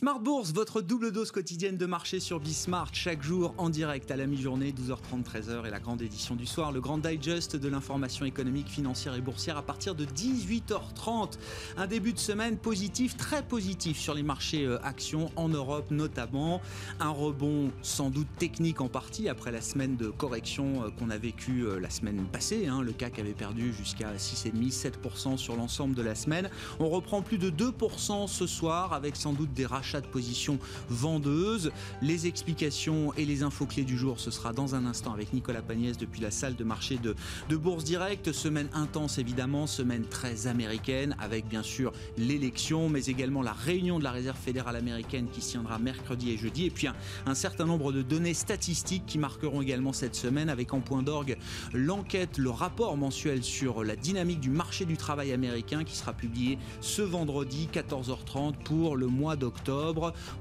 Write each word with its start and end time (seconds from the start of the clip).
Smart 0.00 0.18
Bourse, 0.18 0.54
votre 0.54 0.80
double 0.80 1.12
dose 1.12 1.30
quotidienne 1.30 1.76
de 1.76 1.84
marché 1.84 2.20
sur 2.20 2.40
Bismart, 2.40 2.94
chaque 2.94 3.22
jour 3.22 3.52
en 3.58 3.68
direct 3.68 4.10
à 4.10 4.16
la 4.16 4.24
mi-journée, 4.26 4.72
12h30, 4.72 5.24
13h 5.24 5.66
et 5.66 5.70
la 5.70 5.78
grande 5.78 6.00
édition 6.00 6.36
du 6.36 6.46
soir, 6.46 6.72
le 6.72 6.80
grand 6.80 6.96
digest 6.96 7.54
de 7.54 7.68
l'information 7.68 8.24
économique, 8.24 8.68
financière 8.68 9.14
et 9.14 9.20
boursière 9.20 9.58
à 9.58 9.62
partir 9.62 9.94
de 9.94 10.06
18h30. 10.06 11.32
Un 11.76 11.86
début 11.86 12.14
de 12.14 12.18
semaine 12.18 12.56
positif, 12.56 13.18
très 13.18 13.42
positif 13.42 13.98
sur 13.98 14.14
les 14.14 14.22
marchés 14.22 14.64
euh, 14.64 14.82
actions 14.82 15.30
en 15.36 15.50
Europe 15.50 15.90
notamment. 15.90 16.62
Un 16.98 17.10
rebond 17.10 17.70
sans 17.82 18.08
doute 18.08 18.28
technique 18.38 18.80
en 18.80 18.88
partie 18.88 19.28
après 19.28 19.52
la 19.52 19.60
semaine 19.60 19.98
de 19.98 20.08
correction 20.08 20.82
euh, 20.82 20.88
qu'on 20.98 21.10
a 21.10 21.18
vécue 21.18 21.66
euh, 21.66 21.78
la 21.78 21.90
semaine 21.90 22.24
passée. 22.32 22.68
Hein. 22.68 22.80
Le 22.80 22.92
CAC 22.92 23.18
avait 23.18 23.34
perdu 23.34 23.74
jusqu'à 23.74 24.14
6,5-7% 24.14 25.36
sur 25.36 25.56
l'ensemble 25.56 25.94
de 25.94 26.00
la 26.00 26.14
semaine. 26.14 26.48
On 26.78 26.88
reprend 26.88 27.20
plus 27.20 27.36
de 27.36 27.50
2% 27.50 28.28
ce 28.28 28.46
soir 28.46 28.94
avec 28.94 29.14
sans 29.14 29.34
doute 29.34 29.52
des 29.52 29.66
rachats 29.66 29.89
de 29.98 30.06
position 30.06 30.60
vendeuse. 30.88 31.72
Les 32.02 32.28
explications 32.28 33.12
et 33.14 33.24
les 33.24 33.42
infos 33.42 33.66
clés 33.66 33.82
du 33.82 33.98
jour, 33.98 34.20
ce 34.20 34.30
sera 34.30 34.52
dans 34.52 34.76
un 34.76 34.86
instant 34.86 35.12
avec 35.12 35.32
Nicolas 35.32 35.62
Pagnès 35.62 35.98
depuis 35.98 36.20
la 36.20 36.30
salle 36.30 36.54
de 36.54 36.62
marché 36.62 36.98
de, 36.98 37.16
de 37.48 37.56
Bourse 37.56 37.82
Direct. 37.82 38.30
Semaine 38.30 38.68
intense 38.72 39.18
évidemment, 39.18 39.66
semaine 39.66 40.04
très 40.04 40.46
américaine 40.46 41.16
avec 41.18 41.48
bien 41.48 41.64
sûr 41.64 41.92
l'élection, 42.16 42.88
mais 42.88 43.06
également 43.06 43.42
la 43.42 43.52
réunion 43.52 43.98
de 43.98 44.04
la 44.04 44.12
Réserve 44.12 44.38
fédérale 44.38 44.76
américaine 44.76 45.26
qui 45.32 45.40
se 45.40 45.50
tiendra 45.50 45.80
mercredi 45.80 46.30
et 46.30 46.36
jeudi. 46.36 46.66
Et 46.66 46.70
puis 46.70 46.86
un, 46.86 46.94
un 47.26 47.34
certain 47.34 47.64
nombre 47.64 47.92
de 47.92 48.02
données 48.02 48.34
statistiques 48.34 49.06
qui 49.06 49.18
marqueront 49.18 49.62
également 49.62 49.92
cette 49.92 50.14
semaine 50.14 50.48
avec 50.48 50.72
en 50.74 50.80
point 50.80 51.02
d'orgue 51.02 51.36
l'enquête, 51.72 52.38
le 52.38 52.50
rapport 52.50 52.96
mensuel 52.96 53.42
sur 53.42 53.82
la 53.82 53.96
dynamique 53.96 54.40
du 54.40 54.50
marché 54.50 54.84
du 54.84 54.96
travail 54.96 55.32
américain 55.32 55.84
qui 55.84 55.96
sera 55.96 56.12
publié 56.12 56.58
ce 56.80 57.02
vendredi 57.02 57.68
14h30 57.72 58.54
pour 58.64 58.96
le 58.96 59.06
mois 59.06 59.36
d'octobre. 59.36 59.79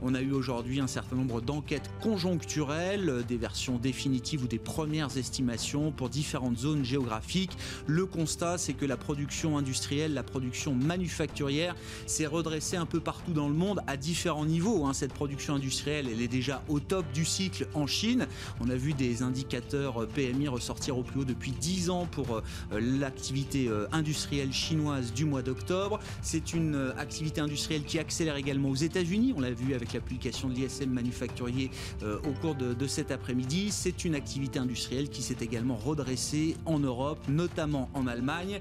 On 0.01 0.13
a 0.13 0.21
eu 0.21 0.31
aujourd'hui 0.31 0.79
un 0.79 0.87
certain 0.87 1.15
nombre 1.15 1.41
d'enquêtes 1.41 1.89
conjoncturelles, 2.01 3.23
des 3.27 3.37
versions 3.37 3.77
définitives 3.77 4.43
ou 4.43 4.47
des 4.47 4.59
premières 4.59 5.17
estimations 5.17 5.91
pour 5.91 6.09
différentes 6.09 6.57
zones 6.57 6.83
géographiques. 6.83 7.57
Le 7.87 8.05
constat, 8.05 8.57
c'est 8.57 8.73
que 8.73 8.85
la 8.85 8.97
production 8.97 9.57
industrielle, 9.57 10.13
la 10.13 10.23
production 10.23 10.73
manufacturière 10.73 11.75
s'est 12.05 12.25
redressée 12.25 12.77
un 12.77 12.85
peu 12.85 12.99
partout 12.99 13.33
dans 13.33 13.47
le 13.47 13.53
monde 13.53 13.81
à 13.87 13.97
différents 13.97 14.45
niveaux. 14.45 14.85
Hein. 14.85 14.93
Cette 14.93 15.13
production 15.13 15.55
industrielle, 15.55 16.07
elle 16.11 16.21
est 16.21 16.27
déjà 16.27 16.61
au 16.67 16.79
top 16.79 17.05
du 17.13 17.25
cycle 17.25 17.67
en 17.73 17.87
Chine. 17.87 18.27
On 18.59 18.69
a 18.69 18.75
vu 18.75 18.93
des 18.93 19.21
indicateurs 19.21 20.07
PMI 20.07 20.47
ressortir 20.47 20.97
au 20.97 21.03
plus 21.03 21.21
haut 21.21 21.25
depuis 21.25 21.51
10 21.51 21.89
ans 21.89 22.07
pour 22.11 22.37
euh, 22.37 22.41
l'activité 22.71 23.67
euh, 23.67 23.87
industrielle 23.91 24.53
chinoise 24.53 25.13
du 25.13 25.25
mois 25.25 25.41
d'octobre. 25.41 25.99
C'est 26.21 26.53
une 26.53 26.75
euh, 26.75 26.97
activité 26.97 27.41
industrielle 27.41 27.83
qui 27.83 27.99
accélère 27.99 28.35
également 28.35 28.69
aux 28.69 28.75
États-Unis 28.75 29.28
on 29.35 29.41
l'a 29.41 29.51
vu 29.51 29.73
avec 29.73 29.93
la 29.93 29.99
publication 29.99 30.49
de 30.49 30.53
l'ISM 30.53 30.89
manufacturier 30.89 31.71
euh, 32.03 32.19
au 32.27 32.31
cours 32.41 32.55
de, 32.55 32.87
cet 32.87 33.11
après-midi. 33.11 33.69
C'est 33.71 34.05
une 34.05 34.15
activité 34.15 34.59
industrielle 34.59 35.09
qui 35.09 35.21
s'est 35.21 35.37
également 35.41 35.75
redressée 35.75 36.55
en 36.65 36.79
Europe, 36.79 37.19
notamment 37.27 37.89
en 37.93 38.07
Allemagne 38.07 38.59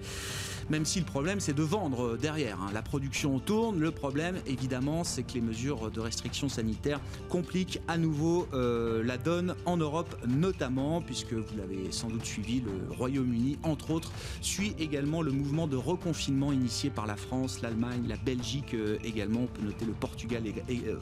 même 0.70 0.84
si 0.84 0.98
le 0.98 1.06
problème 1.06 1.40
c'est 1.40 1.54
de 1.54 1.62
vendre 1.62 2.16
derrière. 2.16 2.60
Hein. 2.60 2.70
La 2.72 2.82
production 2.82 3.38
tourne, 3.38 3.78
le 3.78 3.90
problème 3.90 4.36
évidemment 4.46 5.04
c'est 5.04 5.22
que 5.22 5.34
les 5.34 5.40
mesures 5.40 5.90
de 5.90 6.00
restriction 6.00 6.48
sanitaire 6.48 7.00
compliquent 7.28 7.80
à 7.88 7.96
nouveau 7.96 8.46
euh, 8.52 9.02
la 9.02 9.18
donne 9.18 9.54
en 9.66 9.76
Europe 9.76 10.14
notamment, 10.26 11.00
puisque 11.00 11.32
vous 11.32 11.56
l'avez 11.56 11.90
sans 11.90 12.08
doute 12.08 12.24
suivi, 12.24 12.60
le 12.60 12.94
Royaume-Uni 12.94 13.58
entre 13.62 13.90
autres 13.90 14.12
suit 14.40 14.74
également 14.78 15.22
le 15.22 15.32
mouvement 15.32 15.66
de 15.66 15.76
reconfinement 15.76 16.52
initié 16.52 16.90
par 16.90 17.06
la 17.06 17.16
France, 17.16 17.60
l'Allemagne, 17.62 18.04
la 18.08 18.16
Belgique 18.16 18.74
euh, 18.74 18.98
également, 19.04 19.40
on 19.42 19.46
peut 19.46 19.62
noter 19.62 19.84
le 19.84 19.92
Portugal 19.92 20.46
euh, 20.70 20.98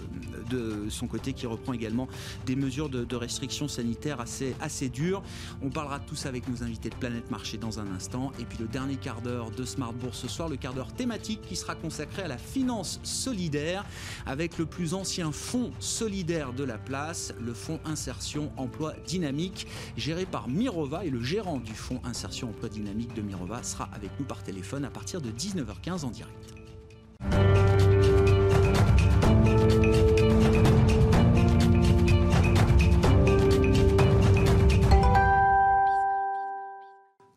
de 0.50 0.90
son 0.90 1.06
côté 1.06 1.32
qui 1.32 1.46
reprend 1.46 1.72
également 1.72 2.08
des 2.44 2.56
mesures 2.56 2.88
de, 2.88 3.04
de 3.04 3.16
restriction 3.16 3.68
sanitaire 3.68 4.20
assez, 4.20 4.54
assez 4.60 4.88
dures. 4.88 5.22
On 5.62 5.70
parlera 5.70 5.98
de 5.98 6.04
tout 6.04 6.16
ça 6.16 6.28
avec 6.28 6.48
nos 6.48 6.62
invités 6.62 6.90
de 6.90 6.94
Planète 6.94 7.30
Marché 7.30 7.58
dans 7.58 7.80
un 7.80 7.86
instant, 7.92 8.32
et 8.38 8.44
puis 8.44 8.58
le 8.58 8.66
dernier 8.66 8.96
quart 8.96 9.20
d'heure 9.20 9.50
de 9.50 9.64
Smart 9.64 9.92
Bourse 9.92 10.20
ce 10.20 10.28
soir, 10.28 10.48
le 10.48 10.56
quart 10.56 10.74
d'heure 10.74 10.92
thématique 10.92 11.42
qui 11.42 11.56
sera 11.56 11.74
consacré 11.74 12.22
à 12.22 12.28
la 12.28 12.38
finance 12.38 13.00
solidaire 13.02 13.84
avec 14.26 14.58
le 14.58 14.66
plus 14.66 14.94
ancien 14.94 15.32
fonds 15.32 15.72
solidaire 15.78 16.52
de 16.52 16.64
la 16.64 16.78
place, 16.78 17.34
le 17.40 17.54
fonds 17.54 17.80
Insertion 17.84 18.50
Emploi 18.56 18.94
Dynamique, 19.06 19.66
géré 19.96 20.26
par 20.26 20.48
Mirova 20.48 21.04
et 21.04 21.10
le 21.10 21.22
gérant 21.22 21.58
du 21.58 21.74
fonds 21.74 22.00
Insertion 22.04 22.50
Emploi 22.50 22.68
Dynamique 22.68 23.14
de 23.14 23.22
Mirova 23.22 23.62
sera 23.62 23.88
avec 23.92 24.10
nous 24.18 24.26
par 24.26 24.42
téléphone 24.42 24.84
à 24.84 24.90
partir 24.90 25.20
de 25.20 25.30
19h15 25.30 26.04
en 26.04 26.10
direct. 26.10 27.95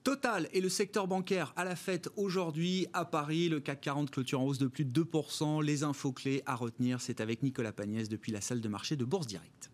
Total 0.04 0.50
et 0.54 0.62
le 0.62 0.70
secteur 0.70 1.08
bancaire 1.08 1.54
à 1.56 1.64
la 1.64 1.76
fête 1.76 2.10
aujourd'hui 2.16 2.88
à 2.94 3.06
Paris. 3.06 3.50
Le 3.50 3.60
CAC 3.60 3.82
40 3.82 4.12
clôture 4.12 4.42
en 4.42 4.46
hausse 4.46 4.58
de 4.58 4.68
plus 4.68 4.86
de 4.86 5.04
2%. 5.04 5.64
Les 5.64 5.84
infos 5.84 6.12
clés 6.12 6.42
à 6.46 6.56
retenir, 6.56 7.00
c'est 7.00 7.22
avec 7.22 7.44
Nicolas 7.44 7.72
Pagnès 7.72 8.10
depuis 8.10 8.32
la 8.32 8.42
salle 8.42 8.60
de 8.60 8.68
marché 8.68 8.96
de 8.96 9.06
Bourse 9.06 9.28
Directe. 9.28 9.70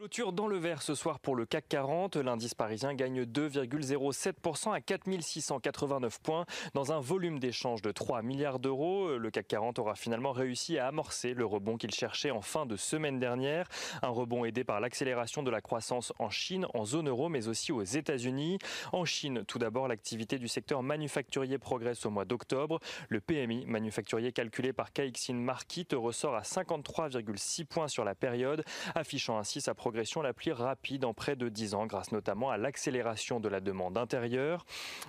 Clôture 0.00 0.32
dans 0.32 0.46
le 0.46 0.56
vert 0.56 0.80
ce 0.80 0.94
soir 0.94 1.20
pour 1.20 1.36
le 1.36 1.44
CAC 1.44 1.68
40. 1.68 2.16
L'indice 2.16 2.54
parisien 2.54 2.94
gagne 2.94 3.24
2,07% 3.24 4.72
à 4.72 4.80
4689 4.80 6.20
points 6.22 6.46
dans 6.72 6.90
un 6.90 7.00
volume 7.00 7.38
d'échange 7.38 7.82
de 7.82 7.92
3 7.92 8.22
milliards 8.22 8.60
d'euros. 8.60 9.18
Le 9.18 9.30
CAC 9.30 9.48
40 9.48 9.78
aura 9.78 9.94
finalement 9.96 10.32
réussi 10.32 10.78
à 10.78 10.86
amorcer 10.86 11.34
le 11.34 11.44
rebond 11.44 11.76
qu'il 11.76 11.90
cherchait 11.90 12.30
en 12.30 12.40
fin 12.40 12.64
de 12.64 12.76
semaine 12.76 13.18
dernière. 13.18 13.68
Un 14.00 14.08
rebond 14.08 14.46
aidé 14.46 14.64
par 14.64 14.80
l'accélération 14.80 15.42
de 15.42 15.50
la 15.50 15.60
croissance 15.60 16.14
en 16.18 16.30
Chine, 16.30 16.66
en 16.72 16.86
zone 16.86 17.10
euro, 17.10 17.28
mais 17.28 17.48
aussi 17.48 17.70
aux 17.70 17.82
États-Unis. 17.82 18.56
En 18.92 19.04
Chine, 19.04 19.44
tout 19.46 19.58
d'abord, 19.58 19.86
l'activité 19.86 20.38
du 20.38 20.48
secteur 20.48 20.82
manufacturier 20.82 21.58
progresse 21.58 22.06
au 22.06 22.10
mois 22.10 22.24
d'octobre. 22.24 22.80
Le 23.10 23.20
PMI 23.20 23.66
manufacturier 23.66 24.32
calculé 24.32 24.72
par 24.72 24.94
Caixin 24.94 25.34
Market 25.34 25.92
ressort 25.92 26.36
à 26.36 26.40
53,6 26.40 27.66
points 27.66 27.88
sur 27.88 28.06
la 28.06 28.14
période, 28.14 28.64
affichant 28.94 29.36
ainsi 29.36 29.60
sa 29.60 29.74
progression 29.74 29.89
progression 29.90 30.22
la 30.22 30.32
plus 30.32 30.52
rapide 30.52 31.04
en 31.04 31.14
près 31.14 31.34
de 31.34 31.48
10 31.48 31.74
ans, 31.74 31.84
grâce 31.84 32.12
notamment 32.12 32.48
à 32.48 32.56
l'accélération 32.56 33.40
de 33.40 33.48
la 33.48 33.58
demande 33.58 33.98
intérieure. 33.98 34.64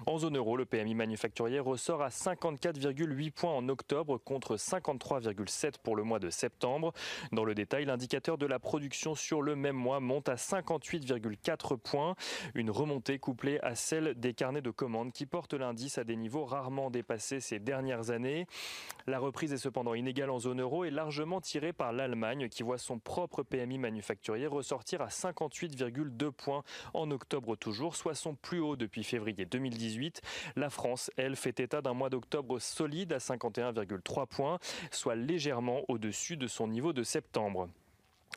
En 0.08 0.18
zone 0.18 0.38
euro, 0.38 0.58
le 0.58 0.66
PMI 0.66 0.96
manufacturier 0.96 1.59
ressort 1.59 2.02
à 2.02 2.09
54,8 2.09 3.30
points 3.30 3.53
en 3.53 3.69
octobre 3.69 4.18
contre 4.18 4.56
53,7 4.56 5.75
pour 5.84 5.96
le 5.96 6.02
mois 6.02 6.18
de 6.18 6.31
septembre. 6.31 6.94
Dans 7.31 7.46
le 7.46 7.53
détail, 7.53 7.86
l'indicateur 7.86 8.40
de 8.40 8.47
la 8.47 8.58
production 8.58 9.14
sur 9.14 9.44
le 9.44 9.56
même 9.56 9.75
mois 9.75 10.00
monte 10.00 10.30
à 10.30 10.34
58,4 10.34 11.78
points, 11.78 12.16
une 12.56 12.72
remontée 12.72 13.19
couplée 13.19 13.59
à 13.62 13.75
celle 13.75 14.16
des 14.16 14.34
carnets 14.34 14.63
de 14.63 14.72
commandes 14.72 15.12
qui 15.12 15.28
portent 15.28 15.53
l'indice 15.53 16.00
à 16.00 16.03
des 16.03 16.16
niveaux 16.16 16.44
rarement 16.44 16.90
dépassés 16.90 17.40
ces 17.40 17.59
dernières 17.59 18.09
années. 18.09 18.48
La 19.06 19.19
reprise 19.19 19.53
est 19.53 19.58
cependant 19.58 19.94
inégale 19.94 20.31
en 20.31 20.40
zone 20.40 20.62
euro 20.62 20.86
et 20.86 20.90
largement 20.90 21.40
tirée 21.40 21.72
par 21.72 21.94
l'Allemagne 21.94 22.50
qui 22.50 22.63
voit 22.63 22.80
son 22.80 22.98
propre 22.98 23.44
PMI 23.44 23.78
manufacturier 23.78 24.48
ressortir 24.48 24.71
sortir 24.72 25.02
à 25.02 25.08
58,2 25.08 26.32
points 26.32 26.64
en 26.94 27.12
octobre 27.12 27.58
toujours, 27.58 27.98
soit 27.98 28.16
son 28.16 28.36
plus 28.36 28.62
haut 28.62 28.78
depuis 28.78 29.04
février 29.04 29.44
2018. 29.44 30.22
La 30.56 30.70
France, 30.70 31.12
elle, 31.18 31.36
fait 31.36 31.59
état 31.59 31.82
d'un 31.82 31.94
mois 31.94 32.09
d'octobre 32.09 32.58
solide 32.58 33.12
à 33.12 33.18
51,3 33.18 34.28
points, 34.28 34.60
soit 34.90 35.16
légèrement 35.16 35.81
au-dessus 35.90 36.38
de 36.38 36.48
son 36.48 36.70
niveau 36.70 36.94
de 36.94 37.04
septembre. 37.04 37.68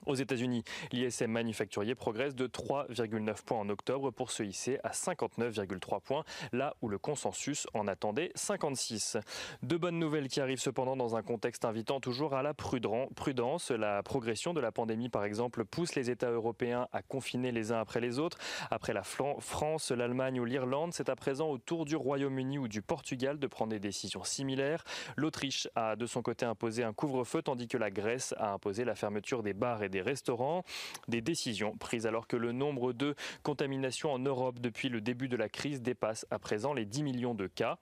Aux 0.06 0.15
États-Unis, 0.15 0.64
l'ISM 0.93 1.31
manufacturier 1.31 1.94
progresse 1.94 2.35
de 2.35 2.46
3,9 2.46 3.43
points 3.44 3.58
en 3.58 3.69
octobre 3.69 4.11
pour 4.11 4.31
se 4.31 4.43
hisser 4.43 4.79
à 4.85 4.91
59,3 4.91 6.00
points, 6.00 6.25
là 6.52 6.75
où 6.82 6.88
le 6.88 6.99
consensus 6.99 7.67
en 7.73 7.88
attendait 7.88 8.31
56. 8.35 9.17
De 9.62 9.76
bonnes 9.76 9.99
nouvelles 9.99 10.29
qui 10.29 10.41
arrivent 10.41 10.61
cependant 10.61 10.96
dans 10.96 11.17
un 11.17 11.23
contexte 11.23 11.64
invitant 11.64 12.00
toujours 12.00 12.35
à 12.35 12.43
la 12.43 12.52
prudence. 12.55 13.70
La 13.70 14.02
progression 14.02 14.52
de 14.52 14.61
la 14.61 14.73
pandémie, 14.73 15.08
par 15.08 15.25
exemple, 15.25 15.64
pousse 15.64 15.94
les 15.94 16.11
États 16.11 16.31
européens 16.31 16.88
à 16.93 17.02
confiner 17.02 17.52
les 17.52 17.73
uns 17.73 17.81
après 17.81 18.00
les 18.00 18.19
autres. 18.19 18.38
Après 18.70 18.93
la 18.93 19.02
France, 19.05 19.91
l'Allemagne 19.91 20.41
ou 20.41 20.44
l'Irlande, 20.44 20.93
c'est 20.93 21.08
à 21.08 21.17
présent 21.17 21.49
au 21.49 21.58
tour 21.58 21.85
du 21.85 21.96
Royaume-Uni 21.96 22.58
ou 22.58 22.69
du 22.69 22.82
Portugal 22.82 23.38
de 23.38 23.46
prendre 23.46 23.70
des 23.70 23.81
décisions 23.81 24.25
similaires. 24.25 24.85
L'Autriche 25.17 25.69
a 25.76 25.96
de 25.96 26.06
son 26.06 26.20
côté 26.20 26.44
imposé 26.44 26.85
un 26.85 26.93
couvre-feu, 26.93 27.43
tandis 27.43 27.69
que 27.69 27.79
la 27.79 27.91
Grèce 27.91 28.35
a 28.38 28.52
imposé 28.52 28.85
la 28.85 28.94
fermeture 28.94 29.43
des 29.43 29.55
bars 29.55 29.82
des 29.88 30.02
restaurants. 30.02 30.64
Des 31.08 31.20
décisions 31.20 31.76
prises 31.76 32.06
alors 32.06 32.26
que 32.26 32.36
le 32.36 32.52
nombre 32.52 32.92
de 32.92 33.14
contaminations 33.42 34.12
en 34.12 34.19
Europe 34.19 34.60
depuis 34.60 34.88
le 34.88 35.00
début 35.00 35.28
de 35.28 35.36
la 35.36 35.48
crise 35.48 35.82
dépasse 35.82 36.26
à 36.31 36.38
présent 36.38 36.72
les 36.72 36.84
10 36.84 37.02
millions 37.02 37.34
de 37.34 37.46
cas. 37.46 37.78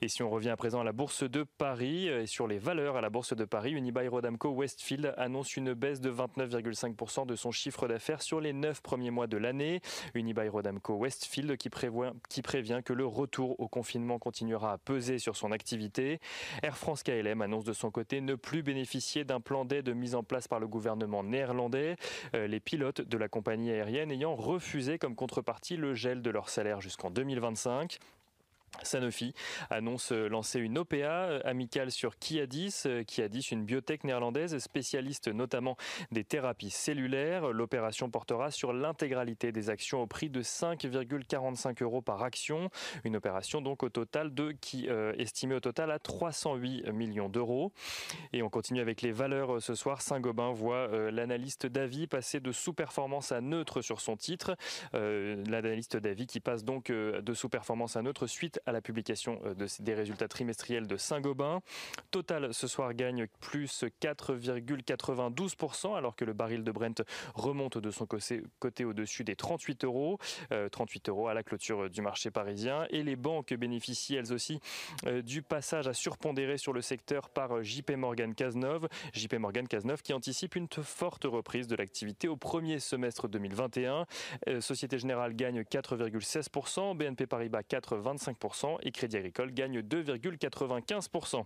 Et 0.00 0.08
si 0.08 0.22
on 0.22 0.30
revient 0.30 0.50
à 0.50 0.56
présent 0.56 0.80
à 0.80 0.84
la 0.84 0.92
bourse 0.92 1.22
de 1.28 1.44
Paris 1.58 2.08
et 2.08 2.26
sur 2.26 2.46
les 2.46 2.58
valeurs 2.58 2.96
à 2.96 3.00
la 3.00 3.10
bourse 3.10 3.34
de 3.34 3.44
Paris, 3.44 3.72
Unibail 3.72 4.08
Rodamco 4.08 4.50
Westfield 4.50 5.14
annonce 5.16 5.56
une 5.56 5.74
baisse 5.74 6.00
de 6.00 6.10
29,5% 6.10 7.26
de 7.26 7.36
son 7.36 7.50
chiffre 7.50 7.88
d'affaires 7.88 8.22
sur 8.22 8.40
les 8.40 8.52
9 8.52 8.80
premiers 8.80 9.10
mois 9.10 9.26
de 9.26 9.36
l'année. 9.36 9.80
Unibail 10.14 10.48
Rodamco 10.48 10.94
Westfield 10.94 11.56
qui, 11.56 11.70
prévoit, 11.70 12.12
qui 12.28 12.42
prévient 12.42 12.80
que 12.84 12.92
le 12.92 13.06
retour 13.06 13.58
au 13.60 13.68
confinement 13.68 14.18
continuera 14.18 14.72
à 14.72 14.78
peser 14.78 15.18
sur 15.18 15.36
son 15.36 15.52
activité. 15.52 16.20
Air 16.62 16.76
France 16.76 17.02
KLM 17.02 17.42
annonce 17.42 17.64
de 17.64 17.72
son 17.72 17.90
côté 17.90 18.20
ne 18.20 18.34
plus 18.34 18.62
bénéficier 18.62 19.24
d'un 19.24 19.40
plan 19.40 19.64
d'aide 19.64 19.94
mis 19.94 20.14
en 20.14 20.22
place 20.22 20.48
par 20.48 20.60
le 20.60 20.66
gouvernement 20.66 21.22
néerlandais. 21.32 21.96
Euh, 22.34 22.46
les 22.46 22.60
pilotes 22.60 23.00
de 23.00 23.18
la 23.18 23.28
compagnie 23.28 23.70
aérienne 23.72 24.10
ayant 24.10 24.34
refusé 24.34 24.98
comme 24.98 25.16
contrepartie 25.16 25.76
le 25.76 25.94
gel 25.94 26.22
de 26.22 26.30
leur 26.30 26.48
salaire 26.48 26.80
jusqu'en 26.80 27.10
2025. 27.10 27.98
Sanofi 28.82 29.34
annonce 29.70 30.12
euh, 30.12 30.28
lancer 30.28 30.58
une 30.58 30.78
OPA 30.78 30.94
euh, 30.94 31.40
amicale 31.44 31.90
sur 31.90 32.18
Kiadis. 32.18 32.82
Euh, 32.86 33.04
Kiadis, 33.04 33.48
une 33.52 33.64
biotech 33.64 34.04
néerlandaise 34.04 34.58
spécialiste 34.58 35.28
notamment 35.28 35.76
des 36.10 36.24
thérapies 36.24 36.70
cellulaires. 36.70 37.48
L'opération 37.52 38.10
portera 38.10 38.50
sur 38.50 38.72
l'intégralité 38.72 39.52
des 39.52 39.70
actions 39.70 40.02
au 40.02 40.06
prix 40.06 40.30
de 40.30 40.42
5,45 40.42 41.82
euros 41.82 42.00
par 42.00 42.22
action. 42.22 42.70
Une 43.04 43.16
opération 43.16 43.60
donc 43.60 43.82
au 43.82 43.88
total 43.88 44.34
de 44.34 44.52
qui 44.52 44.88
estimée 45.18 45.54
au 45.54 45.60
total 45.60 45.90
à 45.90 45.98
308 45.98 46.90
millions 46.92 47.28
d'euros. 47.28 47.72
Et 48.32 48.42
on 48.42 48.48
continue 48.48 48.80
avec 48.80 49.02
les 49.02 49.12
valeurs 49.12 49.62
ce 49.62 49.74
soir. 49.74 50.00
Saint-Gobain 50.02 50.52
voit 50.52 50.88
l'analyste 51.10 51.66
d'avis 51.66 52.06
passer 52.06 52.40
de 52.40 52.52
sous-performance 52.52 53.32
à 53.32 53.40
neutre 53.40 53.82
sur 53.82 54.00
son 54.00 54.16
titre. 54.16 54.56
L'analyste 54.92 55.96
d'avis 55.96 56.26
qui 56.26 56.40
passe 56.40 56.64
donc 56.64 56.90
de 56.90 57.34
sous-performance 57.34 57.96
à 57.96 58.02
neutre 58.02 58.26
suite 58.26 58.60
à 58.66 58.72
la 58.72 58.80
publication 58.80 59.40
euh, 59.44 59.66
des 59.80 59.94
résultats 59.94 60.28
trimestriels 60.28 60.86
de 60.86 60.96
Saint-Gobain. 60.96 61.60
Total 62.10 62.52
ce 62.54 62.66
soir 62.66 62.94
gagne 62.94 63.26
plus 63.40 63.84
4,92% 64.02 65.96
alors 65.96 66.16
que 66.16 66.24
le 66.24 66.32
baril 66.32 66.64
de 66.64 66.72
Brent 66.72 67.02
remonte 67.34 67.78
de 67.78 67.90
son 67.90 68.06
côté 68.06 68.84
au-dessus 68.84 69.24
des 69.24 69.36
38 69.36 69.84
euros. 69.84 70.18
38 70.70 71.08
euh, 71.08 71.12
euros 71.12 71.28
à 71.28 71.34
la 71.34 71.42
clôture 71.42 71.90
du 71.90 72.02
marché 72.02 72.30
parisien. 72.30 72.86
Et 72.90 73.02
les 73.02 73.16
banques 73.16 73.54
bénéficient 73.54 74.16
elles 74.16 74.32
aussi 74.32 74.60
euh, 75.06 75.22
du 75.22 75.42
passage 75.42 75.88
à 75.88 75.94
surpondérer 75.94 76.58
sur 76.58 76.72
le 76.72 76.80
secteur 76.80 77.30
par 77.30 77.62
JP 77.62 77.92
Morgan 77.92 78.34
Cazeneuve. 78.34 78.88
JP 79.12 79.34
Morgan 79.34 79.66
Cazeneuve 79.66 80.02
qui 80.02 80.12
anticipe 80.12 80.56
une 80.56 80.68
forte 80.82 81.24
reprise 81.24 81.66
de 81.66 81.76
l'activité 81.76 82.28
au 82.28 82.36
premier 82.36 82.78
semestre 82.78 83.28
2021. 83.28 84.06
Société 84.60 84.98
Générale 84.98 85.34
gagne 85.34 85.62
4,16%, 85.62 86.96
BNP 86.96 87.26
Paribas 87.26 87.62
4,25% 87.62 88.51
et 88.82 88.90
Crédit 88.90 89.16
Agricole 89.16 89.52
gagne 89.52 89.80
2,95%. 89.80 91.44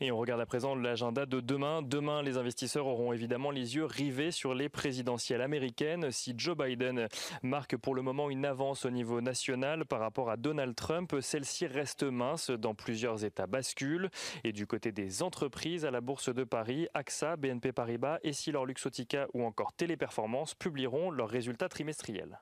Et 0.00 0.12
on 0.12 0.16
regarde 0.16 0.40
à 0.40 0.46
présent 0.46 0.76
l'agenda 0.76 1.26
de 1.26 1.40
demain. 1.40 1.82
Demain, 1.82 2.22
les 2.22 2.36
investisseurs 2.36 2.86
auront 2.86 3.12
évidemment 3.12 3.50
les 3.50 3.74
yeux 3.74 3.84
rivés 3.84 4.30
sur 4.30 4.54
les 4.54 4.68
présidentielles 4.68 5.42
américaines. 5.42 6.12
Si 6.12 6.34
Joe 6.36 6.56
Biden 6.56 7.08
marque 7.42 7.76
pour 7.76 7.96
le 7.96 8.02
moment 8.02 8.30
une 8.30 8.44
avance 8.44 8.84
au 8.84 8.90
niveau 8.90 9.20
national 9.20 9.84
par 9.86 9.98
rapport 9.98 10.30
à 10.30 10.36
Donald 10.36 10.76
Trump, 10.76 11.16
celle-ci 11.20 11.66
reste 11.66 12.04
mince 12.04 12.50
dans 12.50 12.76
plusieurs 12.76 13.24
États 13.24 13.48
basculent. 13.48 14.08
Et 14.44 14.52
du 14.52 14.68
côté 14.68 14.92
des 14.92 15.20
entreprises, 15.24 15.84
à 15.84 15.90
la 15.90 16.00
Bourse 16.00 16.32
de 16.32 16.44
Paris, 16.44 16.86
AXA, 16.94 17.34
BNP 17.34 17.72
Paribas, 17.72 18.18
Essilor 18.22 18.66
Luxotica 18.66 19.26
ou 19.34 19.42
encore 19.44 19.72
Téléperformance 19.72 20.54
publieront 20.54 21.10
leurs 21.10 21.28
résultats 21.28 21.68
trimestriels. 21.68 22.38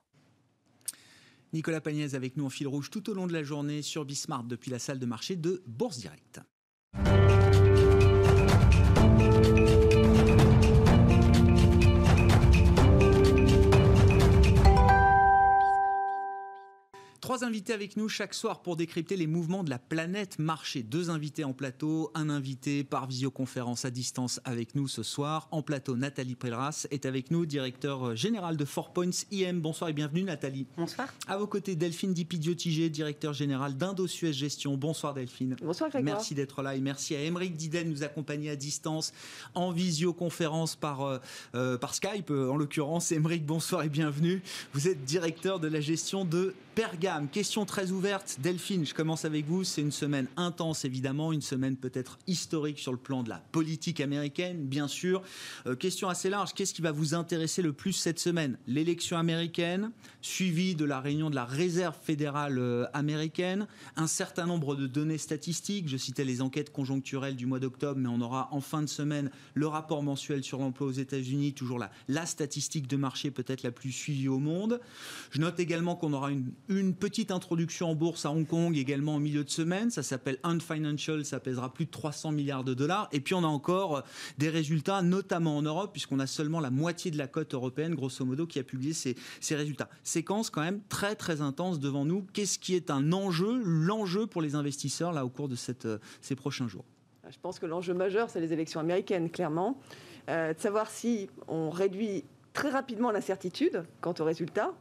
Nicolas 1.57 1.81
Pagnès 1.81 2.13
avec 2.13 2.37
nous 2.37 2.45
en 2.45 2.51
fil 2.51 2.69
rouge 2.69 2.91
tout 2.91 3.09
au 3.09 3.15
long 3.15 3.27
de 3.27 3.33
la 3.33 3.43
journée 3.43 3.81
sur 3.81 4.05
Bismart 4.05 4.45
depuis 4.45 4.71
la 4.71 4.79
salle 4.79 4.99
de 4.99 5.07
marché 5.07 5.37
de 5.37 5.63
Bourse 5.67 5.97
Direct. 5.97 6.43
Trois 17.27 17.43
invités 17.43 17.73
avec 17.73 17.97
nous 17.97 18.09
chaque 18.09 18.35
soir 18.35 18.63
pour 18.63 18.77
décrypter 18.77 19.17
les 19.17 19.27
mouvements 19.27 19.65
de 19.65 19.71
la 19.71 19.81
planète 19.81 20.39
marché. 20.39 20.85
Deux 20.85 21.11
invités 21.11 21.43
en 21.43 21.53
plateau, 21.53 22.13
un 22.15 22.31
invité 22.31 22.85
par 22.85 23.09
visioconférence 23.09 23.85
à 23.85 23.91
distance 23.91 24.41
avec 24.45 24.77
nous 24.77 24.87
ce 24.87 25.03
soir. 25.03 25.49
En 25.51 25.61
plateau, 25.61 25.97
Nathalie 25.97 26.37
Prelras 26.37 26.87
est 26.93 27.05
avec 27.05 27.33
nous, 27.33 27.45
directeur 27.45 28.15
général 28.15 28.57
de 28.57 28.65
Four 28.65 28.93
Points 28.93 29.11
IM. 29.33 29.61
Bonsoir 29.61 29.91
et 29.91 29.93
bienvenue 29.93 30.23
Nathalie. 30.23 30.69
Bonsoir. 30.77 31.13
À 31.27 31.37
vos 31.37 31.49
côtés, 31.49 31.75
Delphine 31.75 32.15
Dipidio-Tigé, 32.15 32.91
directeur 32.91 33.33
général 33.33 33.77
d'Indo-Suez 33.77 34.33
Gestion. 34.33 34.77
Bonsoir 34.77 35.13
Delphine. 35.13 35.57
Bonsoir 35.61 35.91
Grégoire. 35.91 36.19
Merci 36.19 36.37
d'être 36.37 36.63
là 36.63 36.77
et 36.77 36.81
merci 36.81 37.17
à 37.17 37.23
Émeric 37.23 37.57
Didel 37.57 37.87
de 37.87 37.91
nous 37.91 38.05
accompagner 38.05 38.51
à 38.51 38.57
distance 38.57 39.13
en 39.57 39.73
visioconférence 39.73 40.77
par, 40.77 41.03
euh, 41.03 41.19
euh, 41.57 41.77
par 41.77 41.97
Skype. 41.97 42.31
Euh, 42.31 42.53
en 42.53 42.57
l'occurrence, 42.57 43.11
Émeric, 43.11 43.45
bonsoir 43.45 43.83
et 43.83 43.89
bienvenue. 43.89 44.45
Vous 44.75 44.87
êtes 44.87 45.05
directeur 45.05 45.59
de 45.59 45.67
la 45.67 45.81
gestion 45.81 46.25
de 46.25 46.55
Question 47.33 47.65
très 47.65 47.91
ouverte. 47.93 48.39
Delphine, 48.43 48.85
je 48.85 48.93
commence 48.93 49.25
avec 49.25 49.47
vous. 49.47 49.65
C'est 49.65 49.81
une 49.81 49.93
semaine 49.93 50.27
intense, 50.37 50.85
évidemment, 50.85 51.33
une 51.33 51.41
semaine 51.41 51.77
peut-être 51.77 52.19
historique 52.27 52.79
sur 52.79 52.93
le 52.93 52.99
plan 52.99 53.23
de 53.23 53.29
la 53.29 53.39
politique 53.53 54.01
américaine, 54.01 54.67
bien 54.67 54.89
sûr. 54.89 55.23
Euh, 55.67 55.77
question 55.77 56.09
assez 56.09 56.29
large. 56.29 56.53
Qu'est-ce 56.53 56.75
qui 56.75 56.83
va 56.83 56.93
vous 56.93 57.15
intéresser 57.15 57.63
le 57.63 57.73
plus 57.73 57.93
cette 57.93 58.19
semaine? 58.19 58.59
L'élection 58.67 59.17
américaine, 59.17 59.93
suivie 60.21 60.75
de 60.75 60.85
la 60.85 61.01
réunion 61.01 61.31
de 61.31 61.35
la 61.35 61.45
Réserve 61.45 61.97
fédérale 62.03 62.59
euh, 62.59 62.87
américaine, 62.93 63.67
un 63.97 64.07
certain 64.07 64.47
nombre 64.47 64.77
de 64.77 64.87
données 64.87 65.19
statistiques. 65.19 65.89
Je 65.89 65.97
citais 65.97 66.25
les 66.25 66.43
enquêtes 66.43 66.71
conjoncturelles 66.73 67.37
du 67.37 67.47
mois 67.47 67.61
d'octobre, 67.61 67.99
mais 68.01 68.09
on 68.09 68.21
aura 68.21 68.49
en 68.53 68.61
fin 68.61 68.83
de 68.83 68.89
semaine 68.89 69.31
le 69.55 69.67
rapport 69.67 70.03
mensuel 70.03 70.45
sur 70.45 70.59
l'emploi 70.59 70.87
aux 70.89 70.93
États-Unis, 70.93 71.55
toujours 71.55 71.79
la, 71.79 71.91
la 72.09 72.27
statistique 72.27 72.89
de 72.89 72.97
marché 72.97 73.31
peut-être 73.31 73.63
la 73.63 73.73
plus 73.73 73.93
suivie 73.93 74.29
au 74.29 74.39
monde. 74.39 74.81
Je 75.31 75.41
note 75.41 75.59
également 75.61 75.97
qu'on 75.97 76.13
aura 76.13 76.31
une 76.31 76.53
une 76.69 76.95
petite 76.95 77.06
introduction 77.31 77.91
en 77.91 77.95
bourse 77.95 78.27
à 78.27 78.31
Hong 78.31 78.47
Kong 78.47 78.77
également 78.77 79.15
en 79.15 79.19
milieu 79.19 79.45
de 79.45 79.51
semaine. 79.51 79.91
Ça 79.91 80.03
s'appelle 80.03 80.39
Unfinancial, 80.43 81.25
ça 81.25 81.41
pèsera 81.41 81.73
plus 81.73 81.87
de 81.87 81.91
300 81.91 82.33
milliards 82.33 82.65
de 82.65 82.75
dollars. 82.75 83.09
Et 83.13 83.21
puis 83.21 83.35
on 83.35 83.45
a 83.45 83.47
encore 83.47 84.03
des 84.39 84.49
résultats, 84.49 85.03
notamment 85.03 85.57
en 85.57 85.63
Europe, 85.63 85.93
puisqu'on 85.93 86.19
a 86.19 86.27
seulement 86.27 86.61
la 86.61 86.71
moitié 86.71 87.11
de 87.11 87.19
la 87.19 87.27
cote 87.27 87.55
européenne, 87.55 87.95
grosso 87.95 88.25
modo, 88.25 88.47
qui 88.47 88.59
a 88.59 88.63
publié 88.63 88.93
ces, 88.93 89.17
résultats. 89.55 89.89
Séquence 90.03 90.51
quand 90.51 90.63
même 90.63 90.81
très 90.89 91.15
très 91.15 91.41
intense 91.41 91.81
devant 91.81 92.05
nous. 92.05 92.27
Qu'est-ce 92.33 92.59
qui 92.59 92.75
est 92.75 92.91
un 92.91 93.13
enjeu, 93.13 93.63
l'enjeu 93.65 94.27
pour 94.27 94.43
les 94.43 94.55
investisseurs 94.55 95.13
là 95.13 95.25
au 95.25 95.29
cours 95.29 95.49
de 95.49 95.57
cette, 95.57 95.89
ces 96.21 96.37
prochains 96.37 96.69
jours? 96.69 96.85
Je 97.29 97.39
pense 97.41 97.59
que 97.59 97.67
l'enjeu 97.67 97.95
majeur, 97.95 98.31
c'est 98.31 98.41
les 98.41 98.53
élections 98.53 98.81
américaines, 98.81 99.31
clairement. 99.31 99.79
Euh, 100.29 100.55
de 100.55 100.59
savoir 100.59 100.91
si 100.91 101.29
on 101.49 101.71
réduit 101.71 102.25
très 102.53 102.71
rapidement 102.71 103.11
l'incertitude 103.11 103.85
quant 104.01 104.15
aux 104.19 104.25
résultats 104.25 104.73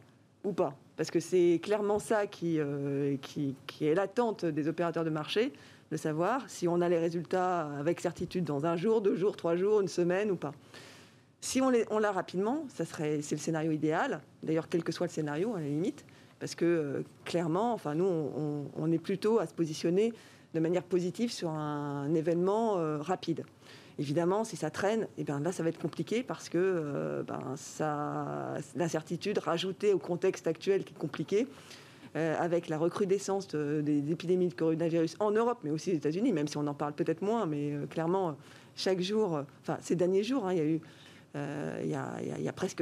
ou 0.43 0.53
pas 0.53 0.75
parce 0.97 1.11
que 1.11 1.19
c'est 1.19 1.59
clairement 1.61 1.99
ça 1.99 2.23
euh, 2.43 3.17
qui, 3.17 3.55
est 3.81 3.93
l'attente 3.93 4.45
des 4.45 4.67
opérateurs 4.67 5.03
de 5.03 5.09
marché, 5.09 5.51
de 5.91 5.97
savoir 5.97 6.49
si 6.49 6.67
on 6.67 6.81
a 6.81 6.89
les 6.89 6.97
résultats 6.97 7.69
avec 7.77 7.99
certitude 7.99 8.43
dans 8.43 8.65
un 8.65 8.75
jour, 8.75 9.01
deux 9.01 9.15
jours, 9.15 9.35
trois 9.35 9.55
jours, 9.55 9.81
une 9.81 9.87
semaine 9.87 10.31
ou 10.31 10.35
pas. 10.35 10.53
Si 11.41 11.61
on 11.61 11.99
l'a 11.99 12.11
rapidement, 12.11 12.65
ça 12.69 12.85
serait, 12.85 13.21
c'est 13.21 13.35
le 13.35 13.41
scénario 13.41 13.71
idéal. 13.71 14.21
D'ailleurs, 14.41 14.67
quel 14.67 14.83
que 14.83 14.91
soit 14.91 15.05
le 15.05 15.11
scénario, 15.11 15.53
à 15.53 15.59
la 15.59 15.67
limite, 15.67 16.03
parce 16.39 16.55
que 16.55 16.65
euh, 16.65 17.01
clairement, 17.23 17.73
enfin, 17.73 17.93
nous, 17.93 18.05
on, 18.05 18.91
est 18.91 18.97
plutôt 18.97 19.39
à 19.39 19.45
se 19.45 19.53
positionner 19.53 20.11
de 20.53 20.59
manière 20.59 20.83
positive 20.83 21.31
sur 21.31 21.49
un, 21.49 22.13
événement 22.15 22.77
euh, 22.77 22.97
rapide. 22.97 23.45
Évidemment, 23.97 24.43
si 24.43 24.57
ça 24.57 24.69
traîne, 24.69 25.07
eh 25.17 25.23
bien 25.23 25.39
là, 25.39 25.51
ça 25.51 25.63
va 25.63 25.69
être 25.69 25.79
compliqué 25.79 26.21
parce 26.21 26.49
que 26.49 26.57
euh, 26.57 27.23
ben, 27.23 27.55
l'incertitude 28.75 29.37
rajoutée 29.37 29.93
au 29.93 29.99
contexte 29.99 30.47
actuel 30.47 30.83
qui 30.83 30.93
est 30.93 30.97
compliqué, 30.97 31.47
euh, 32.17 32.35
avec 32.37 32.67
la 32.67 32.77
recrudescence 32.77 33.47
des 33.47 34.11
épidémies 34.11 34.49
de 34.49 34.53
coronavirus 34.53 35.15
en 35.19 35.31
Europe, 35.31 35.59
mais 35.63 35.69
aussi 35.71 35.91
aux 35.91 35.95
États-Unis, 35.95 36.33
même 36.33 36.47
si 36.47 36.57
on 36.57 36.67
en 36.67 36.73
parle 36.73 36.93
peut-être 36.93 37.21
moins, 37.21 37.45
mais 37.45 37.73
euh, 37.73 37.85
clairement, 37.85 38.35
chaque 38.75 38.99
jour, 38.99 39.43
enfin 39.61 39.77
ces 39.81 39.95
derniers 39.95 40.23
jours, 40.23 40.45
hein, 40.45 40.53
il 40.53 40.57
y 40.57 40.61
a 40.61 40.65
eu 40.65 40.81
il, 41.83 41.89
y 41.89 42.47
a, 42.47 42.53
presque, 42.53 42.81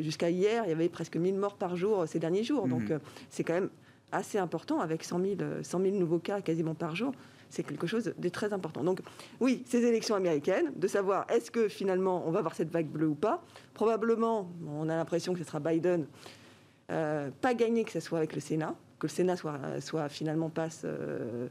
jusqu'à 0.00 0.30
hier, 0.30 0.62
il 0.64 0.70
y 0.70 0.72
avait 0.72 0.88
presque 0.88 1.16
1000 1.16 1.34
morts 1.34 1.56
par 1.56 1.76
jour 1.76 2.08
ces 2.08 2.18
derniers 2.18 2.44
jours. 2.44 2.66
Mmh. 2.66 2.70
Donc, 2.70 2.92
c'est 3.28 3.44
quand 3.44 3.52
même 3.52 3.68
assez 4.10 4.38
important 4.38 4.80
avec 4.80 5.04
100 5.04 5.20
000, 5.20 5.36
100 5.62 5.80
000, 5.82 5.96
nouveaux 5.96 6.18
cas 6.18 6.40
quasiment 6.40 6.74
par 6.74 6.96
jour 6.96 7.12
c'est 7.50 7.64
quelque 7.64 7.86
chose 7.86 8.14
de 8.16 8.28
très 8.28 8.52
important. 8.52 8.82
Donc 8.82 9.00
oui, 9.40 9.62
ces 9.66 9.84
élections 9.84 10.14
américaines, 10.14 10.72
de 10.74 10.88
savoir 10.88 11.26
est-ce 11.30 11.50
que 11.50 11.68
finalement 11.68 12.22
on 12.26 12.30
va 12.30 12.38
avoir 12.38 12.54
cette 12.54 12.70
vague 12.70 12.86
bleue 12.86 13.08
ou 13.08 13.14
pas. 13.14 13.42
Probablement, 13.74 14.50
on 14.66 14.88
a 14.88 14.96
l'impression 14.96 15.32
que 15.32 15.40
ce 15.40 15.44
sera 15.44 15.60
Biden. 15.60 16.06
Euh, 16.90 17.30
pas 17.40 17.54
gagné 17.54 17.84
que 17.84 17.92
ce 17.92 18.00
soit 18.00 18.18
avec 18.18 18.34
le 18.34 18.40
Sénat, 18.40 18.74
que 18.98 19.06
le 19.06 19.12
Sénat 19.12 19.36
soit, 19.36 20.08
finalement 20.08 20.48
passe, 20.48 20.82
euh, 20.84 21.48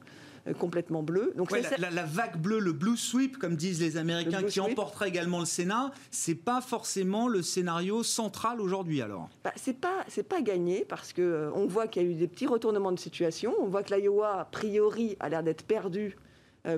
complètement 0.57 1.03
bleu. 1.03 1.33
Donc 1.35 1.51
la, 1.51 2.03
vague 2.05 2.37
bleue, 2.37 2.59
le 2.59 2.73
blue 2.73 2.97
sweep, 2.97 3.37
comme 3.37 3.55
disent 3.55 3.81
les 3.81 3.97
Américains, 3.97 4.43
qui 4.43 4.59
emporterait 4.59 5.09
également 5.09 5.39
le 5.39 5.45
Sénat, 5.45 5.91
c'est 6.11 6.35
pas 6.35 6.61
forcément 6.61 7.27
le 7.27 7.41
scénario 7.41 8.03
central 8.03 8.61
aujourd'hui 8.61 9.01
alors. 9.01 9.29
Bah, 9.43 9.53
c'est 9.55 9.77
pas 9.77 10.05
c'est 10.07 10.27
pas 10.27 10.41
gagné 10.41 10.85
parce 10.87 11.13
que 11.13 11.49
on 11.53 11.67
voit 11.67 11.87
qu'il 11.87 12.03
y 12.03 12.05
a 12.05 12.09
eu 12.09 12.13
des 12.13 12.27
petits 12.27 12.47
retournements 12.47 12.91
de 12.91 12.99
situation. 12.99 13.53
On 13.59 13.67
voit 13.67 13.83
que 13.83 13.93
l'Iowa 13.93 14.41
a 14.41 14.45
priori 14.45 15.17
a 15.19 15.29
l'air 15.29 15.43
d'être 15.43 15.63
perdu 15.63 16.15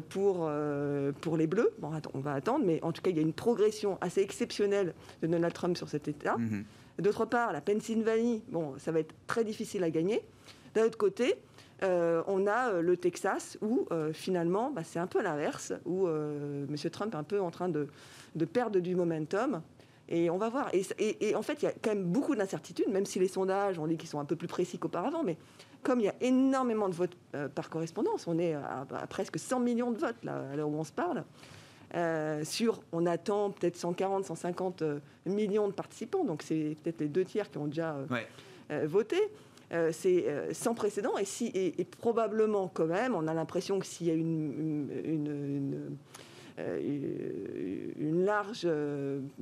pour, 0.09 0.49
pour 1.21 1.37
les 1.37 1.47
Bleus. 1.47 1.71
Bon, 1.79 1.91
on 2.13 2.19
va 2.19 2.33
attendre, 2.33 2.65
mais 2.65 2.79
en 2.83 2.91
tout 2.91 3.01
cas, 3.01 3.09
il 3.09 3.17
y 3.17 3.19
a 3.19 3.23
une 3.23 3.33
progression 3.33 3.97
assez 4.01 4.21
exceptionnelle 4.21 4.93
de 5.21 5.27
Donald 5.27 5.53
Trump 5.53 5.77
sur 5.77 5.89
cet 5.89 6.07
État. 6.07 6.37
Mhm. 6.37 6.63
D'autre 6.99 7.25
part, 7.25 7.51
la 7.51 7.61
Pennsylvanie, 7.61 8.43
bon, 8.49 8.75
ça 8.77 8.91
va 8.91 8.99
être 8.99 9.13
très 9.27 9.43
difficile 9.43 9.83
à 9.83 9.89
gagner. 9.89 10.21
D'un 10.75 10.85
autre 10.85 10.97
côté, 10.97 11.35
euh, 11.83 12.21
on 12.27 12.45
a 12.45 12.69
euh, 12.69 12.81
le 12.81 12.95
Texas 12.95 13.57
où 13.61 13.87
euh, 13.91 14.13
finalement 14.13 14.69
bah, 14.69 14.83
c'est 14.83 14.99
un 14.99 15.07
peu 15.07 15.21
l'inverse, 15.21 15.73
où 15.85 16.07
M. 16.07 16.75
Trump 16.91 17.13
est 17.13 17.17
un 17.17 17.23
peu 17.23 17.41
en 17.41 17.51
train 17.51 17.69
de, 17.69 17.87
perdre 18.45 18.79
du 18.79 18.95
momentum. 18.95 19.61
Et 20.13 20.29
on 20.29 20.37
va 20.37 20.49
voir. 20.49 20.69
Et, 20.73 21.35
en 21.35 21.41
fait, 21.41 21.61
il 21.61 21.65
y 21.65 21.67
a 21.69 21.71
quand 21.81 21.91
même 21.91 22.03
beaucoup 22.03 22.35
d'incertitudes, 22.35 22.89
même 22.89 23.05
si 23.05 23.17
les 23.17 23.29
sondages, 23.29 23.79
on 23.79 23.87
dit 23.87 23.95
qu'ils 23.95 24.09
sont 24.09 24.19
un 24.19 24.25
peu 24.25 24.35
plus 24.35 24.49
précis 24.49 24.77
qu'auparavant, 24.77 25.23
mais 25.23 25.37
comme 25.83 26.01
il 26.01 26.05
y 26.05 26.09
a 26.09 26.15
énormément 26.19 26.89
de 26.89 26.93
votes 26.93 27.15
par 27.55 27.69
correspondance, 27.69 28.27
on 28.27 28.37
est 28.37 28.53
à, 28.53 28.85
presque 29.09 29.39
100 29.39 29.61
millions 29.61 29.91
de 29.91 29.97
votes 29.97 30.21
là, 30.23 30.43
à 30.51 30.55
l'heure 30.57 30.67
où 30.67 30.75
on 30.75 30.83
se 30.83 30.91
parle, 30.91 31.23
sur, 32.43 32.81
on 32.91 33.05
attend 33.05 33.51
peut-être 33.51 33.77
140, 33.77 34.25
150 34.25 34.83
millions 35.27 35.69
de 35.69 35.73
participants, 35.73 36.25
donc 36.25 36.43
c'est 36.43 36.75
peut-être 36.83 36.99
les 36.99 37.07
deux 37.07 37.23
tiers 37.23 37.49
qui 37.49 37.57
ont 37.57 37.67
déjà 37.67 37.95
voté. 38.83 39.15
Euh, 39.73 39.91
c'est 39.93 40.25
euh, 40.27 40.53
sans 40.53 40.73
précédent. 40.73 41.17
Et, 41.17 41.25
si, 41.25 41.47
et, 41.53 41.85
probablement 41.85 42.67
quand 42.67 42.87
même, 42.87 43.15
on 43.15 43.27
a 43.27 43.33
l'impression 43.33 43.79
que 43.79 43.85
s'il 43.85 44.07
y 44.07 44.11
a 44.11 44.13
une, 44.13 44.89
une, 45.05 45.97
euh, 46.59 47.91
large 47.97 48.67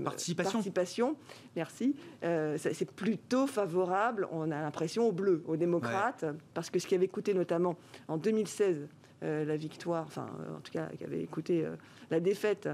participation. 0.04 1.16
merci, 1.56 1.96
c'est 2.22 2.92
plutôt 2.92 3.48
favorable, 3.48 4.28
on 4.32 4.52
a 4.52 4.62
l'impression, 4.62 5.08
aux 5.08 5.12
Bleus, 5.12 5.44
aux 5.48 5.58
démocrates, 5.58 6.26
parce 6.54 6.70
que 6.70 6.80
ce 6.80 6.88
qui 6.88 6.96
avait 6.96 7.08
coûté 7.08 7.34
notamment 7.34 7.76
en 8.08 8.18
2016 8.18 8.88
la 9.22 9.58
victoire, 9.58 10.06
enfin 10.06 10.28
en 10.56 10.62
tout 10.62 10.72
cas 10.72 10.88
qui 10.98 11.04
avait 11.04 11.26
coûté 11.26 11.66
la 12.10 12.20
défaite 12.20 12.70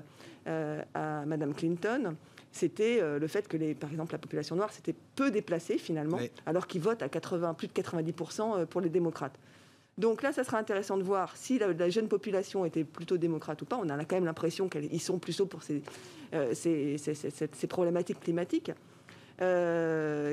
à 0.46 1.26
Madame 1.26 1.54
Clinton, 1.56 2.16
c'était 2.56 3.02
euh, 3.02 3.20
le 3.20 3.28
fait 3.28 3.50
que, 3.50 3.58
les, 3.58 3.76
par 3.76 3.92
exemple, 3.92 4.14
la 4.14 4.18
population 4.18 4.56
noire 4.56 4.72
s'était 4.72 4.96
peu 5.18 5.30
déplacée 5.30 5.78
finalement, 5.78 6.20
alors 6.46 6.68
qu'ils 6.68 6.80
votent 6.80 7.02
à 7.02 7.10
80, 7.10 7.54
plus 7.54 7.68
de 7.68 7.74
90% 7.74 8.62
euh, 8.62 8.66
pour 8.66 8.80
les 8.80 8.88
démocrates. 8.88 9.38
Donc 9.98 10.22
là, 10.22 10.32
ça 10.32 10.46
sera 10.46 10.58
intéressant 10.58 10.98
de 10.98 11.04
voir 11.04 11.36
si 11.36 11.60
la, 11.60 11.90
jeune 11.90 12.08
population 12.08 12.64
était 12.64 12.86
plutôt 12.86 13.18
démocrate 13.18 13.62
ou 13.62 13.66
pas. 13.66 13.78
On 13.78 13.90
a 13.90 14.06
quand 14.06 14.16
même 14.16 14.24
l'impression 14.24 14.70
qu'ils 14.70 15.02
sont 15.02 15.20
plutôt 15.20 15.46
pour 15.46 15.64
ces, 15.64 15.84
euh, 16.34 16.54
ces, 16.54 17.68
problématiques 17.68 18.22
climatiques. 18.22 18.72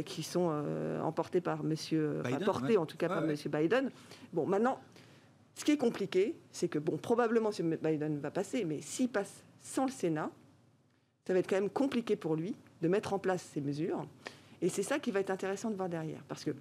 qui 0.05 0.23
sont 0.23 0.65
emportées 1.03 1.41
par 1.41 1.65
Monsieur, 1.65 2.23
portées 2.45 2.77
en 2.77 2.87
tout 2.87 2.97
cas 2.97 3.09
par 3.09 3.23
Monsieur 3.23 3.51
Biden. 3.51 3.91
Bon, 4.33 4.47
maintenant, 4.47 4.79
ce 5.57 5.65
qui 5.65 5.73
est 5.73 5.77
compliqué, 5.77 6.37
c'est 6.53 6.69
que 6.69 6.79
bon, 6.79 6.99
probablement 6.99 7.51
M. 7.51 7.77
Biden 7.83 8.19
va 8.21 8.31
passer, 8.31 8.65
mais 8.65 8.81
s'il 8.81 9.09
passe 9.09 9.43
sans 9.61 9.87
le 9.87 9.93
Sénat, 9.93 10.31
ça 11.27 11.33
va 11.33 11.39
être 11.39 11.49
quand 11.49 11.57
même 11.57 11.71
compliqué 11.71 12.17
pour 12.17 12.37
lui 12.37 12.55
de 12.81 12.89
mettre 12.89 13.13
en 13.13 13.19
place 13.19 13.49
ces 13.55 13.61
mesures. 13.61 14.05
Et 14.61 14.69
c'est 14.69 14.83
ça 14.83 14.99
qui 14.99 15.11
va 15.11 15.21
être 15.21 15.31
intéressant 15.31 15.71
de 15.71 15.77
voir 15.77 15.89
derrière. 15.89 16.23
Parce 16.29 16.45
que 16.45 16.53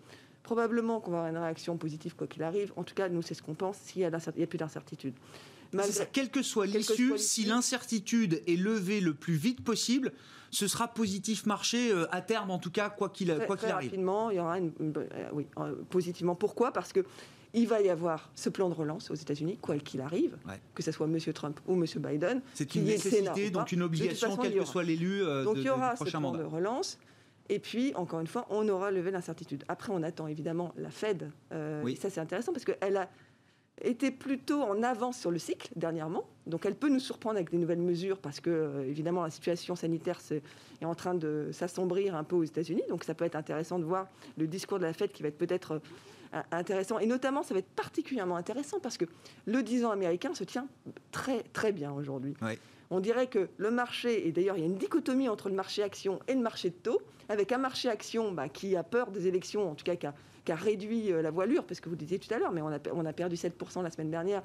probablement 0.43 0.99
qu'on 0.99 1.11
va 1.11 1.17
avoir 1.17 1.31
une 1.31 1.37
réaction 1.37 1.77
positive 1.77 2.15
quoi 2.15 2.27
qu'il 2.27 2.43
arrive. 2.43 2.73
En 2.75 2.83
tout 2.83 2.95
cas, 2.95 3.09
nous, 3.09 3.21
c'est 3.21 3.33
ce 3.33 3.43
qu'on 3.43 3.53
pense 3.53 3.77
s'il 3.77 4.01
y, 4.01 4.05
a 4.05 4.11
plus 4.47 4.57
d'incertitude. 4.57 5.13
Quelle 6.11 6.29
que 6.29 6.41
soit 6.41 6.65
l'issue, 6.65 7.17
si 7.17 7.45
l'incertitude 7.45 8.41
est 8.47 8.57
levée 8.57 8.99
le 8.99 9.13
plus 9.13 9.35
vite 9.35 9.63
possible, 9.63 10.11
ce 10.49 10.67
sera 10.67 10.89
positif 10.89 11.45
marché 11.45 11.91
euh, 11.91 12.13
à 12.13 12.21
terme, 12.21 12.51
en 12.51 12.59
tout 12.59 12.71
cas, 12.71 12.89
quoi 12.89 13.09
qu'il 13.09 13.31
arrive. 13.31 13.47
Rapidement, 13.47 14.29
il 14.31 14.37
y 14.37 14.39
aura 14.39 14.57
une, 14.57 14.73
euh, 14.81 15.29
oui, 15.31 15.47
euh, 15.57 15.75
positivement. 15.89 16.35
Pourquoi? 16.35 16.73
Parce 16.73 16.91
que 16.91 17.05
il 17.53 17.67
va 17.67 17.81
y 17.81 17.89
avoir 17.89 18.31
ce 18.35 18.49
plan 18.49 18.69
de 18.69 18.73
relance 18.73 19.11
aux 19.11 19.15
États-Unis, 19.15 19.57
quoi 19.61 19.77
qu'il 19.77 20.01
arrive, 20.01 20.37
que 20.73 20.83
ce 20.83 20.91
soit 20.91 21.07
M. 21.07 21.17
Trump 21.33 21.59
ou 21.67 21.73
M. 21.73 21.85
Biden. 21.97 22.41
C'est 22.53 22.75
une 22.75 22.85
nécessité, 22.85 23.49
donc 23.49 23.71
une 23.71 23.83
obligation, 23.83 24.37
quel 24.37 24.53
que 24.53 24.65
soit 24.65 24.83
l'élu. 24.83 25.23
Euh, 25.23 25.43
donc 25.43 25.57
il 25.57 25.63
y 25.63 25.69
aura 25.69 25.95
ce 25.95 26.03
plan 26.05 26.31
de 26.31 26.43
relance. 26.43 26.97
Et 27.49 27.59
puis, 27.59 27.93
encore 27.95 28.21
une 28.21 28.27
fois, 28.27 28.45
on 28.49 28.67
aura 28.69 28.91
levé 28.91 29.11
l'incertitude. 29.11 29.65
Après, 29.67 29.91
on 29.91 30.03
attend 30.03 30.27
évidemment 30.27 30.73
la 30.77 30.89
Fed. 30.89 31.31
Euh, 31.51 31.81
oui. 31.83 31.97
Ça, 31.97 32.09
c'est 32.09 32.21
intéressant 32.21 32.53
parce 32.53 32.63
qu'elle 32.63 32.95
a 32.95 33.09
été 33.83 34.09
plutôt 34.09 34.61
en 34.61 34.81
avance 34.83 35.17
sur 35.17 35.31
le 35.31 35.39
cycle 35.39 35.67
dernièrement. 35.75 36.23
Donc, 36.47 36.65
elle 36.65 36.75
peut 36.75 36.87
nous 36.87 36.99
surprendre 36.99 37.35
avec 37.35 37.51
des 37.51 37.57
nouvelles 37.57 37.81
mesures 37.81 38.19
parce 38.19 38.39
que, 38.39 38.49
euh, 38.49 38.87
évidemment, 38.87 39.23
la 39.23 39.31
situation 39.31 39.75
sanitaire 39.75 40.19
est, 40.31 40.41
est 40.81 40.85
en 40.85 40.95
train 40.95 41.13
de 41.13 41.49
s'assombrir 41.51 42.15
un 42.15 42.23
peu 42.23 42.37
aux 42.37 42.43
États-Unis. 42.45 42.83
Donc, 42.87 43.03
ça 43.03 43.15
peut 43.15 43.25
être 43.25 43.35
intéressant 43.35 43.79
de 43.79 43.83
voir 43.83 44.07
le 44.37 44.47
discours 44.47 44.79
de 44.79 44.85
la 44.85 44.93
Fed 44.93 45.11
qui 45.11 45.21
va 45.21 45.27
être 45.27 45.37
peut-être 45.37 45.81
intéressant. 46.51 46.99
Et 46.99 47.05
notamment, 47.05 47.43
ça 47.43 47.53
va 47.53 47.59
être 47.59 47.69
particulièrement 47.75 48.35
intéressant 48.35 48.79
parce 48.79 48.97
que 48.97 49.05
le 49.45 49.63
10 49.63 49.85
ans 49.85 49.91
américain 49.91 50.33
se 50.33 50.43
tient 50.43 50.67
très, 51.11 51.43
très 51.53 51.71
bien 51.71 51.91
aujourd'hui. 51.91 52.35
On 52.89 52.99
dirait 52.99 53.27
que 53.27 53.49
le 53.57 53.71
marché, 53.71 54.27
et 54.27 54.31
d'ailleurs 54.33 54.57
il 54.57 54.61
y 54.61 54.63
a 54.63 54.67
une 54.67 54.77
dichotomie 54.77 55.29
entre 55.29 55.47
le 55.47 55.55
marché 55.55 55.81
action 55.81 56.19
et 56.27 56.33
le 56.33 56.41
marché 56.41 56.69
de 56.69 56.75
taux, 56.75 57.01
avec 57.29 57.53
un 57.53 57.57
marché 57.57 57.87
action 57.89 58.33
bah, 58.33 58.49
qui 58.49 58.75
a 58.75 58.83
peur 58.83 59.11
des 59.11 59.27
élections, 59.27 59.71
en 59.71 59.75
tout 59.75 59.85
cas 59.85 59.95
qui 59.95 60.07
a, 60.07 60.55
réduit 60.55 61.13
euh, 61.13 61.21
la 61.21 61.31
voilure, 61.31 61.63
parce 61.63 61.79
que 61.79 61.87
vous 61.87 61.95
le 61.95 61.99
disiez 61.99 62.19
tout 62.19 62.33
à 62.33 62.37
l'heure, 62.37 62.51
mais 62.51 62.61
on 62.61 62.67
a, 62.67 62.79
on 62.93 63.05
a 63.05 63.13
perdu 63.13 63.37
7% 63.37 63.81
la 63.81 63.89
semaine 63.89 64.11
dernière. 64.11 64.41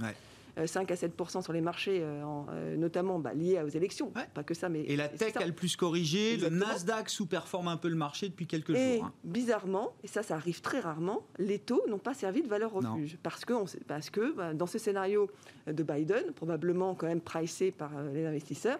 5 0.64 0.90
euh, 0.90 0.94
à 0.94 0.96
7% 0.96 1.42
sur 1.42 1.52
les 1.52 1.60
marchés, 1.60 2.00
euh, 2.02 2.22
euh, 2.50 2.76
notamment 2.76 3.18
bah, 3.18 3.34
liés 3.34 3.60
aux 3.62 3.68
élections. 3.68 4.10
Pas 4.10 4.42
que 4.42 4.54
ça, 4.54 4.68
mais. 4.68 4.82
Et 4.82 4.96
la 4.96 5.08
tech 5.08 5.36
a 5.36 5.46
le 5.46 5.52
plus 5.52 5.76
corrigé. 5.76 6.36
Le 6.36 6.48
Nasdaq 6.48 7.10
sous-performe 7.10 7.68
un 7.68 7.76
peu 7.76 7.88
le 7.88 7.96
marché 7.96 8.28
depuis 8.28 8.46
quelques 8.46 8.70
et 8.70 8.96
jours. 8.96 9.06
Hein. 9.06 9.12
Bizarrement, 9.24 9.92
et 10.02 10.08
ça, 10.08 10.22
ça 10.22 10.36
arrive 10.36 10.60
très 10.60 10.80
rarement, 10.80 11.26
les 11.38 11.58
taux 11.58 11.82
n'ont 11.88 11.98
pas 11.98 12.14
servi 12.14 12.42
de 12.42 12.48
valeur 12.48 12.72
refuge. 12.72 13.18
Parce 13.22 13.44
que, 13.44 13.52
on 13.52 13.66
parce 13.86 14.10
que 14.10 14.32
bah, 14.32 14.54
dans 14.54 14.66
ce 14.66 14.78
scénario 14.78 15.30
de 15.66 15.82
Biden, 15.82 16.32
probablement 16.34 16.94
quand 16.94 17.06
même 17.06 17.20
pricé 17.20 17.70
par 17.70 17.90
les 18.14 18.24
investisseurs, 18.24 18.78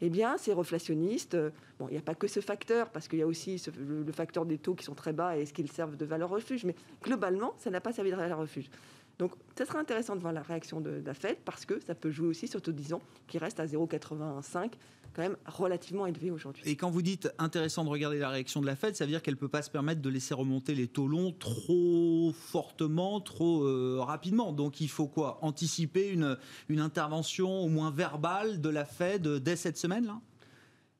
eh 0.00 0.10
bien, 0.10 0.36
c'est 0.38 0.52
reflationniste. 0.52 1.36
Bon, 1.78 1.88
il 1.88 1.92
n'y 1.92 1.98
a 1.98 2.02
pas 2.02 2.14
que 2.14 2.26
ce 2.26 2.40
facteur, 2.40 2.88
parce 2.90 3.08
qu'il 3.08 3.18
y 3.18 3.22
a 3.22 3.26
aussi 3.26 3.62
le, 3.76 4.10
facteur 4.12 4.46
des 4.46 4.58
taux 4.58 4.74
qui 4.74 4.84
sont 4.84 4.94
très 4.94 5.12
bas 5.12 5.36
et 5.36 5.46
ce 5.46 5.52
qu'ils 5.52 5.70
servent 5.70 5.96
de 5.96 6.04
valeur 6.04 6.30
refuge. 6.30 6.64
Mais 6.64 6.74
globalement, 7.02 7.54
ça 7.58 7.70
n'a 7.70 7.80
pas 7.80 7.92
servi 7.92 8.10
de 8.10 8.16
valeur 8.16 8.38
refuge. 8.38 8.70
Donc, 9.18 9.32
ça 9.56 9.66
sera 9.66 9.80
intéressant 9.80 10.14
de 10.14 10.20
voir 10.20 10.32
la 10.32 10.42
réaction 10.42 10.80
de, 10.80 11.02
la 11.04 11.14
Fed 11.14 11.38
parce 11.44 11.66
que 11.66 11.80
ça 11.80 11.94
peut 11.94 12.10
jouer 12.10 12.28
aussi 12.28 12.46
sur 12.46 12.62
taux 12.62 12.72
10 12.72 12.92
ans 12.92 13.02
qui 13.26 13.38
reste 13.38 13.58
à 13.58 13.66
0,85 13.66 14.70
quand 15.14 15.22
même 15.22 15.36
relativement 15.46 16.06
élevé 16.06 16.30
aujourd'hui. 16.30 16.62
Et 16.66 16.76
quand 16.76 16.90
vous 16.90 17.02
dites 17.02 17.28
intéressant 17.38 17.82
de 17.82 17.88
regarder 17.88 18.18
la 18.18 18.28
réaction 18.28 18.60
de 18.60 18.66
la 18.66 18.76
Fed, 18.76 18.94
ça 18.94 19.04
veut 19.04 19.10
dire 19.10 19.22
qu'elle 19.22 19.34
ne 19.34 19.38
peut 19.38 19.48
pas 19.48 19.62
se 19.62 19.70
permettre 19.70 20.00
de 20.00 20.08
laisser 20.08 20.34
remonter 20.34 20.76
les 20.76 20.86
taux 20.86 21.08
longs 21.08 21.32
trop 21.32 22.32
fortement, 22.32 23.20
trop 23.20 23.64
euh, 23.64 23.98
rapidement. 24.00 24.52
Donc 24.52 24.80
il 24.80 24.88
faut 24.88 25.08
quoi? 25.08 25.38
Anticiper 25.42 26.10
une, 26.10 26.38
une 26.68 26.78
intervention 26.78 27.60
au 27.60 27.68
moins 27.68 27.90
verbale 27.90 28.60
de 28.60 28.68
la 28.68 28.84
Fed 28.84 29.26
dès 29.26 29.56
cette 29.56 29.78
semaine-là 29.78 30.20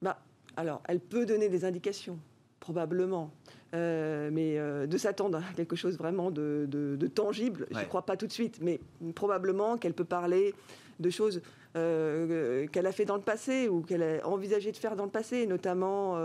bah, 0.02 0.20
Alors, 0.56 0.82
elle 0.88 1.00
peut 1.00 1.24
donner 1.24 1.48
des 1.48 1.64
indications, 1.64 2.18
probablement. 2.58 3.32
Euh, 3.74 4.30
mais 4.32 4.58
euh, 4.58 4.86
de 4.86 4.96
s'attendre 4.96 5.38
à 5.38 5.52
quelque 5.54 5.76
chose 5.76 5.98
vraiment 5.98 6.30
de, 6.30 6.96
tangible, 7.14 7.66
je 7.70 7.78
ne 7.78 7.84
crois 7.84 8.02
pas 8.02 8.16
tout 8.16 8.26
de 8.26 8.32
suite, 8.32 8.60
mais 8.62 8.80
probablement 9.14 9.76
qu'elle 9.76 9.92
peut 9.92 10.04
parler 10.04 10.54
de 11.00 11.10
choses 11.10 11.42
euh, 11.76 12.66
qu'elle 12.68 12.86
a 12.86 12.92
fait 12.92 13.04
dans 13.04 13.16
le 13.16 13.22
passé 13.22 13.68
ou 13.68 13.82
qu'elle 13.82 14.02
a 14.02 14.26
envisagé 14.26 14.72
de 14.72 14.76
faire 14.76 14.96
dans 14.96 15.04
le 15.04 15.10
passé, 15.10 15.46
notamment 15.46 16.18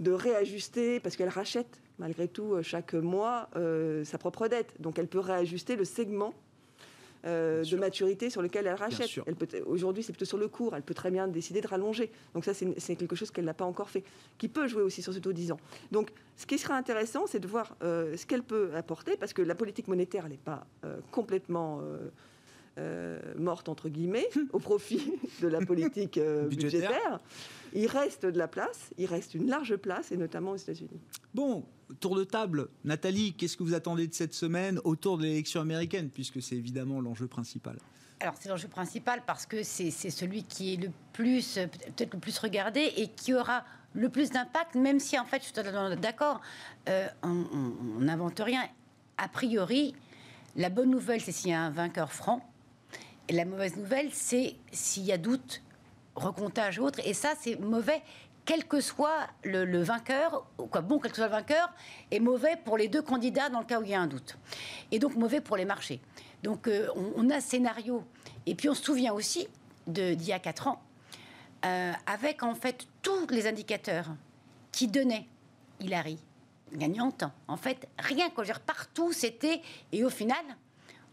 de 0.00 0.10
réajuster, 0.10 0.98
parce 1.00 1.16
qu'elle 1.16 1.28
rachète 1.28 1.82
malgré 1.98 2.26
tout 2.26 2.56
chaque 2.62 2.94
mois 2.94 3.50
sa 4.04 4.18
propre 4.18 4.48
dette. 4.48 4.74
Donc 4.80 4.98
elle 4.98 5.08
peut 5.08 5.20
réajuster 5.20 5.76
le 5.76 5.84
segment 5.84 6.32
euh, 7.24 7.64
de 7.64 7.76
maturité 7.76 8.30
sur 8.30 8.42
lequel 8.42 8.66
elle 8.66 8.74
rachète. 8.74 9.10
Aujourd'hui, 9.66 10.02
c'est 10.02 10.12
plutôt 10.12 10.24
sur 10.24 10.38
le 10.38 10.48
cours. 10.48 10.74
Elle 10.74 10.82
peut 10.82 10.94
très 10.94 11.10
bien 11.10 11.28
décider 11.28 11.60
de 11.60 11.68
rallonger. 11.68 12.10
Donc 12.34 12.44
ça, 12.44 12.52
c'est 12.54 12.96
quelque 12.96 13.16
chose 13.16 13.30
qu'elle 13.30 13.44
n'a 13.44 13.54
pas 13.54 13.64
encore 13.64 13.90
fait, 13.90 14.04
qui 14.38 14.48
peut 14.48 14.68
jouer 14.68 14.82
aussi 14.82 15.02
sur 15.02 15.12
ce 15.12 15.18
taux 15.18 15.32
10 15.32 15.52
ans. 15.52 15.60
Donc 15.90 16.10
ce 16.36 16.46
qui 16.46 16.58
sera 16.58 16.74
intéressant, 16.74 17.26
c'est 17.26 17.40
de 17.40 17.48
voir 17.48 17.76
euh, 17.82 18.16
ce 18.16 18.26
qu'elle 18.26 18.42
peut 18.42 18.70
apporter, 18.74 19.16
parce 19.16 19.32
que 19.32 19.42
la 19.42 19.54
politique 19.54 19.88
monétaire, 19.88 20.28
n'est 20.28 20.36
pas 20.36 20.66
euh, 22.78 23.18
morte 23.36 23.68
entre 23.68 23.88
guillemets 23.88 24.28
au 24.52 24.58
profit 24.58 25.12
de 25.42 25.48
la 25.48 25.60
politique 25.60 26.18
budgétaire. 26.48 27.20
Il 27.74 27.86
reste 27.86 28.24
de 28.24 28.38
la 28.38 28.48
place, 28.48 28.90
il 28.96 29.06
reste 29.06 29.34
une 29.34 29.48
large 29.48 29.76
place, 29.76 30.10
et 30.12 30.16
notamment 30.16 30.52
aux 30.52 30.56
États-Unis. 30.56 31.00
Bon, 31.34 31.66
tour 32.00 32.16
de 32.16 32.24
table. 32.24 32.68
Nathalie, 32.84 33.34
qu'est-ce 33.34 33.56
que 33.56 33.62
vous 33.62 33.74
attendez 33.74 34.06
de 34.06 34.14
cette 34.14 34.32
semaine 34.32 34.80
autour 34.84 35.18
de 35.18 35.24
l'élection 35.24 35.60
américaine, 35.60 36.08
puisque 36.08 36.40
c'est 36.40 36.56
évidemment 36.56 37.00
l'enjeu 37.00 37.26
principal? 37.26 37.76
Alors 38.20 38.34
c'est 38.40 38.48
l'enjeu 38.48 38.68
principal 38.68 39.22
parce 39.24 39.46
que 39.46 39.62
c'est 39.62 39.90
celui 39.90 40.42
qui 40.42 40.74
est 40.74 40.76
le 40.76 40.90
plus, 41.12 41.54
peut-être 41.54 42.14
le 42.14 42.20
plus 42.20 42.36
regardé 42.38 42.92
et 42.96 43.08
qui 43.08 43.32
aura 43.32 43.64
le 43.94 44.08
plus 44.08 44.30
d'impact, 44.30 44.74
même 44.74 44.98
si 44.98 45.18
en 45.18 45.24
fait 45.24 45.38
je 45.38 45.44
suis 45.44 45.52
totalement 45.52 45.94
d'accord, 45.94 46.40
euh, 46.88 47.06
on 47.22 48.00
n'invente 48.00 48.40
rien. 48.40 48.62
A 49.18 49.28
priori, 49.28 49.94
la 50.56 50.68
bonne 50.68 50.90
nouvelle, 50.90 51.20
c'est 51.20 51.32
s'il 51.32 51.50
y 51.50 51.54
a 51.54 51.62
un 51.62 51.70
vainqueur 51.70 52.12
franc. 52.12 52.44
La 53.30 53.44
mauvaise 53.44 53.76
nouvelle, 53.76 54.10
c'est 54.12 54.56
s'il 54.72 55.04
y 55.04 55.12
a 55.12 55.18
doute, 55.18 55.62
recomptage 56.14 56.78
autre. 56.78 57.00
Et 57.04 57.14
ça, 57.14 57.34
c'est 57.38 57.58
mauvais 57.60 58.02
quel 58.48 58.64
que 58.64 58.80
soit 58.80 59.28
le, 59.44 59.82
vainqueur, 59.82 60.46
quoi, 60.70 60.80
bon, 60.80 60.98
quel 60.98 61.10
que 61.10 61.18
soit 61.18 61.26
le 61.26 61.32
vainqueur, 61.32 61.70
et 62.10 62.18
mauvais 62.18 62.56
pour 62.64 62.78
les 62.78 62.88
deux 62.88 63.02
candidats 63.02 63.50
dans 63.50 63.58
le 63.58 63.66
cas 63.66 63.78
où 63.78 63.82
il 63.82 63.90
y 63.90 63.94
a 63.94 64.00
un 64.00 64.06
doute. 64.06 64.38
Et 64.90 64.98
donc 64.98 65.16
mauvais 65.16 65.42
pour 65.42 65.58
les 65.58 65.66
marchés. 65.66 66.00
Donc 66.42 66.66
euh, 66.66 66.88
on, 66.94 67.28
a 67.28 67.42
scénario. 67.42 68.02
Et 68.46 68.54
puis 68.54 68.70
on 68.70 68.74
se 68.74 68.82
souvient 68.82 69.12
aussi 69.12 69.48
d'il 69.86 70.22
y 70.24 70.32
a 70.32 70.38
4 70.38 70.68
ans, 70.68 70.82
euh, 71.66 71.92
avec 72.06 72.42
en 72.42 72.54
fait 72.54 72.86
tous 73.02 73.26
les 73.28 73.46
indicateurs 73.46 74.06
qui 74.72 74.88
donnaient 74.88 75.26
Hillary 75.78 76.18
gagnante. 76.72 77.24
En 77.48 77.58
fait, 77.58 77.86
rien 77.98 78.30
gère 78.42 78.60
partout, 78.60 79.12
c'était. 79.12 79.60
Et 79.92 80.04
au 80.04 80.10
final, 80.10 80.44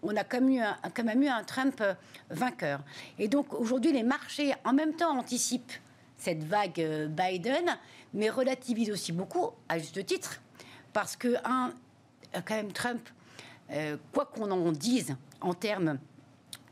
on 0.05 0.15
a 0.15 0.23
quand 0.23 0.41
même 0.41 1.23
eu 1.23 1.27
un, 1.27 1.43
Trump 1.43 1.81
euh, 1.81 1.93
vainqueur. 2.29 2.81
Et 3.19 3.27
donc 3.27 3.53
aujourd'hui, 3.53 3.91
les 3.91 4.03
marchés 4.03 4.53
en 4.63 4.73
même 4.73 4.93
temps 4.93 5.17
anticipent 5.17 5.73
cette 6.17 6.43
vague 6.43 6.79
euh, 6.79 7.07
Biden, 7.07 7.77
mais 8.13 8.29
relativise 8.29 8.91
aussi 8.91 9.11
beaucoup, 9.11 9.49
à 9.67 9.79
juste 9.79 10.05
titre, 10.05 10.41
parce 10.93 11.15
que, 11.15 11.35
un, 11.43 11.73
euh, 12.35 12.41
quand 12.45 12.55
même, 12.55 12.71
Trump, 12.71 13.01
quoi 14.13 14.25
qu'on 14.25 14.51
en 14.51 14.71
dise 14.71 15.15
en 15.41 15.55
termes 15.55 15.97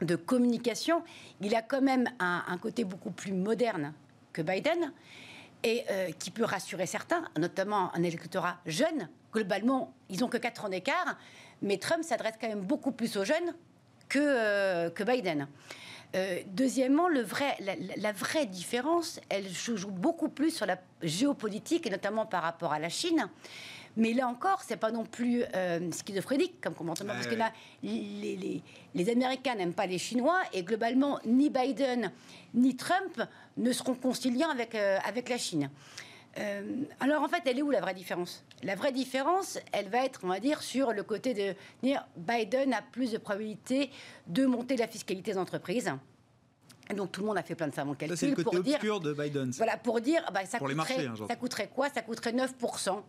de 0.01 0.15
communication, 0.15 1.01
il 1.41 1.55
a 1.55 1.63
quand 1.63 1.81
même 1.81 2.07
un, 2.19 2.55
côté 2.61 2.83
beaucoup 2.83 3.09
plus 3.09 3.33
moderne 3.33 3.93
que 4.31 4.43
Biden 4.43 4.93
et 5.63 5.85
qui 6.19 6.29
peut 6.29 6.43
rassurer 6.43 6.85
certains, 6.85 7.23
notamment 7.39 7.91
un 7.95 8.03
électorat 8.03 8.59
jeune. 8.67 9.09
Globalement, 9.33 9.91
ils 10.09 10.19
n'ont 10.19 10.27
que 10.27 10.37
4 10.37 10.65
ans 10.65 10.69
d'écart, 10.69 11.17
mais 11.61 11.77
Trump 11.77 12.03
s'adresse 12.03 12.35
quand 12.39 12.47
même 12.47 12.61
beaucoup 12.61 12.91
plus 12.91 13.17
aux 13.17 13.25
jeunes 13.25 13.53
que, 14.09 14.89
que 14.89 15.03
Biden. 15.03 15.47
Euh, 16.15 16.41
deuxièmement, 16.47 17.07
le 17.07 17.21
vrai, 17.21 17.57
la, 17.97 18.11
vraie 18.11 18.45
différence, 18.45 19.19
elle 19.29 19.49
joue 19.49 19.89
beaucoup 19.89 20.29
plus 20.29 20.51
sur 20.51 20.67
la 20.67 20.77
géopolitique 21.01 21.87
et 21.87 21.89
notamment 21.89 22.27
par 22.27 22.43
rapport 22.43 22.71
à 22.71 22.77
la 22.77 22.89
Chine. 22.89 23.27
Mais 23.97 24.13
là 24.13 24.27
encore, 24.27 24.61
c'est 24.61 24.77
pas 24.77 24.91
non 24.91 25.05
plus 25.05 25.43
euh, 25.55 25.91
schizophrénique 25.91 26.61
comme 26.61 26.73
comportement, 26.73 27.13
parce 27.13 27.27
que 27.27 27.35
là, 27.35 27.51
les, 27.83 28.61
les, 28.93 29.09
Américains 29.09 29.55
n'aiment 29.55 29.73
pas 29.73 29.85
les 29.85 29.99
Chinois 29.99 30.39
et 30.51 30.63
globalement, 30.63 31.19
ni 31.25 31.49
Biden 31.49 32.11
ni 32.55 32.75
Trump 32.75 33.21
ne 33.57 33.71
seront 33.71 33.93
conciliants 33.95 34.49
avec, 34.49 34.73
euh, 34.75 34.97
avec 35.05 35.29
la 35.29 35.37
Chine. 35.37 35.69
Alors 36.99 37.23
en 37.23 37.27
fait, 37.27 37.43
elle 37.45 37.59
est 37.59 37.61
où 37.61 37.71
la 37.71 37.81
vraie 37.81 37.93
différence? 37.93 38.43
La 38.63 38.75
vraie 38.75 38.91
différence, 38.91 39.59
elle 39.71 39.89
va 39.89 40.05
être, 40.05 40.21
on 40.23 40.27
va 40.27 40.39
dire, 40.39 40.61
sur 40.63 40.91
le 40.91 41.03
côté 41.03 41.33
de 41.33 41.55
dire 41.83 42.05
Biden 42.17 42.73
a 42.73 42.81
plus 42.81 43.11
de 43.11 43.17
probabilité 43.17 43.91
de 44.27 44.45
monter 44.45 44.77
la 44.77 44.87
fiscalité 44.87 45.33
des 45.33 45.37
entreprises. 45.37 45.91
Donc 46.95 47.11
tout 47.11 47.21
le 47.21 47.27
monde 47.27 47.37
a 47.37 47.43
fait 47.43 47.55
plein 47.55 47.67
de 47.67 47.73
savants 47.73 47.93
calculs 47.93 48.17
c'est 48.17 48.27
le 48.27 48.35
côté 48.35 48.57
obscur 48.57 48.99
de 48.99 49.13
Biden. 49.13 49.51
Voilà, 49.51 49.77
pour 49.77 50.01
dire, 50.01 50.23
bah, 50.33 50.45
ça, 50.45 50.59
coûterait, 50.59 51.05
hein, 51.05 51.13
ça 51.27 51.35
coûterait 51.35 51.69
quoi? 51.73 51.89
Ça 51.89 52.01
coûterait 52.01 52.33
9% 52.33 53.01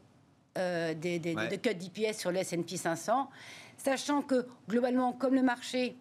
euh, 0.57 0.95
des, 0.95 1.19
des, 1.19 1.35
de 1.35 1.57
cut 1.57 1.75
d'IPS 1.75 2.19
sur 2.19 2.31
le 2.31 2.39
S&P 2.39 2.77
500, 2.77 3.29
sachant 3.77 4.23
que 4.23 4.47
globalement, 4.69 5.13
comme 5.13 5.35
le 5.35 5.43
marché 5.43 5.97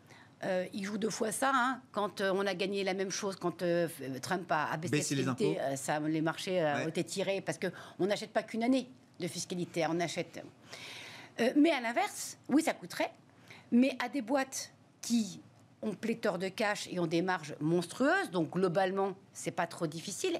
euh, 0.46 0.66
il 0.74 0.84
joue 0.84 0.98
deux 0.98 1.10
fois 1.10 1.32
ça. 1.32 1.52
Hein. 1.54 1.82
Quand 1.92 2.22
euh, 2.22 2.32
on 2.34 2.46
a 2.46 2.54
gagné 2.54 2.84
la 2.84 2.94
même 2.94 3.12
chose, 3.12 3.36
quand 3.36 3.62
euh, 3.62 3.88
Trump 4.22 4.52
a, 4.52 4.76
baissé, 4.78 5.16
la 5.16 5.34
fiscalité, 5.34 5.58
ça, 5.76 6.00
les 6.00 6.22
marchés 6.22 6.64
ont 6.84 6.88
été 6.88 7.04
tirés 7.04 7.42
parce 7.42 7.58
qu'on 7.58 8.06
n'achète 8.06 8.32
pas 8.32 8.44
qu'une 8.44 8.64
année 8.64 8.90
de 9.20 9.28
fiscalité, 9.28 9.86
on 9.90 10.00
achète. 10.00 10.44
mais 11.56 11.72
à 11.72 11.82
l'inverse, 11.82 12.38
oui, 12.50 12.64
ça 12.64 12.74
coûterait, 12.74 13.12
mais 13.72 13.96
à 14.04 14.10
des 14.10 14.22
boîtes 14.22 14.72
qui 15.02 15.42
ont 15.82 15.94
pléthore 15.94 16.38
de 16.38 16.48
cash 16.48 16.88
et 16.92 17.00
ont 17.00 17.08
des 17.08 17.22
marges 17.22 17.56
monstrueuses, 17.60 18.32
donc 18.32 18.52
globalement, 18.52 19.14
c'est 19.34 19.52
pas 19.52 19.68
trop 19.68 19.86
difficile. 19.86 20.40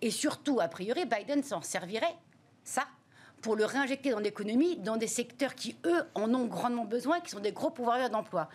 Et 0.00 0.10
surtout, 0.10 0.60
a 0.60 0.68
priori, 0.68 1.04
Biden 1.06 1.42
s'en 1.42 1.62
servirait, 1.62 2.14
ça, 2.62 2.86
pour 3.40 3.56
le 3.56 3.64
réinjecter 3.64 4.10
dans 4.10 4.20
l'économie, 4.20 4.76
dans 4.76 4.96
des 4.96 5.08
secteurs 5.08 5.54
qui, 5.54 5.76
eux, 5.84 6.04
en 6.14 6.32
ont 6.34 6.46
grandement 6.46 6.84
besoin, 6.84 7.20
qui 7.20 7.30
sont 7.30 7.40
des 7.40 7.52
gros 7.52 7.70
pouvoirs 7.70 8.08
d'emploi. 8.08 8.48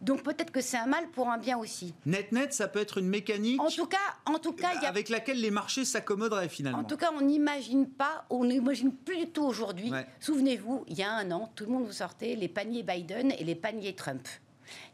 Donc 0.00 0.22
peut-être 0.22 0.50
que 0.50 0.60
c'est 0.60 0.76
un 0.76 0.86
mal 0.86 1.08
pour 1.08 1.28
un 1.28 1.38
bien 1.38 1.58
aussi. 1.58 1.94
Net 2.06 2.30
net, 2.32 2.52
ça 2.52 2.68
peut 2.68 2.78
être 2.78 2.98
une 2.98 3.08
mécanique. 3.08 3.60
En 3.60 3.68
tout 3.68 3.86
cas, 3.86 3.96
en 4.26 4.38
tout 4.38 4.52
cas, 4.52 4.70
avec 4.86 5.08
laquelle 5.08 5.40
les 5.40 5.50
marchés 5.50 5.84
s'accommoderaient 5.84 6.48
finalement. 6.48 6.78
En 6.78 6.84
tout 6.84 6.96
cas, 6.96 7.10
on 7.16 7.20
n'imagine 7.20 7.88
pas, 7.88 8.24
on 8.30 8.44
n'imagine 8.44 8.92
plus 8.92 9.18
du 9.18 9.26
tout 9.30 9.44
aujourd'hui. 9.44 9.90
Souvenez-vous, 10.20 10.84
il 10.86 10.98
y 10.98 11.02
a 11.02 11.12
un 11.12 11.30
an, 11.32 11.50
tout 11.54 11.64
le 11.64 11.72
monde 11.72 11.86
vous 11.86 11.92
sortait 11.92 12.36
les 12.36 12.48
paniers 12.48 12.82
Biden 12.82 13.32
et 13.32 13.44
les 13.44 13.54
paniers 13.54 13.94
Trump 13.94 14.26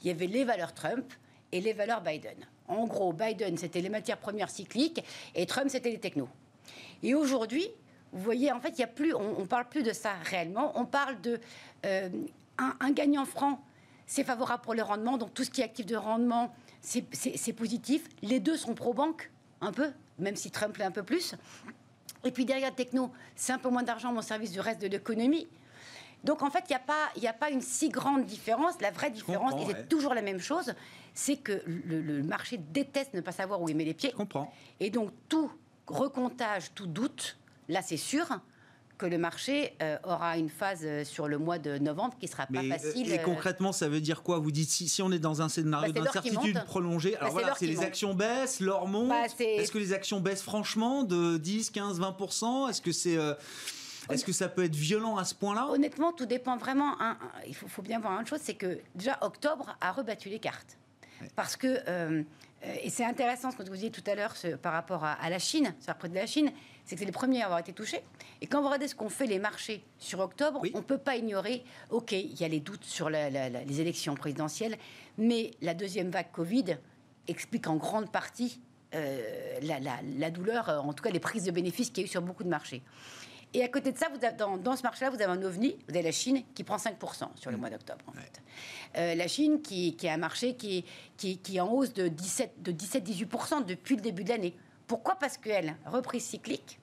il 0.02 0.08
y 0.08 0.10
avait 0.10 0.26
les 0.26 0.44
valeurs 0.44 0.74
Trump 0.74 1.12
et 1.52 1.60
les 1.60 1.72
valeurs 1.72 2.02
Biden. 2.02 2.36
En 2.66 2.86
gros, 2.86 3.12
Biden, 3.12 3.56
c'était 3.56 3.80
les 3.80 3.88
matières 3.88 4.18
premières 4.18 4.50
cycliques 4.50 5.04
et 5.34 5.46
Trump, 5.46 5.68
c'était 5.68 5.90
les 5.90 6.00
technos. 6.00 6.28
Et 7.02 7.14
aujourd'hui, 7.14 7.68
vous 8.12 8.22
voyez, 8.22 8.52
en 8.52 8.60
fait, 8.60 8.70
il 8.70 8.80
y 8.80 8.84
a 8.84 8.88
plus, 8.88 9.14
on 9.14 9.40
ne 9.40 9.46
parle 9.46 9.68
plus 9.68 9.82
de 9.82 9.92
ça 9.92 10.12
réellement. 10.24 10.72
On 10.78 10.86
parle 10.86 11.20
de 11.20 11.40
euh, 11.84 12.08
un, 12.58 12.90
gagnant 12.92 13.24
franc, 13.24 13.62
c'est 14.06 14.24
favorable 14.24 14.62
pour 14.62 14.74
le 14.74 14.82
rendement. 14.82 15.16
Donc 15.16 15.34
tout 15.34 15.44
ce 15.44 15.50
qui 15.50 15.60
est 15.60 15.64
actif 15.64 15.86
de 15.86 15.96
rendement, 15.96 16.54
c'est 16.80 17.52
positif. 17.52 18.08
Les 18.22 18.40
deux 18.40 18.56
sont 18.56 18.74
pro-banque, 18.74 19.30
un 19.60 19.72
peu, 19.72 19.92
même 20.18 20.36
si 20.36 20.50
Trump 20.50 20.76
l'est 20.76 20.84
un 20.84 20.90
peu 20.90 21.02
plus. 21.02 21.34
Et 22.24 22.30
puis 22.30 22.44
derrière 22.44 22.74
techno, 22.74 23.12
c'est 23.36 23.52
un 23.52 23.58
peu 23.58 23.68
moins 23.68 23.82
d'argent 23.82 24.14
au 24.16 24.22
service 24.22 24.52
du 24.52 24.60
reste 24.60 24.80
de 24.80 24.86
l'économie. 24.86 25.46
Donc 26.24 26.42
en 26.42 26.50
fait, 26.50 26.64
il 26.68 26.72
n'y 26.72 26.76
a, 26.76 26.80
pas, 26.80 27.10
a 27.28 27.32
pas 27.34 27.50
une 27.50 27.60
si 27.60 27.90
grande 27.90 28.24
différence. 28.24 28.80
La 28.80 28.90
vraie 28.90 29.10
différence, 29.10 29.60
et 29.60 29.66
c'est 29.66 29.88
toujours 29.88 30.14
la 30.14 30.22
même 30.22 30.40
chose, 30.40 30.74
c'est 31.12 31.36
que 31.36 31.62
le, 31.66 32.22
marché 32.22 32.58
déteste 32.58 33.12
ne 33.14 33.20
pas 33.20 33.32
savoir 33.32 33.60
où 33.60 33.68
il 33.68 33.76
met 33.76 33.84
les 33.84 33.94
pieds. 33.94 34.10
Je 34.10 34.16
comprends. 34.16 34.52
Et 34.80 34.90
donc 34.90 35.10
tout 35.28 35.50
recomptage, 35.86 36.72
tout 36.74 36.86
doute, 36.86 37.36
là 37.68 37.82
c'est 37.82 37.98
sûr, 37.98 38.26
que 38.98 39.06
le 39.06 39.18
marché 39.18 39.74
euh, 39.82 39.96
aura 40.04 40.38
une 40.38 40.48
phase 40.48 40.82
euh, 40.84 41.04
sur 41.04 41.28
le 41.28 41.38
mois 41.38 41.58
de 41.58 41.78
novembre 41.78 42.14
qui 42.20 42.28
sera 42.28 42.46
pas 42.46 42.60
euh, 42.60 42.68
facile. 42.68 43.12
Et 43.12 43.18
concrètement, 43.18 43.72
ça 43.72 43.88
veut 43.88 44.00
dire 44.00 44.22
quoi? 44.22 44.38
Vous 44.38 44.52
dites 44.52 44.70
si, 44.70 44.88
si, 44.88 45.02
on 45.02 45.10
est 45.12 45.18
dans 45.18 45.42
un 45.42 45.48
scénario 45.48 45.92
bah, 45.92 46.02
d'incertitude 46.02 46.62
prolongée, 46.64 47.12
bah, 47.12 47.18
alors 47.22 47.32
voilà, 47.32 47.54
c'est 47.56 47.66
les 47.66 47.80
actions 47.80 48.14
baissent, 48.14 48.60
l'or 48.60 48.86
monte. 48.88 49.08
Bah, 49.08 49.26
Est-ce 49.38 49.72
que 49.72 49.78
les 49.78 49.92
actions 49.92 50.20
baissent 50.20 50.42
franchement 50.42 51.02
de 51.02 51.36
10, 51.36 51.70
15, 51.70 52.00
20 52.00 52.16
Est-ce 52.68 52.82
que 52.82 52.92
c'est 52.92 53.18
est-ce 54.10 54.24
que 54.24 54.32
ça 54.32 54.48
peut 54.48 54.64
être 54.64 54.76
violent 54.76 55.16
à 55.16 55.24
ce 55.24 55.34
point-là? 55.34 55.68
Honnêtement, 55.70 56.12
tout 56.12 56.26
dépend 56.26 56.56
vraiment. 56.56 56.96
il 57.46 57.54
faut, 57.54 57.82
bien 57.82 57.98
voir 57.98 58.20
une 58.20 58.26
chose, 58.26 58.40
c'est 58.42 58.54
que 58.54 58.78
déjà 58.94 59.18
octobre 59.22 59.76
a 59.80 59.92
rebattu 59.92 60.28
les 60.28 60.38
cartes. 60.38 60.78
Parce 61.36 61.56
que, 61.56 61.78
euh, 61.88 62.22
et 62.82 62.90
c'est 62.90 63.04
intéressant 63.04 63.50
ce 63.50 63.56
que 63.56 63.62
vous 63.62 63.74
disiez 63.74 63.90
tout 63.90 64.02
à 64.06 64.14
l'heure 64.14 64.34
par 64.62 64.72
rapport 64.72 65.04
à, 65.04 65.30
la 65.30 65.38
Chine, 65.38 65.74
sur 65.80 65.94
la 66.02 66.08
de 66.08 66.14
la 66.14 66.26
Chine, 66.26 66.50
c'est 66.84 66.96
que 66.96 67.00
c'est 67.00 67.06
les 67.06 67.12
premiers 67.12 67.42
à 67.42 67.46
avoir 67.46 67.60
été 67.60 67.72
touchés. 67.72 68.02
Et 68.40 68.46
quand 68.46 68.60
vous 68.60 68.66
regardez 68.66 68.88
ce 68.88 68.94
qu'ont 68.94 69.08
fait 69.08 69.26
les 69.26 69.38
marchés 69.38 69.82
sur 69.98 70.20
octobre, 70.20 70.60
on 70.74 70.78
ne 70.78 70.82
peut 70.82 70.98
pas 70.98 71.16
ignorer, 71.16 71.64
OK, 71.90 72.12
il 72.12 72.38
y 72.38 72.44
a 72.44 72.48
les 72.48 72.60
doutes 72.60 72.84
sur 72.84 73.08
les 73.10 73.80
élections 73.80 74.14
présidentielles, 74.14 74.76
mais 75.18 75.52
la 75.62 75.74
deuxième 75.74 76.10
vague 76.10 76.30
Covid 76.32 76.76
explique 77.26 77.66
en 77.66 77.76
grande 77.76 78.10
partie 78.10 78.60
euh, 78.94 79.58
la, 79.62 80.30
douleur, 80.30 80.68
en 80.68 80.92
tout 80.92 81.02
cas 81.02 81.10
les 81.10 81.20
prises 81.20 81.44
de 81.44 81.50
bénéfices 81.50 81.88
qu'il 81.88 81.98
y 81.98 82.02
a 82.02 82.06
eu 82.06 82.10
sur 82.10 82.22
beaucoup 82.22 82.44
de 82.44 82.48
marchés. 82.48 82.82
Et 83.52 83.62
à 83.62 83.68
côté 83.68 83.92
de 83.92 83.98
ça, 83.98 84.08
vous 84.08 84.18
dans, 84.58 84.76
ce 84.76 84.82
marché-là, 84.82 85.10
vous 85.10 85.22
avez 85.22 85.32
un 85.32 85.42
ovni, 85.42 85.76
vous 85.88 85.94
avez 85.94 86.02
la 86.02 86.12
Chine 86.12 86.42
qui 86.54 86.64
prend 86.64 86.76
5% 86.76 87.28
sur 87.36 87.50
le 87.50 87.56
mm. 87.56 87.60
mois 87.60 87.70
d'octobre. 87.70 88.04
En 88.08 88.12
fait. 88.12 88.42
Euh, 88.96 89.14
la 89.14 89.28
Chine 89.28 89.62
qui, 89.62 89.96
qui, 89.96 90.08
a 90.08 90.12
un 90.12 90.18
marché 90.18 90.54
qui, 90.54 90.84
qui, 91.16 91.38
qui 91.38 91.56
est 91.56 91.60
en 91.60 91.72
hausse 91.72 91.92
de 91.92 92.08
17-18% 92.08 93.64
depuis 93.64 93.96
le 93.96 94.02
début 94.02 94.24
de 94.24 94.30
l'année. 94.30 94.56
Pourquoi 94.86 95.16
Parce 95.16 95.36
qu'elle, 95.38 95.76
reprise 95.86 96.24
cyclique, 96.24 96.78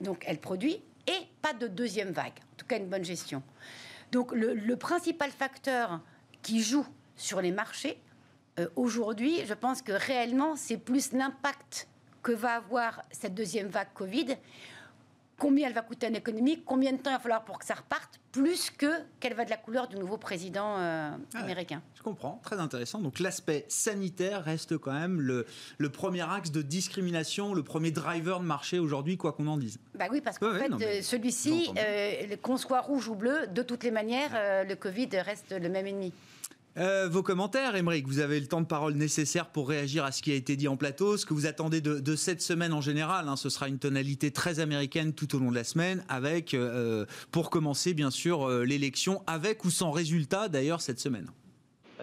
donc 0.00 0.24
elle 0.26 0.38
produit, 0.38 0.82
et 1.06 1.26
pas 1.40 1.52
de 1.52 1.66
deuxième 1.66 2.10
vague, 2.10 2.38
en 2.38 2.56
tout 2.56 2.66
cas 2.66 2.76
une 2.76 2.88
bonne 2.88 3.04
gestion. 3.04 3.42
Donc 4.10 4.32
le, 4.32 4.74
principal 4.76 5.30
facteur 5.30 6.00
qui 6.42 6.62
joue 6.62 6.86
sur 7.16 7.40
les 7.40 7.52
marchés, 7.52 7.98
euh, 8.58 8.68
aujourd'hui, 8.76 9.44
je 9.46 9.54
pense 9.54 9.80
que 9.80 9.92
réellement, 9.92 10.56
c'est 10.56 10.76
plus 10.76 11.12
l'impact 11.12 11.88
que 12.22 12.32
va 12.32 12.56
avoir 12.56 13.02
cette 13.10 13.34
deuxième 13.34 13.68
vague 13.68 13.92
Covid 13.94 14.36
combien 15.42 15.66
elle 15.66 15.74
va 15.74 15.82
coûter 15.82 16.06
en 16.06 16.14
économie, 16.14 16.62
combien 16.64 16.92
de 16.92 16.98
temps 16.98 17.10
il 17.10 17.14
va 17.14 17.18
falloir 17.18 17.44
pour 17.44 17.58
que 17.58 17.64
ça 17.64 17.74
reparte, 17.74 18.20
plus 18.30 18.70
que 18.70 18.86
quelle 19.18 19.34
va 19.34 19.42
être 19.42 19.50
la 19.50 19.56
couleur 19.56 19.88
du 19.88 19.96
nouveau 19.96 20.16
président 20.16 20.76
euh, 20.78 21.10
ah 21.34 21.38
américain. 21.38 21.82
je 21.96 22.02
comprends, 22.02 22.40
très 22.44 22.60
intéressant. 22.60 23.00
Donc 23.00 23.18
l'aspect 23.18 23.64
sanitaire 23.66 24.44
reste 24.44 24.78
quand 24.78 24.92
même 24.92 25.20
le, 25.20 25.44
le, 25.78 25.88
premier 25.88 26.22
axe 26.22 26.52
de 26.52 26.62
discrimination, 26.62 27.54
le 27.54 27.64
premier 27.64 27.90
driver 27.90 28.38
de 28.38 28.44
marché 28.44 28.78
aujourd'hui, 28.78 29.16
quoi 29.16 29.32
qu'on 29.32 29.48
en 29.48 29.56
dise. 29.56 29.80
Bah 29.96 30.04
oui, 30.12 30.20
parce 30.20 30.38
qu'en 30.38 30.54
fait, 30.54 30.70
euh, 30.70 31.02
celui-ci, 31.02 31.70
euh, 31.76 32.36
qu'on 32.40 32.56
soit 32.56 32.80
rouge 32.80 33.08
ou 33.08 33.16
bleu, 33.16 33.48
de 33.48 33.62
toutes 33.62 33.82
les 33.82 33.90
manières, 33.90 34.64
le 34.64 34.74
Covid 34.76 35.08
reste 35.18 35.50
le 35.50 35.68
même 35.68 35.88
ennemi. 35.88 36.12
Euh, 36.78 37.06
vos 37.10 37.22
commentaires, 37.22 37.76
Émeric, 37.76 38.06
vous 38.06 38.20
avez 38.20 38.40
le 38.40 38.46
temps 38.46 38.62
de 38.62 38.66
parole 38.66 38.94
nécessaire 38.94 39.46
pour 39.46 39.68
réagir 39.68 40.04
à 40.04 40.12
ce 40.12 40.22
qui 40.22 40.32
a 40.32 40.34
été 40.34 40.56
dit 40.56 40.68
en 40.68 40.76
plateau. 40.76 41.16
Ce 41.16 41.26
que 41.26 41.34
vous 41.34 41.46
attendez 41.46 41.80
de, 41.80 42.16
cette 42.16 42.40
semaine 42.40 42.72
en 42.72 42.80
général, 42.80 43.28
hein, 43.28 43.36
ce 43.36 43.50
sera 43.50 43.68
une 43.68 43.78
tonalité 43.78 44.30
très 44.30 44.58
américaine 44.58 45.12
tout 45.12 45.36
au 45.36 45.38
long 45.38 45.50
de 45.50 45.54
la 45.54 45.64
semaine, 45.64 46.02
avec, 46.08 46.54
euh, 46.54 47.04
pour 47.30 47.50
commencer, 47.50 47.92
bien 47.92 48.10
sûr, 48.10 48.48
euh, 48.48 48.64
l'élection, 48.64 49.22
avec 49.26 49.64
ou 49.64 49.70
sans 49.70 49.90
résultat 49.90 50.48
d'ailleurs 50.48 50.80
cette 50.80 51.00
semaine. 51.00 51.30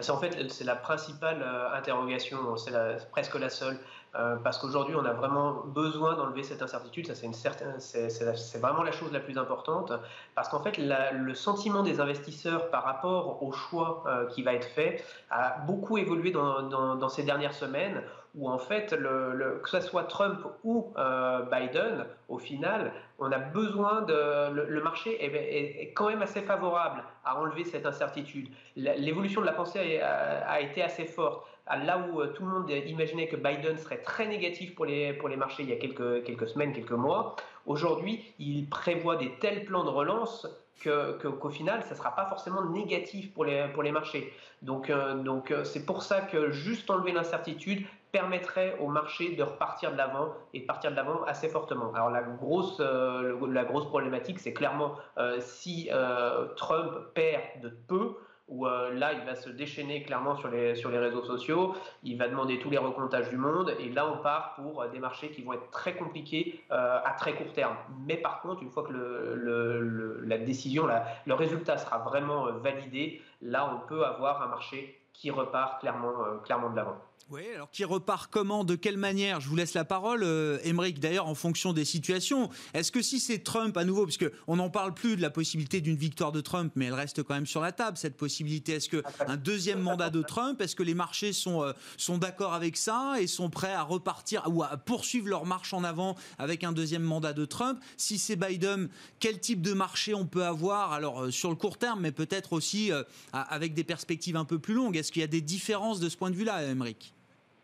C'est 0.00 0.12
en 0.12 0.18
fait 0.18 0.50
c'est 0.50 0.64
la 0.64 0.76
principale 0.76 1.44
interrogation, 1.74 2.56
c'est 2.56 2.72
presque 3.10 3.34
la 3.34 3.50
seule. 3.50 3.78
Parce 4.12 4.58
qu'aujourd'hui, 4.58 4.94
on 4.96 5.04
a 5.04 5.12
vraiment 5.12 5.62
besoin 5.66 6.14
d'enlever 6.14 6.42
cette 6.42 6.62
incertitude. 6.62 7.06
Ça, 7.06 7.14
c'est 7.14 8.58
vraiment 8.58 8.82
la 8.82 8.92
chose 8.92 9.12
la 9.12 9.20
plus 9.20 9.38
importante, 9.38 9.92
parce 10.34 10.48
qu'en 10.48 10.60
fait, 10.60 10.78
le 10.78 11.34
sentiment 11.34 11.82
des 11.82 12.00
investisseurs 12.00 12.70
par 12.70 12.84
rapport 12.84 13.42
au 13.42 13.52
choix 13.52 14.04
qui 14.30 14.42
va 14.42 14.54
être 14.54 14.68
fait 14.68 15.04
a 15.30 15.58
beaucoup 15.66 15.98
évolué 15.98 16.30
dans, 16.30 17.08
ces 17.08 17.22
dernières 17.22 17.54
semaines 17.54 18.02
où 18.34 18.48
en 18.48 18.58
fait, 18.58 18.96
que 18.96 19.68
ce 19.68 19.80
soit 19.80 20.04
Trump 20.04 20.40
ou 20.62 20.92
euh, 20.96 21.42
Biden, 21.50 22.06
au 22.28 22.38
final, 22.38 22.92
on 23.18 23.30
a 23.32 23.38
besoin 23.38 24.02
de... 24.02 24.50
Le, 24.52 24.82
marché 24.82 25.22
est, 25.22 25.92
quand 25.92 26.08
même 26.08 26.22
assez 26.22 26.40
favorable 26.40 27.02
à 27.24 27.38
enlever 27.40 27.64
cette 27.64 27.86
incertitude. 27.86 28.48
L'évolution 28.76 29.40
de 29.40 29.46
la 29.46 29.52
pensée 29.52 30.00
a, 30.00 30.60
été 30.60 30.82
assez 30.82 31.06
forte. 31.06 31.44
Là 31.66 31.98
où 31.98 32.20
euh, 32.20 32.28
tout 32.28 32.44
le 32.44 32.50
monde 32.50 32.70
imaginait 32.70 33.28
que 33.28 33.36
Biden 33.36 33.78
serait 33.78 34.02
très 34.02 34.26
négatif 34.26 34.74
pour 34.74 34.86
les, 34.86 35.12
pour 35.12 35.28
les 35.28 35.36
marchés 35.36 35.62
il 35.62 35.70
y 35.70 35.72
a 35.72 35.76
quelques, 35.76 36.24
quelques 36.24 36.48
semaines, 36.48 36.72
quelques 36.72 36.90
mois, 36.92 37.36
aujourd'hui, 37.66 38.24
il 38.38 38.68
prévoit 38.68 39.16
des 39.16 39.32
tels 39.40 39.64
plans 39.64 39.84
de 39.84 39.90
relance 39.90 40.46
qu'au 40.82 41.50
final, 41.50 41.82
ça 41.82 41.90
ne 41.90 41.94
sera 41.94 42.16
pas 42.16 42.26
forcément 42.26 42.64
négatif 42.64 43.34
pour 43.34 43.44
les, 43.44 43.68
pour 43.74 43.82
les 43.82 43.92
marchés. 43.92 44.32
Donc, 44.62 44.88
euh, 44.88 45.14
donc 45.14 45.52
c'est 45.64 45.84
pour 45.84 46.02
ça 46.02 46.22
que 46.22 46.50
juste 46.50 46.90
enlever 46.90 47.12
l'incertitude, 47.12 47.84
permettrait 48.12 48.76
au 48.80 48.88
marché 48.88 49.34
de 49.36 49.42
repartir 49.42 49.92
de 49.92 49.96
l'avant 49.96 50.34
et 50.52 50.60
de 50.60 50.66
partir 50.66 50.90
de 50.90 50.96
l'avant 50.96 51.22
assez 51.24 51.48
fortement. 51.48 51.92
Alors 51.94 52.10
la 52.10 52.22
grosse, 52.22 52.78
euh, 52.80 53.36
la 53.48 53.64
grosse 53.64 53.86
problématique, 53.86 54.38
c'est 54.38 54.52
clairement 54.52 54.94
euh, 55.18 55.38
si 55.40 55.88
euh, 55.92 56.46
Trump 56.56 56.92
perd 57.14 57.42
de 57.62 57.68
peu, 57.68 58.16
où 58.50 58.66
là, 58.66 59.12
il 59.12 59.24
va 59.24 59.34
se 59.34 59.48
déchaîner 59.48 60.02
clairement 60.02 60.36
sur 60.36 60.48
les, 60.48 60.74
sur 60.74 60.90
les 60.90 60.98
réseaux 60.98 61.22
sociaux, 61.22 61.74
il 62.02 62.18
va 62.18 62.28
demander 62.28 62.58
tous 62.58 62.68
les 62.70 62.78
recomptages 62.78 63.30
du 63.30 63.36
monde, 63.36 63.74
et 63.78 63.88
là, 63.88 64.10
on 64.12 64.18
part 64.22 64.54
pour 64.56 64.84
des 64.88 64.98
marchés 64.98 65.30
qui 65.30 65.42
vont 65.42 65.52
être 65.52 65.70
très 65.70 65.94
compliqués 65.94 66.60
à 66.70 67.14
très 67.16 67.34
court 67.34 67.52
terme. 67.52 67.76
Mais 68.06 68.16
par 68.16 68.42
contre, 68.42 68.62
une 68.62 68.70
fois 68.70 68.82
que 68.82 68.92
le, 68.92 70.20
la 70.26 70.38
décision, 70.38 70.88
le 71.26 71.34
résultat 71.34 71.78
sera 71.78 71.98
vraiment 71.98 72.50
validé, 72.52 73.22
là, 73.40 73.72
on 73.72 73.86
peut 73.86 74.04
avoir 74.04 74.42
un 74.42 74.48
marché 74.48 75.00
qui 75.12 75.30
repart 75.30 75.80
clairement, 75.80 76.12
clairement 76.44 76.70
de 76.70 76.76
l'avant. 76.76 76.96
Oui, 77.30 77.42
alors 77.54 77.70
qui 77.70 77.84
repart 77.84 78.28
comment, 78.28 78.64
de 78.64 78.74
quelle 78.74 78.96
manière? 78.96 79.40
Je 79.40 79.48
vous 79.48 79.54
laisse 79.54 79.74
la 79.74 79.84
parole, 79.84 80.24
euh, 80.24 80.58
d'ailleurs, 80.98 81.28
en 81.28 81.36
fonction 81.36 81.72
des 81.72 81.84
situations. 81.84 82.50
Est-ce 82.74 82.90
que 82.90 83.02
si 83.02 83.20
c'est 83.20 83.38
Trump 83.38 83.76
à 83.76 83.84
nouveau, 83.84 84.04
puisque 84.04 84.28
on 84.48 84.56
n'en 84.56 84.68
parle 84.68 84.94
plus 84.94 85.14
de 85.14 85.22
la 85.22 85.30
possibilité 85.30 85.80
d'une 85.80 85.94
victoire 85.94 86.32
de 86.32 86.40
Trump, 86.40 86.72
mais 86.74 86.86
elle 86.86 86.94
reste 86.94 87.22
quand 87.22 87.34
même 87.34 87.46
sur 87.46 87.60
la 87.60 87.70
table, 87.70 87.96
cette 87.96 88.16
possibilité? 88.16 88.72
Est-ce 88.72 88.88
que 88.88 89.04
un 89.28 89.36
deuxième 89.36 89.78
mandat 89.78 90.10
de 90.10 90.22
Trump, 90.22 90.60
est-ce 90.60 90.74
que 90.74 90.82
les 90.82 90.94
marchés 90.94 91.32
sont, 91.32 91.62
euh, 91.62 91.72
sont 91.96 92.18
d'accord 92.18 92.52
avec 92.52 92.76
ça 92.76 93.14
et 93.20 93.28
sont 93.28 93.48
prêts 93.48 93.72
à 93.72 93.84
repartir 93.84 94.42
ou 94.48 94.64
à 94.64 94.76
poursuivre 94.76 95.28
leur 95.28 95.46
marche 95.46 95.72
en 95.72 95.84
avant 95.84 96.16
avec 96.36 96.64
un 96.64 96.72
deuxième 96.72 97.04
mandat 97.04 97.32
de 97.32 97.44
Trump? 97.44 97.78
Si 97.96 98.18
c'est 98.18 98.34
Biden, 98.34 98.88
quel 99.20 99.38
type 99.38 99.62
de 99.62 99.72
marché 99.72 100.14
on 100.14 100.26
peut 100.26 100.44
avoir? 100.44 100.92
Alors, 100.92 101.22
euh, 101.22 101.30
sur 101.30 101.50
le 101.50 101.56
court 101.56 101.78
terme, 101.78 102.00
mais 102.00 102.12
peut-être 102.12 102.52
aussi 102.52 102.90
avec 103.32 103.74
des 103.74 103.84
perspectives 103.84 104.34
un 104.34 104.44
peu 104.44 104.58
plus 104.58 104.74
longues. 104.74 104.96
Est-ce 104.96 105.12
qu'il 105.12 105.20
y 105.20 105.24
a 105.24 105.28
des 105.28 105.40
différences 105.40 106.00
de 106.00 106.08
ce 106.08 106.16
point 106.16 106.30
de 106.30 106.36
vue-là, 106.36 106.64
Emmerich 106.64 107.09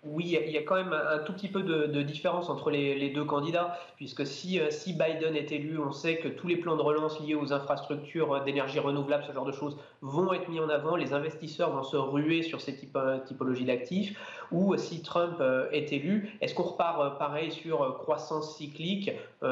oui, 0.05 0.39
il 0.47 0.53
y 0.53 0.59
a 0.59 0.63
quand 0.63 0.77
même 0.77 0.93
un 0.93 1.19
tout 1.19 1.33
petit 1.33 1.49
peu 1.49 1.63
de, 1.63 2.03
différence 2.03 2.49
entre 2.49 2.71
les, 2.71 3.11
deux 3.11 3.25
candidats, 3.25 3.79
puisque 3.97 4.27
si, 4.27 4.61
euh, 4.61 4.71
si, 4.71 4.93
Biden 4.93 5.35
est 5.35 5.51
élu, 5.53 5.79
on 5.79 5.93
sait 5.93 6.19
que 6.19 6.29
tous 6.29 6.47
les 6.47 6.57
plans 6.57 6.77
de 6.77 6.83
relance 6.83 7.21
liés 7.21 7.35
aux 7.35 7.53
infrastructures 7.53 8.43
d'énergie 8.45 8.79
renouvelable, 8.79 9.25
ce 9.27 9.33
genre 9.33 9.45
de 9.45 9.53
choses, 9.53 9.77
vont 10.03 10.33
être 10.33 10.49
mis 10.49 10.61
en 10.61 10.69
avant, 10.69 10.97
les 10.97 11.13
investisseurs 11.13 11.71
vont 11.73 11.83
se 11.83 11.97
ruer 11.97 12.43
sur 12.43 12.61
ces 12.61 12.79
euh, 12.97 13.19
typologies 13.21 13.65
d'actifs, 13.65 14.17
ou 14.53 14.77
si 14.77 15.03
Trump 15.03 15.37
euh, 15.41 15.69
est 15.73 15.93
élu, 15.93 16.37
est-ce 16.41 16.55
qu'on 16.55 16.63
repart 16.63 17.19
pareil 17.19 17.51
sur 17.51 17.99
croissance 17.99 18.57
cyclique? 18.57 19.11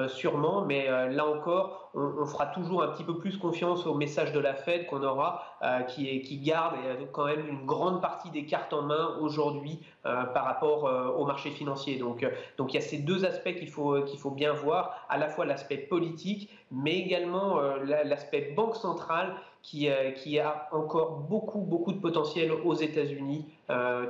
Sûrement, 0.09 0.65
mais 0.65 0.89
là 1.11 1.27
encore, 1.27 1.91
on, 1.95 2.27
fera 2.27 2.47
toujours 2.47 2.83
un 2.83 2.89
petit 2.89 3.05
peu 3.05 3.17
plus 3.17 3.37
confiance 3.37 3.87
au 3.87 3.95
message 3.95 4.33
de 4.33 4.41
la 4.41 4.55
Fed 4.55 4.87
qu'on 4.87 5.05
aura, 5.05 5.43
qui, 5.89 6.21
qui 6.23 6.39
garde 6.39 6.75
quand 7.13 7.27
même 7.27 7.47
une 7.47 7.65
grande 7.65 8.01
partie 8.01 8.31
des 8.31 8.45
cartes 8.45 8.73
en 8.73 8.83
main 8.83 9.17
aujourd'hui 9.21 9.79
par 10.03 10.45
rapport 10.45 10.89
euh, 10.95 11.09
au 11.09 11.25
marché 11.25 11.51
financier. 11.51 11.99
Donc, 11.99 12.23
euh, 12.23 12.31
donc 12.57 12.73
il 12.73 12.77
y 12.77 12.79
a 12.79 12.83
ces 12.83 12.99
deux 12.99 13.25
aspects 13.25 13.55
qu'il 13.55 13.69
faut, 13.69 14.03
qu'il 14.03 14.19
faut 14.19 14.31
bien 14.31 14.53
voir, 14.53 15.07
à 15.09 15.19
la 15.19 15.29
fois 15.29 15.45
l'aspect 15.45 15.77
politique, 15.77 16.51
mais 16.71 16.99
également 16.99 17.59
euh, 17.59 17.79
l'aspect 18.05 18.53
banque 18.57 18.77
centrale 18.77 19.35
qui, 19.65 19.89
qui, 20.17 20.39
a 20.39 20.69
encore 20.73 21.21
beaucoup, 21.29 21.59
beaucoup 21.59 21.93
de 21.93 21.99
potentiel 21.99 22.53
aux 22.53 22.75
États-Unis, 22.75 23.47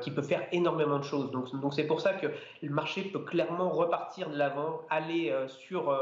qui 0.02 0.10
peut 0.10 0.22
faire 0.22 0.46
énormément 0.52 0.98
de 0.98 1.04
choses. 1.04 1.30
Donc, 1.30 1.46
c'est 1.72 1.86
pour 1.86 2.00
ça 2.00 2.12
que 2.12 2.26
le 2.62 2.70
marché 2.70 3.02
peut 3.02 3.20
clairement 3.20 3.70
repartir 3.70 4.28
de 4.28 4.36
l'avant, 4.36 4.80
aller 4.90 5.32
sur 5.46 5.96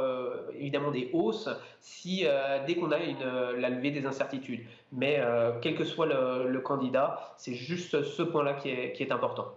évidemment 0.55 0.91
des 0.91 1.11
hausses, 1.12 1.51
si, 1.81 2.25
dès 2.67 2.77
qu'on 2.77 2.91
a 2.93 2.99
la 2.99 3.69
levée 3.69 3.91
des 3.91 4.07
incertitudes. 4.07 4.65
Mais 4.91 5.23
quel 5.61 5.77
que 5.77 5.85
soit 5.85 6.07
le, 6.07 6.61
candidat, 6.61 7.35
c'est 7.37 7.55
juste 7.55 8.03
ce 8.03 8.23
point-là 8.23 8.55
qui 8.55 8.71
est 8.71 9.12
important. 9.12 9.53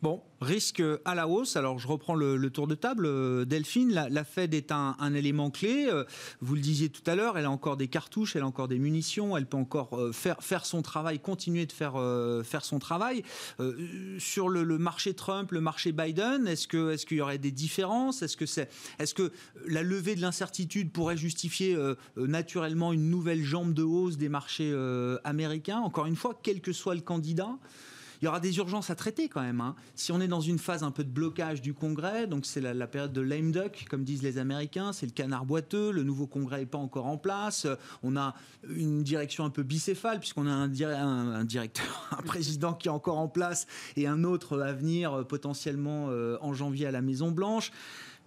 Bon, 0.00 0.22
risque 0.40 0.82
à 1.04 1.14
la 1.14 1.28
hausse. 1.28 1.56
Alors, 1.56 1.78
je 1.78 1.86
reprends 1.88 2.14
le, 2.14 2.50
tour 2.50 2.66
de 2.66 2.74
table. 2.74 3.04
Euh, 3.04 3.44
Delphine, 3.44 3.92
la, 3.92 4.24
Fed 4.24 4.54
est 4.54 4.72
un, 4.72 5.14
élément 5.14 5.50
clé. 5.50 5.88
Euh, 5.90 6.04
vous 6.40 6.54
le 6.54 6.60
disiez 6.60 6.88
tout 6.88 7.02
à 7.06 7.14
l'heure, 7.14 7.36
elle 7.36 7.44
a 7.44 7.50
encore 7.50 7.76
des 7.76 7.88
cartouches, 7.88 8.34
elle 8.34 8.42
a 8.42 8.46
encore 8.46 8.68
des 8.68 8.78
munitions, 8.78 9.36
elle 9.36 9.44
peut 9.44 9.58
encore 9.58 9.98
euh, 9.98 10.12
faire, 10.12 10.42
faire 10.42 10.64
son 10.64 10.80
travail, 10.80 11.18
continuer 11.18 11.66
de 11.66 11.72
faire, 11.72 11.94
faire 12.44 12.64
son 12.64 12.78
travail. 12.78 13.22
sur 14.18 14.48
le, 14.48 14.78
marché 14.78 15.12
Trump, 15.12 15.52
le 15.52 15.60
marché 15.60 15.92
Biden, 15.92 16.46
est-ce 16.46 16.66
qu'il 17.06 17.16
y 17.18 17.20
aurait 17.20 17.38
des 17.38 17.52
différences? 17.52 18.22
Est-ce 18.22 18.36
que 18.36 18.46
c'est 18.46 18.70
est-ce 18.98 19.14
que 19.14 19.32
la 19.66 19.82
levée 19.82 20.14
de 20.14 20.20
l'incertitude 20.20 20.92
pourrait 20.92 21.16
justifier 21.16 21.76
naturellement 22.16 22.92
une 22.92 23.10
nouvelle 23.10 23.42
jambe 23.42 23.74
de 23.74 23.82
hausse 23.82 24.16
des 24.16 24.28
marchés 24.28 24.74
américains? 25.24 25.80
Encore 25.80 26.06
une 26.06 26.16
fois, 26.16 26.38
quel 26.42 26.60
que 26.60 26.72
soit 26.72 26.94
le 26.94 27.00
candidat. 27.00 27.58
Il 28.20 28.24
y 28.24 28.28
aura 28.28 28.40
des 28.40 28.56
urgences 28.58 28.90
à 28.90 28.94
traiter 28.94 29.28
quand 29.28 29.42
même. 29.42 29.60
Hein. 29.60 29.74
Si 29.94 30.12
on 30.12 30.20
est 30.20 30.28
dans 30.28 30.40
une 30.40 30.58
phase 30.58 30.82
un 30.82 30.90
peu 30.90 31.04
de 31.04 31.10
blocage 31.10 31.62
du 31.62 31.74
Congrès, 31.74 32.26
donc 32.26 32.46
c'est 32.46 32.60
la, 32.60 32.86
période 32.86 33.12
de 33.12 33.20
lame 33.20 33.52
duck, 33.52 33.86
comme 33.88 34.04
disent 34.04 34.22
les 34.22 34.38
Américains, 34.38 34.92
c'est 34.92 35.06
le 35.06 35.12
canard 35.12 35.44
boiteux, 35.44 35.92
le 35.92 36.02
nouveau 36.02 36.26
Congrès 36.26 36.60
n'est 36.60 36.66
pas 36.66 36.78
encore 36.78 37.06
en 37.06 37.18
place, 37.18 37.66
on 38.02 38.16
a 38.16 38.34
une 38.68 39.02
direction 39.02 39.44
un 39.44 39.50
peu 39.50 39.62
bicéphale, 39.62 40.18
puisqu'on 40.18 40.46
a 40.46 40.52
un, 40.52 40.68
directeur, 40.68 42.08
un 42.18 42.22
président 42.22 42.72
qui 42.74 42.88
est 42.88 42.92
encore 42.92 43.18
en 43.18 43.28
place 43.28 43.66
et 43.96 44.06
un 44.06 44.24
autre 44.24 44.60
à 44.60 44.72
venir 44.72 45.12
euh, 45.12 45.24
potentiellement 45.24 46.06
euh, 46.10 46.38
en 46.40 46.54
janvier 46.54 46.86
à 46.86 46.90
la 46.90 47.02
Maison-Blanche 47.02 47.72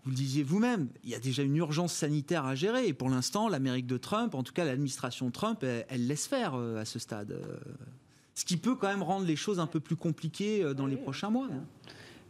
vous 0.03 0.09
le 0.09 0.15
disiez 0.15 0.41
vous-même, 0.41 0.87
il 1.03 1.11
y 1.11 1.15
a 1.15 1.19
déjà 1.19 1.43
une 1.43 1.55
urgence 1.57 1.93
sanitaire 1.93 2.45
à 2.45 2.55
gérer. 2.55 2.87
Et 2.87 2.93
pour 2.93 3.07
l'instant, 3.09 3.47
l'Amérique 3.47 3.85
de 3.85 3.97
Trump, 3.97 4.33
en 4.33 4.41
tout 4.41 4.51
cas 4.51 4.65
l'administration 4.65 5.29
Trump, 5.29 5.63
elle, 5.63 6.07
laisse 6.07 6.25
faire 6.25 6.55
euh, 6.55 6.81
à 6.81 6.85
ce 6.85 6.97
stade 6.97 7.39
ce 8.33 8.45
qui 8.45 8.57
peut 8.57 8.75
quand 8.75 8.87
même 8.87 9.03
rendre 9.03 9.25
les 9.25 9.35
choses 9.35 9.59
un 9.59 9.67
peu 9.67 9.79
plus 9.79 9.95
compliquées 9.95 10.63
euh, 10.63 10.73
dans 10.73 10.85
les 10.85 10.97
prochains 10.97 11.29
mois. 11.29 11.47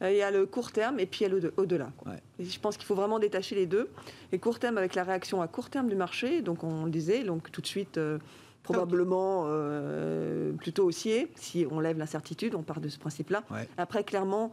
Euh, 0.02 0.12
il 0.12 0.18
y 0.18 0.22
a 0.22 0.32
le 0.32 0.46
court 0.46 0.72
terme 0.72 1.00
et 1.00 1.06
puis 1.06 1.26
il 1.26 1.32
y 1.32 1.46
a 1.46 1.50
au-delà. 1.58 1.92
Je 2.40 2.60
pense 2.60 2.78
qu'il 2.78 2.86
faut 2.86 2.96
vraiment 2.96 3.20
détacher 3.20 3.56
les 3.56 3.66
deux. 3.66 3.90
Et 4.32 4.40
court 4.40 4.60
terme 4.60 4.78
avec 4.78 4.96
la 4.96 5.04
réaction 5.04 5.42
à 5.42 5.48
court 5.48 5.70
terme 5.70 5.90
du 5.90 5.96
marché, 5.96 6.42
donc 6.42 6.64
on 6.64 6.86
le 6.86 6.92
disait, 6.92 7.24
donc 7.24 7.52
tout 7.52 7.62
de 7.62 7.68
suite 7.68 7.98
euh, 7.98 8.18
probablement 8.64 9.48
plutôt 10.58 10.86
haussier 10.86 11.28
si 11.36 11.66
on 11.70 11.80
lève 11.80 11.98
l'incertitude, 11.98 12.56
on 12.56 12.62
part 12.62 12.80
de 12.80 12.90
ce 12.90 13.00
principe-là. 13.00 13.44
Après 13.78 14.04
clairement 14.04 14.52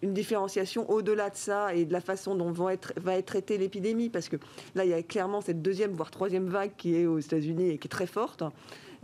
une 0.00 0.14
différenciation 0.14 0.90
au-delà 0.90 1.28
de 1.28 1.36
ça 1.36 1.74
et 1.74 1.84
de 1.84 1.92
la 1.92 2.00
façon 2.00 2.34
dont 2.34 2.50
va 2.50 2.72
être, 2.72 2.92
va 2.96 3.16
être 3.16 3.26
traitée 3.26 3.58
l'épidémie, 3.58 4.08
parce 4.08 4.28
que 4.28 4.36
là, 4.74 4.84
il 4.84 4.90
y 4.90 4.94
a 4.94 5.02
clairement 5.02 5.40
cette 5.40 5.60
deuxième, 5.60 5.92
voire 5.92 6.10
troisième 6.10 6.46
vague 6.46 6.72
qui 6.78 6.96
est 6.96 7.06
aux 7.06 7.18
États-Unis 7.18 7.70
et 7.70 7.78
qui 7.78 7.88
est 7.88 7.90
très 7.90 8.06
forte. 8.06 8.42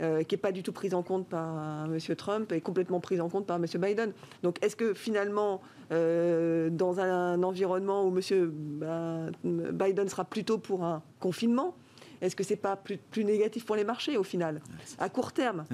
Euh, 0.01 0.23
qui 0.23 0.35
n'est 0.35 0.39
pas 0.39 0.53
du 0.53 0.63
tout 0.63 0.71
prise 0.71 0.93
en 0.93 1.03
compte 1.03 1.27
par 1.27 1.85
M. 1.85 2.15
Trump 2.15 2.53
et 2.53 2.61
complètement 2.61 3.01
prise 3.01 3.19
en 3.19 3.27
compte 3.27 3.45
par 3.45 3.57
M. 3.57 3.65
Biden. 3.65 4.13
Donc 4.43 4.55
est-ce 4.63 4.77
que 4.77 4.93
finalement, 4.93 5.61
euh, 5.91 6.69
dans 6.69 7.01
un, 7.01 7.43
environnement 7.43 8.05
où 8.05 8.17
M. 8.17 8.49
Ben, 8.53 9.31
Biden 9.43 10.07
sera 10.07 10.23
plutôt 10.23 10.57
pour 10.57 10.85
un 10.85 11.03
confinement, 11.19 11.75
est-ce 12.21 12.33
que 12.33 12.45
c'est 12.45 12.55
pas 12.55 12.77
plus, 12.77 12.97
plus, 12.97 13.25
négatif 13.25 13.65
pour 13.65 13.75
les 13.75 13.83
marchés 13.83 14.15
au 14.15 14.23
final, 14.23 14.61
à 14.99 15.09
court 15.09 15.33
terme? 15.33 15.65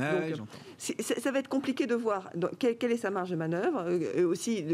Ça 0.79 1.31
va 1.31 1.39
être 1.39 1.47
compliqué 1.47 1.85
de 1.85 1.93
voir 1.93 2.31
quelle, 2.57 2.91
est 2.91 2.97
sa 2.97 3.11
marge 3.11 3.29
de 3.29 3.35
manœuvre, 3.35 3.87
et 3.91 4.21
euh, 4.21 4.27
aussi 4.27 4.65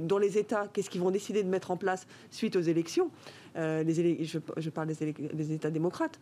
dans 0.00 0.18
les 0.18 0.36
États, 0.36 0.68
qu'est-ce 0.68 0.90
qu'ils 0.90 1.00
vont 1.00 1.10
décider 1.10 1.42
de 1.42 1.48
mettre 1.48 1.70
en 1.70 1.78
place 1.78 2.06
suite 2.30 2.54
aux 2.54 2.60
élections? 2.60 3.10
les, 3.56 4.24
je, 4.24 4.70
parle 4.70 4.88
des, 4.88 5.12
des 5.12 5.52
États 5.52 5.70
démocrates 5.70 6.20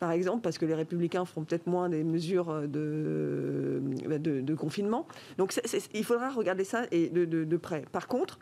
par 0.00 0.12
exemple, 0.12 0.40
parce 0.40 0.56
que 0.56 0.64
les 0.64 0.74
républicains 0.74 1.26
feront 1.26 1.44
peut-être 1.44 1.66
moins 1.66 1.90
des 1.90 2.02
mesures 2.02 2.62
de, 2.66 3.80
de, 4.18 4.54
confinement. 4.54 5.06
Donc 5.36 5.54
il 5.94 6.04
faudra 6.04 6.30
regarder 6.30 6.64
ça 6.64 6.86
et 6.90 7.10
de, 7.10 7.56
près. 7.58 7.84
Par 7.92 8.08
contre, 8.08 8.38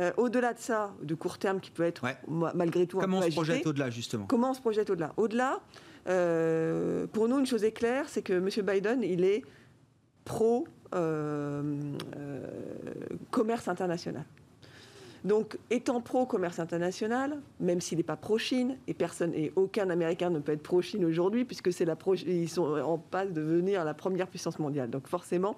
euh, 0.00 0.10
au-delà 0.16 0.54
de 0.54 0.58
ça, 0.58 0.94
de 1.02 1.14
court 1.14 1.38
terme 1.38 1.60
qui 1.60 1.70
peut 1.70 1.82
être 1.82 2.02
malgré 2.54 2.86
tout 2.86 2.98
comment 2.98 3.18
un 3.18 3.20
peu 3.20 3.26
on 3.26 3.30
se 3.30 3.34
projette 3.34 3.66
au-delà 3.66 3.90
justement? 3.90 4.24
Comment 4.26 4.52
on 4.52 4.54
se 4.54 4.62
projette 4.62 4.88
au-delà? 4.88 5.12
Au-delà, 5.18 5.60
euh, 6.08 7.06
pour 7.06 7.28
nous, 7.28 7.38
une 7.38 7.46
chose 7.46 7.62
est 7.62 7.72
claire, 7.72 8.08
c'est 8.08 8.22
que 8.22 8.32
M. 8.32 8.48
Biden, 8.66 9.02
il 9.02 9.22
est 9.22 9.42
pro 10.24 10.66
commerce 13.30 13.68
international. 13.68 14.24
Donc, 15.24 15.56
étant 15.70 16.00
pro-commerce 16.00 16.58
international, 16.58 17.40
même 17.60 17.80
s'il 17.80 17.98
n'est 17.98 18.04
pas 18.04 18.16
pro-Chine, 18.16 18.76
et 18.88 18.94
personne 18.94 19.32
et 19.34 19.52
aucun 19.54 19.88
Américain 19.90 20.30
ne 20.30 20.40
peut 20.40 20.52
être 20.52 20.62
pro-Chine 20.62 21.04
aujourd'hui, 21.04 21.44
puisque 21.44 21.72
c'est 21.72 21.84
la 21.84 21.96
ils 22.26 22.48
sont 22.48 22.64
en 22.64 22.98
passe 22.98 23.28
de 23.28 23.40
devenir 23.40 23.84
la 23.84 23.94
première 23.94 24.26
puissance 24.26 24.58
mondiale. 24.58 24.90
Donc, 24.90 25.06
forcément, 25.06 25.56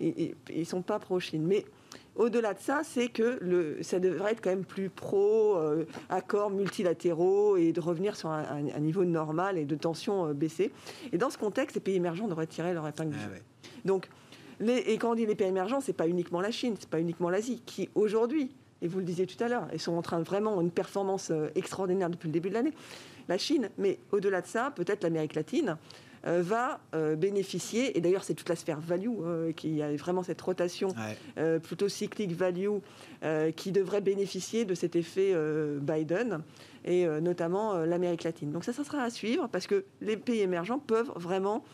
ils 0.00 0.34
ne 0.52 0.64
sont 0.64 0.82
pas 0.82 0.98
pro-Chine. 0.98 1.44
Mais 1.46 1.64
au-delà 2.16 2.54
de 2.54 2.58
ça, 2.58 2.80
c'est 2.82 3.08
que 3.08 3.38
le, 3.40 3.82
ça 3.82 4.00
devrait 4.00 4.32
être 4.32 4.40
quand 4.40 4.50
même 4.50 4.64
plus 4.64 4.90
pro-accords 4.90 6.50
euh, 6.50 6.54
multilatéraux 6.54 7.56
et 7.56 7.72
de 7.72 7.80
revenir 7.80 8.16
sur 8.16 8.30
un, 8.30 8.62
niveau 8.80 9.04
normal 9.04 9.58
et 9.58 9.64
de 9.64 9.76
tension 9.76 10.26
euh, 10.26 10.32
baissée. 10.32 10.72
Et 11.12 11.18
dans 11.18 11.30
ce 11.30 11.38
contexte, 11.38 11.76
les 11.76 11.80
pays 11.80 11.96
émergents 11.96 12.26
devraient 12.26 12.46
tirer 12.46 12.74
leur 12.74 12.88
épingle 12.88 13.10
du 13.10 13.18
ah. 13.18 13.68
Donc, 13.84 14.08
et 14.60 14.96
quand 14.96 15.12
on 15.12 15.14
dit 15.14 15.26
les 15.26 15.34
pays 15.34 15.48
émergents, 15.48 15.80
c'est 15.80 15.92
pas 15.92 16.08
uniquement 16.08 16.40
la 16.40 16.50
Chine, 16.50 16.74
c'est 16.78 16.88
pas 16.88 17.00
uniquement 17.00 17.28
l'Asie, 17.28 17.62
qui 17.66 17.90
aujourd'hui 17.94 18.54
et 18.82 18.88
vous 18.88 18.98
le 18.98 19.04
disiez 19.04 19.26
tout 19.26 19.42
à 19.42 19.48
l'heure, 19.48 19.68
ils 19.72 19.80
sont 19.80 19.94
en 19.94 20.02
train 20.02 20.20
vraiment 20.20 20.60
une 20.60 20.70
performance 20.70 21.30
euh, 21.30 21.48
extraordinaire 21.54 22.10
depuis 22.10 22.28
le 22.28 22.32
début 22.32 22.48
de 22.48 22.54
l'année. 22.54 22.72
La 23.28 23.38
Chine, 23.38 23.70
mais 23.78 23.98
au-delà 24.12 24.40
de 24.40 24.46
ça, 24.46 24.72
peut-être 24.74 25.02
l'Amérique 25.02 25.34
latine 25.34 25.76
euh, 26.26 26.42
va 26.42 26.80
euh, 26.94 27.16
bénéficier, 27.16 27.96
et 27.96 28.00
d'ailleurs 28.00 28.22
c'est 28.22 28.34
toute 28.34 28.48
la 28.48 28.54
sphère 28.54 28.80
value, 28.80 29.50
qui 29.56 29.82
a 29.82 29.94
vraiment 29.96 30.22
cette 30.22 30.40
rotation 30.40 30.88
plutôt 31.62 31.88
cyclique 31.88 32.32
value, 32.32 32.78
qui 33.56 33.72
devrait 33.72 34.00
bénéficier 34.00 34.64
de 34.64 34.74
cet 34.74 34.94
effet 34.94 35.34
Biden, 35.80 36.42
et 36.84 37.06
notamment 37.20 37.78
l'Amérique 37.78 38.22
latine. 38.22 38.52
Donc 38.52 38.64
ça, 38.64 38.72
ça 38.72 38.84
sera 38.84 39.02
à 39.02 39.10
suivre, 39.10 39.48
parce 39.50 39.66
que 39.66 39.84
les 40.00 40.16
pays 40.16 40.40
émergents 40.40 40.78
peuvent 40.78 41.10
vraiment 41.16 41.64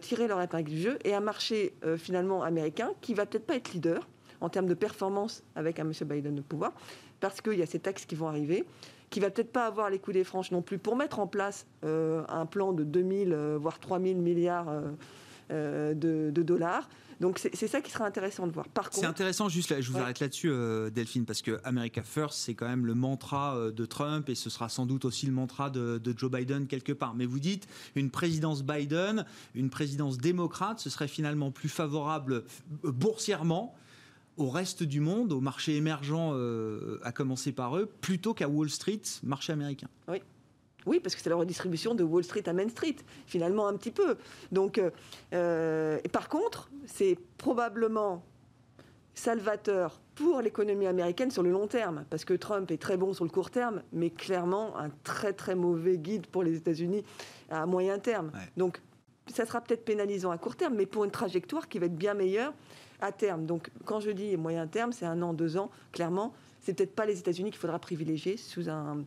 tirer 0.00 0.28
leur 0.28 0.40
épingle 0.42 0.68
du 0.68 0.80
jeu, 0.80 0.98
et 1.04 1.14
un 1.14 1.20
marché 1.20 1.74
finalement 1.96 2.42
américain 2.42 2.90
qui 3.00 3.14
va 3.14 3.24
peut-être 3.24 3.46
pas 3.46 3.56
être 3.56 3.72
leader, 3.72 4.06
en 4.40 4.48
termes 4.48 4.66
de 4.66 4.74
performance 4.74 5.42
avec 5.54 5.78
un 5.78 5.90
M. 5.90 5.92
Biden 6.06 6.38
au 6.38 6.42
pouvoir, 6.42 6.72
parce 7.20 7.40
qu'il 7.40 7.58
y 7.58 7.62
a 7.62 7.66
ces 7.66 7.80
taxes 7.80 8.04
qui 8.04 8.14
vont 8.14 8.28
arriver, 8.28 8.64
qui 9.10 9.20
va 9.20 9.30
peut-être 9.30 9.52
pas 9.52 9.66
avoir 9.66 9.90
les 9.90 9.98
coups 9.98 10.14
des 10.14 10.24
franches 10.24 10.50
non 10.50 10.62
plus 10.62 10.78
pour 10.78 10.96
mettre 10.96 11.18
en 11.18 11.26
place 11.26 11.66
euh, 11.84 12.24
un 12.28 12.46
plan 12.46 12.72
de 12.72 12.84
2000 12.84 13.32
euh, 13.32 13.58
voire 13.60 13.78
3000 13.78 14.18
milliards 14.18 14.68
euh, 15.50 15.94
de, 15.94 16.42
dollars. 16.42 16.88
Donc 17.20 17.40
c'est 17.40 17.66
ça 17.66 17.80
qui 17.80 17.90
sera 17.90 18.06
intéressant 18.06 18.46
de 18.46 18.52
voir. 18.52 18.68
Par 18.68 18.90
c'est 18.92 19.04
intéressant, 19.04 19.48
juste 19.48 19.70
là, 19.70 19.80
je 19.80 19.90
vous 19.90 19.98
arrête 19.98 20.20
là-dessus, 20.20 20.52
Delphine, 20.92 21.24
parce 21.24 21.42
que 21.42 21.58
America 21.64 22.00
First, 22.00 22.38
c'est 22.38 22.54
quand 22.54 22.68
même 22.68 22.86
le 22.86 22.94
mantra 22.94 23.72
de 23.72 23.86
Trump 23.86 24.28
et 24.28 24.36
ce 24.36 24.50
sera 24.50 24.68
sans 24.68 24.86
doute 24.86 25.04
aussi 25.04 25.26
le 25.26 25.32
mantra 25.32 25.68
de, 25.68 25.98
de, 25.98 26.16
Joe 26.16 26.30
Biden 26.30 26.68
quelque 26.68 26.92
part. 26.92 27.14
Mais 27.16 27.26
vous 27.26 27.40
dites, 27.40 27.66
une 27.96 28.12
présidence 28.12 28.62
Biden, 28.62 29.24
une 29.56 29.68
présidence 29.68 30.18
démocrate, 30.18 30.78
ce 30.78 30.90
serait 30.90 31.08
finalement 31.08 31.50
plus 31.50 31.68
favorable 31.68 32.44
boursièrement 32.84 33.74
au 34.38 34.48
reste 34.48 34.84
du 34.84 35.00
monde, 35.00 35.32
au 35.32 35.40
marché 35.40 35.76
émergent, 35.76 36.32
euh, 36.32 37.00
à 37.02 37.12
commencer 37.12 37.52
par 37.52 37.76
eux, 37.76 37.86
plutôt 37.86 38.34
qu'à 38.34 38.48
Wall 38.48 38.70
Street, 38.70 39.02
marché 39.22 39.52
américain. 39.52 39.88
Oui. 40.08 40.22
Oui, 40.86 41.00
parce 41.00 41.14
que 41.14 41.20
c'est 41.20 41.28
la 41.28 41.36
redistribution 41.36 41.94
de 41.94 42.02
Wall 42.02 42.24
Street 42.24 42.48
à 42.48 42.52
Main 42.52 42.68
Street, 42.68 42.96
finalement 43.26 43.66
un 43.66 43.76
petit 43.76 43.90
peu. 43.90 44.16
Donc, 44.52 44.78
euh, 44.78 44.90
euh, 45.34 45.98
et 46.02 46.08
par 46.08 46.28
contre, 46.28 46.70
c'est 46.86 47.18
probablement 47.36 48.24
salvateur 49.12 50.00
pour 50.14 50.40
l'économie 50.40 50.86
américaine 50.86 51.30
sur 51.30 51.42
le 51.42 51.50
long 51.50 51.66
terme, 51.66 52.04
parce 52.08 52.24
que 52.24 52.32
Trump 52.32 52.70
est 52.70 52.80
très 52.80 52.96
bon 52.96 53.12
sur 53.12 53.24
le 53.24 53.30
court 53.30 53.50
terme, 53.50 53.82
mais 53.92 54.10
clairement 54.10 54.78
un 54.78 54.88
très 55.02 55.32
très 55.32 55.56
mauvais 55.56 55.98
guide 55.98 56.26
pour 56.28 56.42
les 56.42 56.56
États-Unis 56.56 57.02
à 57.50 57.66
moyen 57.66 57.98
terme. 57.98 58.30
Donc, 58.56 58.80
ça 59.26 59.44
sera 59.44 59.60
peut-être 59.60 59.84
pénalisant 59.84 60.30
à 60.30 60.38
court 60.38 60.56
terme, 60.56 60.74
mais 60.74 60.86
pour 60.86 61.04
une 61.04 61.10
trajectoire 61.10 61.68
qui 61.68 61.78
va 61.78 61.86
être 61.86 61.96
bien 61.96 62.14
meilleure 62.14 62.54
à 63.00 63.12
terme. 63.12 63.46
Donc, 63.46 63.70
quand 63.84 64.00
je 64.00 64.10
dis 64.10 64.36
moyen 64.36 64.66
terme, 64.66 64.92
c'est 64.92 65.06
un 65.06 65.22
an, 65.22 65.32
deux 65.34 65.56
ans, 65.56 65.70
clairement, 65.92 66.32
c'est 66.60 66.74
peut-être 66.74 66.94
pas 66.94 67.06
les 67.06 67.18
États-Unis 67.18 67.50
qu'il 67.50 67.60
faudra 67.60 67.78
privilégier 67.78 68.36
sous 68.36 68.68
un, 68.68 69.04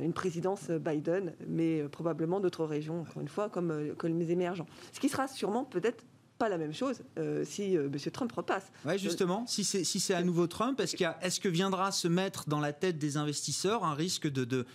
une 0.00 0.12
présidence 0.12 0.70
Biden, 0.70 1.34
mais 1.46 1.80
euh, 1.80 1.88
probablement 1.88 2.40
d'autres 2.40 2.64
régions, 2.64 3.02
encore 3.02 3.20
une 3.20 3.28
fois, 3.28 3.48
comme, 3.48 3.70
euh, 3.70 3.94
comme 3.94 4.18
les 4.18 4.30
émergents. 4.30 4.66
Ce 4.92 5.00
qui 5.00 5.08
sera 5.08 5.28
sûrement 5.28 5.64
peut-être 5.64 6.04
pas 6.38 6.48
la 6.48 6.58
même 6.58 6.72
chose 6.72 7.02
euh, 7.18 7.44
si 7.44 7.74
M. 7.74 7.92
Trump 8.12 8.32
repasse. 8.32 8.72
Oui, 8.84 8.98
justement, 8.98 9.46
si 9.46 9.62
c'est 9.62 9.84
si 9.84 10.12
à 10.12 10.22
nouveau 10.22 10.46
Trump, 10.46 10.80
est-ce 10.80 10.96
est 10.96 11.40
que 11.40 11.48
viendra 11.48 11.92
se 11.92 12.08
mettre 12.08 12.48
dans 12.48 12.58
la 12.58 12.72
tête 12.72 12.98
des 12.98 13.16
investisseurs 13.16 13.84
un 13.84 13.94
risque 13.94 14.26
de 14.26 14.66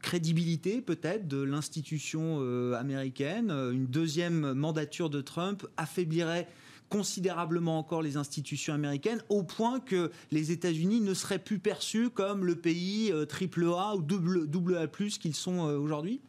crédibilité 0.00 0.80
peut-être 0.80 1.26
de 1.26 1.42
l'institution 1.42 2.40
américaine 2.74 3.50
Une 3.50 3.86
deuxième 3.86 4.52
mandature 4.52 5.10
de 5.10 5.20
Trump 5.20 5.66
affaiblirait 5.76 6.46
considérablement 6.88 7.78
encore 7.78 8.02
les 8.02 8.16
institutions 8.16 8.74
américaines, 8.74 9.22
au 9.28 9.42
point 9.42 9.80
que 9.80 10.10
les 10.30 10.52
États-Unis 10.52 11.00
ne 11.00 11.14
seraient 11.14 11.38
plus 11.38 11.58
perçus 11.58 12.10
comme 12.10 12.44
le 12.44 12.56
pays 12.56 13.10
euh, 13.12 13.24
triple 13.24 13.64
A 13.76 13.94
ou 13.96 14.02
double, 14.02 14.76
A+, 14.76 14.86
qu'ils 14.86 15.34
sont 15.34 15.68
euh, 15.68 15.78
aujourd'hui? 15.78 16.20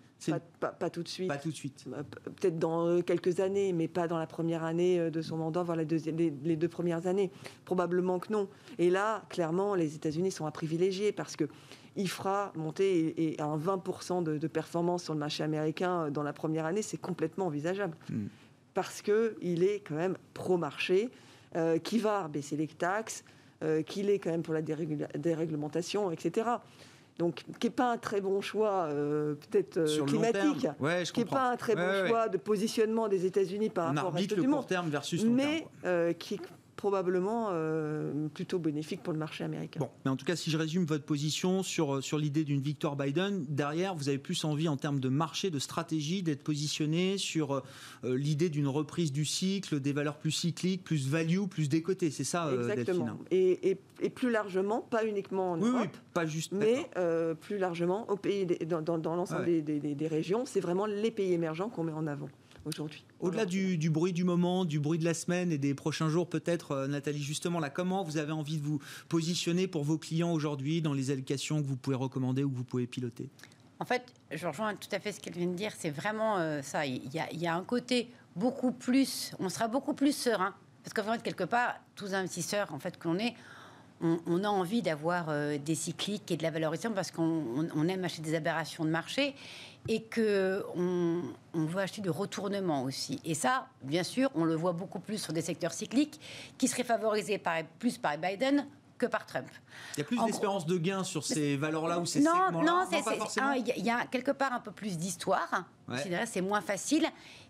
Pas, 0.59 0.89
tout 0.89 1.03
de 1.03 1.07
suite. 1.07 1.27
Pas 1.27 1.37
tout 1.37 1.51
de 1.51 1.55
suite. 1.55 1.85
Euh, 1.93 2.01
peut-être 2.23 2.57
dans 2.57 3.01
quelques 3.03 3.39
années, 3.39 3.71
mais 3.71 3.87
pas 3.87 4.07
dans 4.07 4.17
la 4.17 4.25
première 4.25 4.63
année 4.63 5.11
de 5.11 5.21
son 5.21 5.37
mandat, 5.37 5.61
voire 5.61 5.77
les, 5.77 5.85
deux 5.85 6.67
premières 6.67 7.05
années. 7.05 7.29
Probablement 7.65 8.17
que 8.17 8.33
non. 8.33 8.49
Et 8.79 8.89
là, 8.89 9.23
clairement, 9.29 9.75
les 9.75 9.95
États-Unis 9.95 10.31
sont 10.31 10.47
à 10.47 10.51
privilégier 10.51 11.11
parce 11.11 11.35
que 11.35 11.45
il 11.95 12.09
fera 12.09 12.51
monter 12.55 13.33
et, 13.33 13.41
un 13.41 13.57
20% 13.57 14.23
de, 14.23 14.47
performance 14.47 15.03
sur 15.03 15.13
le 15.13 15.19
marché 15.19 15.43
américain 15.43 16.11
dans 16.11 16.23
la 16.23 16.33
première 16.33 16.65
année, 16.65 16.81
c'est 16.81 16.97
complètement 16.97 17.47
envisageable. 17.47 17.95
Hmm 18.09 18.27
parce 18.77 19.01
qu'il 19.01 19.63
est 19.63 19.79
quand 19.79 19.95
même 19.95 20.17
pro-marché, 20.35 21.09
euh, 21.55 21.79
qui 21.79 21.97
va 21.97 22.27
baisser 22.27 22.55
les 22.55 22.67
taxes, 22.67 23.23
euh, 23.63 23.81
qu'il 23.81 24.07
est 24.07 24.19
quand 24.19 24.29
même 24.29 24.43
pour 24.43 24.53
la 24.53 24.61
déréglementation, 24.61 26.11
etc. 26.11 26.47
Donc, 27.17 27.43
qui 27.59 27.65
n'est 27.65 27.71
pas 27.73 27.91
un 27.91 27.97
très 27.97 28.21
bon 28.21 28.39
choix, 28.39 28.83
euh, 28.91 29.33
peut-être 29.33 29.83
climatique, 30.05 30.67
qui 31.11 31.19
n'est 31.21 31.25
pas 31.25 31.53
un 31.53 31.57
très 31.57 31.75
bon 31.75 32.07
choix 32.07 32.29
de 32.29 32.37
positionnement 32.37 33.07
des 33.07 33.25
États-Unis 33.25 33.71
par 33.71 33.87
rapport 33.87 34.13
au 34.13 34.15
reste 34.15 34.35
du 34.35 34.47
monde, 34.47 34.67
terme 34.67 34.91
versus 34.91 35.25
mais 35.25 35.65
qui 36.19 36.39
probablement 36.77 37.49
euh, 37.51 38.29
plutôt 38.29 38.59
bénéfique 38.59 39.03
pour 39.03 39.11
le 39.11 39.19
marché 39.19 39.43
américain. 39.43 39.81
Bon, 39.81 39.89
mais 40.05 40.11
en 40.11 40.15
tout 40.15 40.25
cas, 40.25 40.37
si 40.37 40.49
je 40.49 40.57
résume 40.57 40.85
votre 40.85 41.03
position 41.03 41.63
sur, 41.63 41.95
euh, 41.95 42.01
sur 42.01 42.17
l'idée 42.17 42.45
d'une 42.45 42.61
victoire 42.61 42.95
Biden, 42.95 43.45
derrière, 43.49 43.95
vous 43.95 44.07
avez 44.07 44.19
plus 44.19 44.45
envie 44.45 44.69
en 44.69 44.77
termes 44.77 45.01
de 45.01 45.09
marché, 45.09 45.49
de 45.49 45.59
stratégie, 45.59 46.23
d'être 46.23 46.43
positionné 46.43 47.17
sur 47.17 47.55
euh, 47.55 47.61
l'idée 48.17 48.49
d'une 48.49 48.67
reprise 48.67 49.11
du 49.11 49.25
cycle, 49.25 49.81
des 49.81 49.91
valeurs 49.91 50.17
plus 50.17 50.31
cycliques, 50.31 50.83
plus 50.83 51.09
value, 51.09 51.47
plus 51.49 51.67
décotés. 51.67 52.11
C'est 52.11 52.23
ça, 52.23 52.49
Exactement. 52.53 53.17
Et, 53.31 53.77
et, 53.99 54.09
plus 54.09 54.29
largement, 54.29 54.81
pas 54.81 55.05
uniquement 55.05 55.53
en 55.53 55.57
Europe, 55.57 55.97
pas 56.13 56.25
juste, 56.25 56.51
mais 56.53 56.89
plus 57.41 57.57
largement 57.57 58.09
au 58.09 58.15
pays, 58.15 58.45
dans, 58.45 58.81
dans, 58.81 59.15
l'ensemble 59.15 59.45
des, 59.45 59.61
des, 59.61 59.79
des 59.79 60.07
régions. 60.07 60.45
C'est 60.45 60.59
vraiment 60.59 60.85
les 60.85 61.11
pays 61.11 61.33
émergents 61.33 61.69
qu'on 61.69 61.83
met 61.83 61.91
en 61.91 62.05
avant 62.05 62.29
aujourd'hui. 62.67 63.03
Au-delà 63.19 63.45
du, 63.45 63.89
bruit 63.89 64.13
du 64.13 64.23
moment, 64.23 64.65
du 64.65 64.79
bruit 64.79 64.99
de 64.99 65.05
la 65.05 65.13
semaine 65.13 65.51
et 65.51 65.57
des 65.57 65.73
prochains 65.73 66.09
jours, 66.09 66.29
peut-être, 66.29 66.71
euh, 66.71 66.87
Nathalie, 66.87 67.23
justement, 67.23 67.59
là, 67.59 67.69
comment 67.69 68.03
vous 68.03 68.17
avez 68.17 68.31
envie 68.31 68.57
de 68.57 68.63
vous 68.63 68.79
positionner 69.09 69.67
pour 69.67 69.83
vos 69.83 69.97
clients 69.97 70.31
aujourd'hui 70.31 70.81
dans 70.81 70.93
les 70.93 71.11
allocations 71.11 71.61
que 71.61 71.67
vous 71.67 71.77
pouvez 71.77 71.95
recommander 71.95 72.43
ou 72.43 72.49
que 72.49 72.55
vous 72.55 72.63
pouvez 72.63 72.87
piloter? 72.87 73.29
En 73.79 73.85
fait, 73.85 74.03
je 74.31 74.47
rejoins 74.47 74.75
tout 74.75 74.89
à 74.91 74.99
fait 74.99 75.11
ce 75.11 75.19
qu'elle 75.19 75.33
vient 75.33 75.47
de 75.47 75.55
dire. 75.55 75.71
C'est 75.77 75.89
vraiment 75.89 76.37
euh, 76.37 76.61
ça. 76.61 76.85
Il 76.85 77.01
y, 77.13 77.47
a, 77.47 77.55
un 77.55 77.63
côté 77.63 78.09
beaucoup 78.35 78.71
plus, 78.71 79.33
on 79.39 79.49
sera 79.49 79.67
beaucoup 79.67 79.93
plus 79.93 80.15
serein. 80.15 80.53
Parce 80.83 80.93
qu'en 80.93 81.13
fait, 81.13 81.21
quelque 81.21 81.43
part, 81.43 81.75
tous 81.95 82.13
investisseurs 82.13 82.73
en 82.73 82.79
fait, 82.79 82.97
qu'on 82.97 83.19
est, 83.19 83.35
on, 84.01 84.43
a 84.43 84.47
envie 84.47 84.81
d'avoir 84.81 85.27
euh, 85.29 85.57
des 85.57 85.75
cycliques 85.75 86.31
et 86.31 86.37
de 86.37 86.43
la 86.43 86.51
valorisation 86.51 86.91
parce 86.93 87.11
qu'on 87.11 87.87
aime 87.87 88.03
acheter 88.03 88.21
des 88.21 88.35
aberrations 88.35 88.85
de 88.85 88.89
marché 88.89 89.35
et 89.87 90.03
que 90.03 90.63
on, 90.75 91.21
veut 91.53 91.81
acheter 91.81 92.01
du 92.01 92.09
retournement 92.09 92.83
aussi. 92.83 93.19
Et 93.25 93.33
ça, 93.33 93.67
bien 93.81 94.03
sûr, 94.03 94.29
on 94.35 94.43
le 94.43 94.55
voit 94.55 94.73
beaucoup 94.73 94.99
plus 94.99 95.17
sur 95.17 95.33
des 95.33 95.41
secteurs 95.41 95.73
cycliques 95.73 96.19
qui 96.57 96.67
seraient 96.67 96.83
favorisés 96.83 97.37
par, 97.37 97.63
plus 97.79 97.97
par 97.97 98.17
Biden 98.17 98.67
que 98.97 99.05
par 99.05 99.25
Trump. 99.25 99.47
Il 99.95 99.99
y 99.99 100.01
a 100.01 100.05
plus 100.05 100.17
d'espérance 100.25 100.65
de 100.65 100.77
gain 100.77 101.03
sur 101.03 101.23
ces 101.23 101.55
valeurs-là 101.55 101.99
ou 101.99 102.05
ces 102.05 102.21
segments-là? 102.21 102.51
Non, 102.51 102.63
non, 102.63 103.53
il 103.55 103.85
y, 103.85 103.89
a 103.89 104.05
quelque 104.07 104.31
part 104.31 104.53
un 104.53 104.59
peu 104.59 104.71
plus 104.71 104.97
d'histoire. 104.97 105.65
C'est 106.25 106.41
moins 106.41 106.61
facile. 106.61 107.05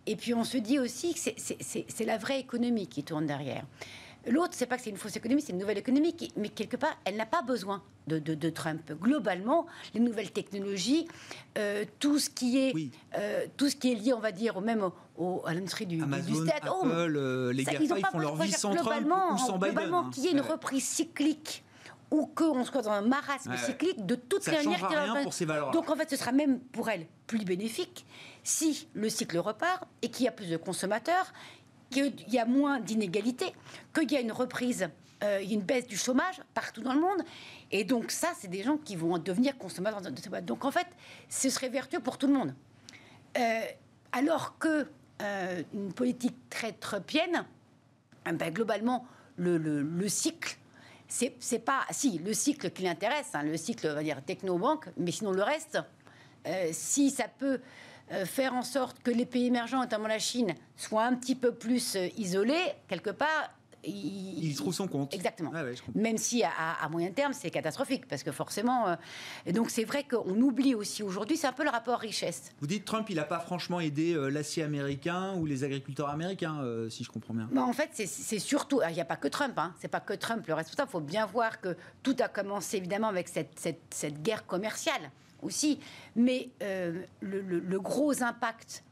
Et 0.06 0.16
puis 0.16 0.34
on 0.34 0.44
se 0.44 0.58
dit 0.58 0.80
aussi 0.80 1.14
que 1.14 1.20
c'est 1.20 2.06
la 2.06 2.18
vraie 2.18 2.40
économie 2.40 2.88
qui 2.88 3.04
tourne 3.04 3.26
derrière. 3.26 3.66
L'autre, 4.28 4.54
c'est 4.54 4.66
pas 4.66 4.78
que 4.78 4.84
c'est 4.84 4.90
une 4.90 4.98
fausse 4.98 5.16
économie, 5.16 5.42
c'est 5.42 5.54
une 5.54 5.60
nouvelle 5.60 5.78
économie, 5.78 6.16
mais 6.36 6.50
quelque 6.50 6.78
part, 6.78 6.98
elle 7.06 7.16
n'a 7.16 7.26
pas 7.26 7.42
besoin 7.42 7.82
de, 8.08 8.50
Trump. 8.50 8.92
Globalement, 9.02 9.66
les 9.94 10.00
nouvelles 10.00 10.32
technologies, 10.32 11.08
euh, 11.58 11.86
tout 12.00 12.20
ce 12.20 12.30
qui 12.30 12.58
est, 12.58 12.74
euh, 13.18 13.46
tout 13.58 13.70
ce 13.70 13.76
qui 13.76 13.92
est 13.92 13.96
lié, 13.96 14.14
on 14.14 14.20
va 14.20 14.32
dire, 14.32 14.62
même 14.62 14.90
au, 15.18 15.42
à 15.46 15.54
l'industrie 15.54 15.86
du, 15.86 16.02
Amazon, 16.02 16.44
du 16.44 16.50
Apple, 16.50 17.16
euh, 17.16 17.52
les 17.52 17.64
GAFA, 17.64 17.98
ils, 17.98 18.06
font 18.06 18.20
leur 18.20 18.36
vie 18.36 18.52
sans 18.52 18.74
Trump 18.76 19.08
ou 19.34 19.38
sans 19.38 19.58
Biden. 19.58 19.72
Globalement, 19.74 20.00
hein. 20.06 20.12
qu'il 20.14 20.24
y 20.24 20.28
ait 20.28 20.32
une 20.32 20.42
reprise 20.42 20.88
cyclique 20.88 21.64
ou 22.12 22.26
qu'on 22.28 22.64
soit 22.64 22.82
dans 22.82 22.92
un 22.92 23.02
marasme 23.02 23.56
cyclique, 23.58 24.06
de 24.06 24.16
toute 24.16 24.44
ça 24.44 24.52
manière... 24.52 24.88
rien 24.88 25.24
pour 25.24 25.34
ces 25.34 25.46
valeurs 25.46 25.72
Donc 25.72 25.90
en 25.90 25.96
fait, 25.96 26.10
ce 26.10 26.16
sera 26.16 26.32
même 26.32 26.60
pour 26.60 26.90
elle 26.90 27.06
plus 27.28 27.44
bénéfique 27.44 28.06
si 28.44 28.88
le 28.94 29.10
cycle 29.10 29.38
repart 29.40 29.84
et 30.02 30.10
qu'il 30.10 30.26
y 30.26 30.30
a 30.30 30.32
plus 30.32 30.50
de 30.50 30.56
consommateurs 30.56 31.34
qu'il 31.90 32.14
y 32.30 32.40
a 32.40 32.46
moins 32.46 32.80
d'inégalités, 32.80 33.54
qu'il 33.94 34.12
y 34.12 34.18
a 34.18 34.22
une 34.22 34.32
reprise, 34.32 34.90
euh, 35.24 35.42
une 35.42 35.62
baisse 35.62 35.88
du 35.88 35.98
chômage 35.98 36.42
partout 36.54 36.82
dans 36.82 36.94
le 36.94 37.00
monde. 37.00 37.24
Et 37.72 37.84
donc 37.84 38.12
ça, 38.12 38.34
c'est 38.40 38.50
des 38.50 38.64
gens 38.64 38.78
qui 38.78 38.96
vont 38.96 39.18
devenir 39.18 39.58
consommateurs. 39.58 40.02
Donc 40.42 40.66
en 40.66 40.72
fait, 40.72 40.88
ce 41.30 41.50
serait 41.50 41.70
vertueux 41.70 42.00
pour 42.00 42.18
tout 42.18 42.28
le 42.28 42.34
monde. 42.34 42.54
Euh, 43.38 43.62
alors 44.12 44.58
que 44.58 44.88
euh, 45.22 45.64
une 45.74 45.92
politique 45.92 46.36
très 46.50 46.72
trumpienne, 46.72 47.46
eh 48.30 48.34
ben, 48.34 48.54
globalement, 48.54 49.08
le, 49.38 49.58
le, 49.58 50.10
cycle, 50.10 50.58
c'est 51.08 51.60
pas... 51.60 51.82
Si, 51.92 52.20
le 52.20 52.34
cycle 52.34 52.70
qui 52.72 52.84
l'intéresse, 52.84 53.30
hein, 53.34 53.44
le 53.44 53.58
cycle, 53.58 53.88
on 53.90 53.96
va 53.96 54.04
dire, 54.04 54.22
techno-banque, 54.24 54.90
mais 54.98 55.12
sinon 55.12 55.32
le 55.32 55.44
reste, 55.44 55.80
si 56.72 57.10
ça 57.10 57.28
peut 57.28 57.60
faire 58.26 58.54
en 58.54 58.62
sorte 58.62 59.02
que 59.04 59.12
les 59.12 59.26
pays 59.26 59.48
émergents, 59.48 59.80
notamment 59.80 60.08
la 60.08 60.20
Chine, 60.20 60.54
soient 60.76 61.06
un 61.06 61.16
petit 61.16 61.36
peu 61.36 61.54
plus 61.54 61.98
isolés, 62.18 62.74
quelque 62.88 63.10
part, 63.10 63.50
il, 63.88 64.56
trouve 64.56 64.74
son 64.74 64.88
compte. 64.88 65.14
Exactement. 65.14 65.52
Même 65.96 66.18
si 66.18 66.44
à, 66.44 66.90
moyen 66.90 67.12
terme, 67.12 67.34
c'est 67.34 67.50
catastrophique, 67.50 68.08
parce 68.08 68.24
que 68.24 68.32
forcément. 68.32 68.88
Euh, 68.88 69.52
donc 69.52 69.70
c'est 69.70 69.84
vrai 69.84 70.04
qu'on 70.04 70.40
oublie 70.42 70.76
aussi 70.76 71.04
aujourd'hui, 71.04 71.38
c'est 71.38 71.48
un 71.48 71.54
peu 71.54 71.64
le 71.64 71.70
rapport 71.70 72.00
richesse. 72.00 72.52
Vous 72.60 72.68
dites 72.68 72.86
Trump, 72.86 73.10
il 73.10 73.16
n'a 73.16 73.24
pas 73.24 73.40
franchement 73.40 73.80
aidé 73.80 74.14
euh, 74.14 74.30
l'acier 74.30 74.64
américain 74.64 75.36
ou 75.36 75.46
les 75.46 75.64
agriculteurs 75.64 76.10
américains, 76.10 76.60
euh, 76.62 76.90
si 76.90 77.04
je 77.04 77.10
comprends 77.10 77.34
bien. 77.34 77.48
Bah, 77.52 77.64
en 77.64 77.74
fait, 77.74 77.90
c'est 77.94 78.40
surtout. 78.40 78.82
Il 78.88 78.94
n'y 78.94 79.02
a 79.02 79.06
pas 79.06 79.18
que 79.18 79.28
Trump, 79.28 79.58
hein, 79.58 79.74
c'est 79.80 79.88
pas 79.88 80.00
que 80.00 80.14
Trump 80.14 80.46
le 80.48 80.54
responsable. 80.54 80.90
Il 80.90 80.92
faut 80.92 81.00
bien 81.00 81.26
voir 81.26 81.62
que 81.62 81.76
tout 82.04 82.16
a 82.20 82.28
commencé 82.28 82.78
évidemment 82.78 83.08
avec 83.08 83.28
cette, 83.28 83.60
cette, 83.90 84.22
guerre 84.22 84.46
commerciale 84.46 85.12
aussi. 85.42 85.80
Mais 86.16 86.50
le, 86.62 87.06
le, 87.22 87.80
gros 87.80 88.24
impact 88.24 88.84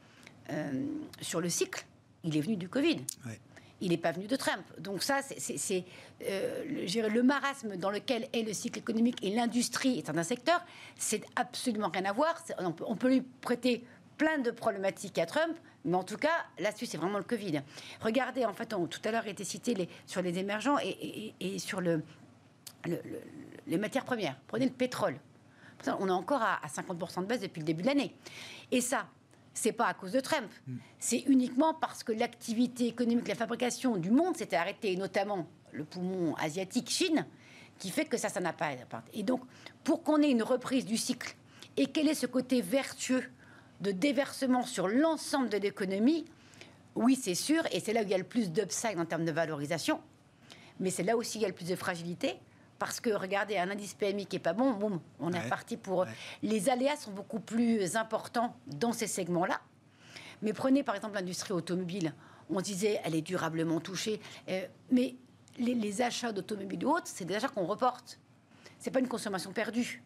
sur 1.22 1.42
le 1.42 1.50
cycle, 1.50 1.86
il 2.24 2.38
est 2.38 2.42
venu 2.42 2.58
du 2.58 2.70
Covid. 2.70 2.98
Ouais 3.26 3.40
il 3.82 3.90
n'est 3.90 3.98
pas 3.98 4.12
venu 4.12 4.28
de 4.28 4.36
Trump. 4.36 4.64
Donc 4.80 5.04
ça, 5.04 5.22
c'est 5.22 5.86
euh, 6.24 6.64
le 7.10 7.24
marasme 7.24 7.76
dans 7.78 7.92
lequel 7.92 8.28
est 8.34 8.44
le 8.44 8.54
cycle 8.54 8.80
économique 8.80 9.18
et 9.24 9.34
l'industrie 9.34 9.98
est 9.98 10.10
un 10.10 10.24
secteur, 10.24 10.64
c'est 10.96 11.24
absolument 11.36 11.90
rien 11.94 12.06
à 12.06 12.14
voir. 12.14 12.42
On 12.60 12.96
peut, 12.96 13.10
lui 13.10 13.22
prêter 13.22 13.84
plein 14.18 14.38
de 14.38 14.52
problématiques 14.52 15.18
à 15.20 15.26
Trump, 15.26 15.58
mais 15.84 15.96
en 15.96 16.04
tout 16.04 16.18
cas, 16.18 16.46
là-dessus, 16.58 16.86
c'est 16.86 16.98
vraiment 16.98 17.18
le 17.18 17.24
Covid. 17.24 17.62
Regardez, 18.02 18.46
en 18.46 18.54
fait, 18.54 18.68
tout 18.68 19.02
à 19.04 19.12
l'heure, 19.12 19.28
été 19.28 19.44
cité 19.44 19.74
les, 19.74 19.90
sur 20.08 20.22
les 20.22 20.40
émergents 20.40 20.78
et, 20.80 21.60
sur 21.60 21.82
le, 21.82 22.02
les 23.68 23.78
matières 23.78 24.06
premières. 24.06 24.38
Prenez 24.48 24.66
le 24.66 24.72
pétrole. 24.72 25.20
On 26.00 26.08
est 26.08 26.12
encore 26.12 26.42
à, 26.42 26.60
à 26.64 26.68
50% 26.68 27.22
de 27.22 27.26
baisse 27.26 27.42
depuis 27.42 27.60
le 27.60 27.66
début 27.66 27.82
de 27.82 27.88
l'année. 27.88 28.16
Et 28.72 28.82
ça, 28.82 29.08
c'est 29.54 29.72
pas 29.72 29.88
à 29.88 29.94
cause 29.94 30.12
de 30.12 30.20
Trump. 30.20 30.52
Hmm. 30.68 30.76
C'est 31.00 31.20
uniquement 31.28 31.74
parce 31.74 32.04
que 32.04 32.12
l'activité 32.12 32.88
économique, 32.88 33.28
la 33.28 33.36
fabrication 33.36 33.98
du 33.98 34.12
monde 34.12 34.36
s'était 34.38 34.58
arrêtée, 34.58 34.96
notamment 34.96 35.48
le 35.72 35.84
poumon 35.84 36.36
asiatique 36.36 36.90
Chine, 36.90 37.26
qui 37.80 37.90
fait 37.90 38.06
que 38.06 38.18
ça, 38.18 38.30
ça 38.30 38.40
n'a 38.40 38.54
pas. 38.54 38.72
Et 39.14 39.24
donc, 39.24 39.42
pour 39.84 40.04
qu'on 40.04 40.22
ait 40.22 40.30
une 40.30 40.44
reprise 40.44 40.86
du 40.86 40.98
cycle 40.98 41.36
et 41.78 41.88
quel 41.88 42.08
est 42.08 42.16
ce 42.16 42.26
côté 42.26 42.62
vertueux 42.62 43.24
de 43.82 43.92
déversement 43.92 44.64
sur 44.64 44.88
l'ensemble 44.88 45.50
de 45.50 45.58
l'économie, 45.58 46.26
oui, 46.96 47.16
c'est 47.16 47.36
sûr, 47.36 47.64
et 47.72 47.80
c'est 47.82 47.92
là 47.92 48.02
où 48.02 48.04
il 48.04 48.10
y 48.10 48.14
a 48.14 48.18
le 48.18 48.24
plus 48.24 48.52
d'upside 48.52 48.98
en 48.98 49.06
termes 49.06 49.26
de 49.26 49.32
valorisation, 49.32 50.00
mais 50.80 50.90
c'est 50.90 51.04
là 51.04 51.18
aussi 51.18 51.38
où 51.38 51.40
il 51.40 51.44
y 51.44 51.46
a 51.46 51.50
le 51.50 51.54
plus 51.54 51.68
de 51.68 51.76
fragilité, 51.76 52.40
parce 52.80 53.00
que 53.00 53.10
regardez, 53.10 53.58
un 53.58 53.70
indice 53.70 53.94
PMI 53.94 54.26
qui 54.26 54.36
est 54.36 54.40
pas 54.40 54.54
bon, 54.54 54.72
boum, 54.72 55.00
on 55.20 55.32
est 55.32 55.40
reparti 55.40 55.78
pour. 55.78 56.06
Les 56.44 56.70
aléas 56.70 56.98
sont 56.98 57.12
beaucoup 57.12 57.40
plus 57.40 57.96
importants 57.96 58.56
dans 58.68 58.92
ces 58.92 59.08
segments-là. 59.08 59.62
Mais 60.42 60.54
prenez 60.54 60.84
par 60.84 60.96
exemple 60.96 61.16
l'industrie 61.16 61.54
automobile. 61.54 62.14
On 62.50 62.62
disait 62.62 63.00
elle 63.04 63.16
est 63.16 63.22
durablement 63.22 63.80
touchée, 63.80 64.20
euh, 64.50 64.66
mais 64.92 65.16
les, 65.58 66.02
achats 66.02 66.32
d'automobiles 66.32 66.86
ou 66.86 66.92
autres, 66.92 67.08
c'est 67.08 67.26
des 67.26 67.36
achats 67.36 67.48
qu'on 67.48 67.66
reporte. 67.66 68.20
C'est 68.78 68.92
pas 68.92 69.00
une 69.00 69.08
consommation 69.08 69.52
perdue. 69.52 70.04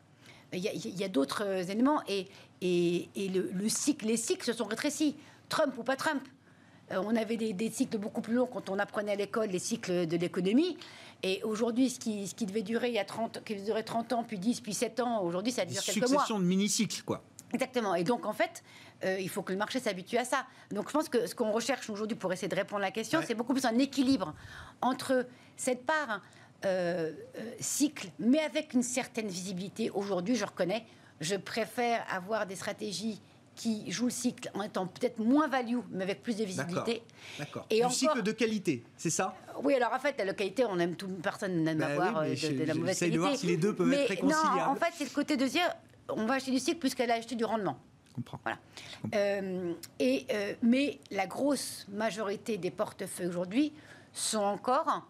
Il 0.54 0.62
y 0.64 1.04
a, 1.04 1.10
d'autres 1.10 1.44
euh, 1.44 1.64
éléments 1.64 2.02
et, 2.08 2.28
et, 2.62 3.10
le, 3.30 3.70
cycle, 3.70 4.08
les 4.08 4.18
cycles 4.18 4.46
se 4.46 4.54
sont 4.54 4.66
rétrécis. 4.66 5.16
Trump 5.48 5.76
ou 5.78 5.84
pas 5.84 5.96
Trump. 5.96 6.24
Euh, 6.92 7.02
on 7.06 7.16
avait 7.16 7.38
des, 7.38 7.54
des, 7.54 7.70
cycles 7.70 7.98
beaucoup 7.98 8.22
plus 8.22 8.36
longs 8.36 8.48
quand 8.48 8.70
on 8.70 8.80
apprenait 8.80 9.12
à 9.12 9.16
l'école 9.16 9.50
les 9.50 9.60
cycles 9.60 10.08
de 10.08 10.18
l'économie. 10.18 10.78
Et 11.24 11.42
aujourd'hui, 11.44 11.90
ce 11.90 12.00
qui, 12.00 12.28
ce 12.28 12.36
qui 12.36 12.46
devait 12.46 12.62
durer 12.62 12.90
il 12.90 12.94
y 12.96 13.00
a 13.00 13.06
30, 13.06 13.44
qui 13.44 13.56
durait 13.62 13.84
30 13.84 14.14
ans, 14.14 14.24
puis 14.24 14.40
10, 14.40 14.62
puis 14.62 14.74
7 14.74 15.00
ans, 15.02 15.22
aujourd'hui, 15.22 15.52
ça 15.52 15.66
dure 15.66 15.82
quelques 15.82 15.98
mois. 15.98 16.08
Succession 16.08 16.40
de 16.40 16.46
mini-cycles, 16.46 17.04
quoi. 17.04 17.24
Exactement. 17.54 17.96
Et 17.96 18.04
donc, 18.04 18.26
en 18.26 18.34
fait, 18.34 18.64
euh, 19.04 19.18
il 19.20 19.30
faut 19.30 19.42
que 19.42 19.52
le 19.52 19.58
marché 19.58 19.80
s'habitue 19.80 20.18
à 20.18 20.26
ça. 20.26 20.46
Donc, 20.72 20.88
je 20.88 20.94
pense 20.94 21.10
que 21.10 21.26
ce 21.28 21.36
qu'on 21.36 21.52
recherche 21.52 21.90
aujourd'hui 21.90 22.18
pour 22.18 22.32
essayer 22.32 22.48
de 22.48 22.56
répondre 22.56 22.84
à 22.84 22.88
la 22.88 22.92
question, 22.92 23.22
c'est 23.26 23.34
beaucoup 23.34 23.54
plus 23.54 23.66
un 23.66 23.78
équilibre 23.78 24.34
entre 24.82 25.28
cette 25.58 25.86
part 25.86 26.22
euh, 26.66 27.12
euh, 27.38 27.52
cycle, 27.60 28.10
mais 28.20 28.40
avec 28.40 28.74
une 28.74 28.84
certaine 28.84 29.28
visibilité. 29.28 29.90
Aujourd'hui, 29.90 30.36
je 30.36 30.46
reconnais, 30.46 30.86
je 31.22 31.36
préfère 31.36 32.06
avoir 32.12 32.46
des 32.46 32.56
stratégies 32.56 33.22
qui 33.60 33.92
joue 33.92 34.06
le 34.06 34.12
cycle 34.12 34.50
en 34.54 34.64
étant 34.64 34.88
peut-être 34.88 35.20
moins 35.20 35.50
value, 35.50 35.80
mais 35.92 36.06
avec 36.06 36.24
plus 36.24 36.38
de 36.38 36.46
visibilité. 36.46 37.04
D'accord. 37.38 37.66
Et 37.70 37.84
du 37.84 37.92
cycle 37.92 38.24
de 38.24 38.32
qualité, 38.32 38.86
c'est 38.96 39.10
ça? 39.10 39.36
Oui, 39.62 39.74
alors 39.74 39.92
en 39.92 40.00
fait, 40.00 40.18
la 40.24 40.34
qualité, 40.34 40.64
on 40.64 40.80
aime 40.80 40.96
tout, 40.96 41.10
personne 41.22 41.62
n'aime 41.62 41.80
bah 41.80 41.88
avoir 41.88 42.20
euh, 42.20 42.30
de, 42.30 42.64
la 42.64 42.74
mauvaise 42.74 42.98
qualité. 42.98 43.18
de 43.18 43.22
voir 43.22 43.36
si 43.36 43.48
les 43.48 43.58
deux 43.58 43.76
peuvent 43.76 43.92
être 43.92 44.08
réconciliables. 44.08 44.60
Non, 44.60 44.64
en 44.64 44.76
fait, 44.76 44.94
c'est 44.94 45.04
le 45.04 45.10
côté 45.10 45.36
de 45.36 45.46
dire, 45.46 45.70
on 46.08 46.26
va 46.26 46.36
acheter 46.36 46.52
du 46.52 46.60
cycle 46.60 46.80
plus 46.80 46.96
qu'elle 46.96 47.12
a 47.12 47.16
acheté 47.16 47.36
du 47.36 47.44
rendement. 47.44 47.78
Je 48.08 48.14
comprends. 48.14 48.40
Voilà. 48.44 48.60
Euh, 49.14 49.74
et, 50.00 50.26
euh, 50.32 50.54
mais 50.62 51.02
la 51.12 51.28
grosse 51.28 51.86
majorité 51.90 52.58
des 52.58 52.72
portefeuilles 52.72 53.28
aujourd'hui 53.28 53.74
sont 54.14 54.40
encore, 54.40 55.06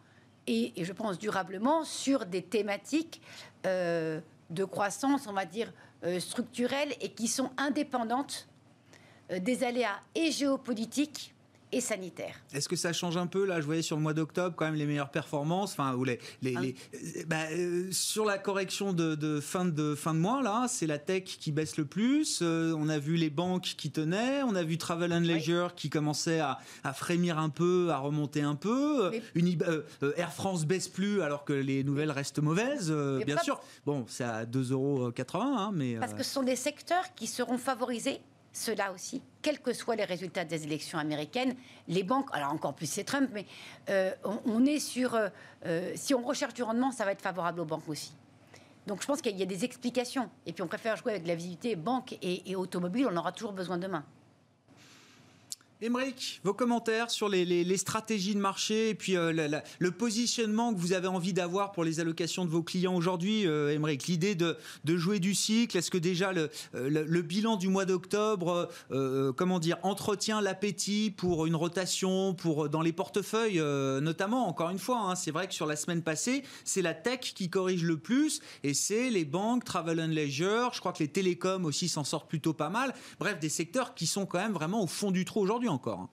et, 0.47 0.73
je 0.75 0.91
pense 0.91 1.19
durablement, 1.19 1.83
sur 1.83 2.25
des 2.25 2.41
thématiques 2.41 3.21
de 3.63 4.63
croissance, 4.63 5.27
on 5.27 5.33
va 5.33 5.45
dire, 5.45 5.71
structurelles 6.19 6.93
et 7.01 7.09
qui 7.09 7.27
sont 7.27 7.51
indépendantes 7.57 8.47
euh, 9.31 9.39
des 9.39 9.63
aléas 9.63 9.99
et 10.15 10.31
géopolitiques 10.31 11.33
et 11.71 11.82
sanitaire. 11.82 12.36
Est-ce 12.53 12.67
que 12.67 12.75
ça 12.75 12.93
change 12.93 13.17
un 13.17 13.27
peu 13.27 13.45
Là, 13.45 13.62
je 13.62 13.65
voyais 13.65 13.82
sur 13.82 13.95
le 13.95 14.01
mois 14.01 14.13
d'octobre 14.13 14.55
quand 14.55 14.65
même 14.65 14.75
les 14.75 14.86
meilleures 14.86 15.12
performances. 15.12 15.73
Enfin, 15.73 15.95
les, 16.03 16.19
les, 16.41 16.55
ah. 16.55 16.95
euh, 16.95 17.23
bah, 17.27 17.43
euh, 17.51 17.91
sur 17.91 18.25
la 18.25 18.38
correction 18.38 18.93
de, 18.93 19.39
fin 19.39 19.65
de 19.65 19.95
fin 19.95 20.13
de 20.13 20.19
mois, 20.19 20.41
là, 20.41 20.65
c'est 20.67 20.88
la 20.88 20.97
tech 20.97 21.23
qui 21.23 21.51
baisse 21.51 21.77
le 21.77 21.86
plus. 21.86 22.39
Euh, 22.41 22.73
on 22.77 22.89
a 22.89 22.97
vu 22.97 23.15
les 23.15 23.29
banques 23.29 23.73
qui 23.77 23.91
tenaient. 23.91 24.41
On 24.43 24.55
a 24.55 24.63
vu 24.63 24.77
Travel 24.77 25.13
and 25.13 25.19
Leisure 25.19 25.75
qui 25.75 25.89
commençait 25.89 26.39
à, 26.39 26.58
frémir 26.93 27.38
un 27.38 27.49
peu, 27.49 27.89
à 27.91 27.97
remonter 27.97 28.41
un 28.41 28.55
peu. 28.55 29.12
Air 30.17 30.34
France 30.34 30.65
baisse 30.65 30.88
plus 30.88 31.21
alors 31.21 31.45
que 31.45 31.53
les 31.53 31.84
nouvelles 31.84 32.12
restent 32.12 32.39
mauvaises. 32.39 32.91
bien 33.25 33.38
sûr. 33.38 33.62
Bon, 33.86 34.05
c'est 34.08 34.23
à 34.23 34.45
2,80 34.45 34.71
euros, 34.71 35.12
hein, 35.36 35.71
mais 35.73 35.95
parce 35.95 36.13
que 36.13 36.23
ce 36.23 36.32
sont 36.32 36.43
des 36.43 36.55
secteurs 36.55 37.13
qui 37.15 37.27
seront 37.27 37.58
favorisés 37.58 38.21
cela 38.51 38.91
aussi, 38.91 39.21
quels 39.41 39.59
que 39.59 39.73
soient 39.73 39.95
les 39.95 40.05
résultats 40.05 40.43
des 40.43 40.63
élections 40.63 40.97
américaines, 40.97 41.55
les 41.88 42.03
banques, 42.03 42.29
alors 42.33 42.51
encore 42.51 42.73
plus 42.73 42.88
c'est 42.88 43.03
Trump, 43.03 43.29
mais 43.33 43.45
euh, 43.89 44.12
on, 44.45 44.65
est 44.65 44.79
sur, 44.79 45.15
euh, 45.15 45.29
euh, 45.65 45.91
si 45.95 46.13
on 46.13 46.21
recherche 46.21 46.53
du 46.53 46.63
rendement, 46.63 46.91
ça 46.91 47.05
va 47.05 47.12
être 47.12 47.21
favorable 47.21 47.62
aux 47.62 47.65
banques 47.65 47.88
aussi. 47.88 48.13
Donc 48.88 49.01
je 49.01 49.07
pense 49.07 49.21
qu'il 49.21 49.38
y 49.38 49.43
a 49.43 49.45
des 49.45 49.65
explications. 49.65 50.29
Et 50.45 50.53
puis 50.53 50.63
on 50.63 50.67
préfère 50.67 50.95
jouer 50.95 51.12
avec 51.12 51.27
la 51.27 51.35
visibilité 51.35 51.75
banque 51.75 52.13
et, 52.21 52.49
et 52.49 52.55
automobile, 52.55 53.07
on 53.09 53.15
aura 53.17 53.31
toujours 53.31 53.53
besoin 53.53 53.77
demain. 53.77 54.03
Émeric, 55.81 56.41
vos 56.43 56.53
commentaires 56.53 57.09
sur 57.09 57.29
les, 57.29 57.77
stratégies 57.77 58.35
de 58.35 58.39
marché 58.41 58.89
et 58.89 58.95
puis 58.95 59.15
euh, 59.15 59.61
le 59.79 59.91
positionnement 59.91 60.73
que 60.73 60.77
vous 60.77 60.91
avez 60.91 61.07
envie 61.07 61.31
d'avoir 61.31 61.71
pour 61.71 61.85
les 61.85 62.01
allocations 62.01 62.43
de 62.43 62.49
vos 62.49 62.63
clients 62.63 62.95
aujourd'hui, 62.95 63.47
euh, 63.47 63.77
L'idée 64.07 64.35
de, 64.35 64.57
jouer 64.85 65.19
du 65.19 65.33
cycle, 65.33 65.77
est-ce 65.77 65.89
que 65.89 65.97
déjà 65.97 66.33
le, 66.33 66.49
euh, 66.75 67.21
bilan 67.21 67.55
du 67.55 67.69
mois 67.69 67.85
d'octobre, 67.85 68.69
comment 69.37 69.59
dire, 69.59 69.77
entretient 69.83 70.41
l'appétit 70.41 71.13
pour 71.15 71.45
une 71.45 71.55
rotation, 71.55 72.33
pour 72.33 72.67
dans 72.67 72.81
les 72.81 72.91
portefeuilles 72.91 73.59
notamment, 74.01 74.47
encore 74.47 74.71
une 74.71 74.79
fois, 74.79 74.99
hein, 74.99 75.15
c'est 75.15 75.31
vrai 75.31 75.47
que 75.47 75.53
sur 75.53 75.65
la 75.65 75.75
semaine 75.75 76.01
passée, 76.01 76.43
c'est 76.65 76.81
la 76.81 76.93
tech 76.93 77.19
qui 77.19 77.49
corrige 77.49 77.83
le 77.83 77.97
plus 77.97 78.41
et 78.63 78.73
c'est 78.73 79.09
les 79.09 79.25
banques, 79.25 79.63
travel 79.63 80.01
and 80.01 80.07
leisure, 80.07 80.71
je 80.73 80.79
crois 80.79 80.91
que 80.91 80.99
les 80.99 81.09
télécoms 81.09 81.65
aussi 81.65 81.87
s'en 81.87 82.03
sortent 82.03 82.29
plutôt 82.29 82.53
pas 82.53 82.69
mal. 82.69 82.93
Bref, 83.19 83.39
des 83.39 83.49
secteurs 83.49 83.95
qui 83.95 84.07
sont 84.07 84.25
quand 84.25 84.39
même 84.39 84.53
vraiment 84.53 84.83
au 84.83 84.87
fond 84.87 85.11
du 85.11 85.23
trou 85.23 85.41
aujourd'hui 85.41 85.68
encore. 85.69 85.99
Hein. 85.99 86.10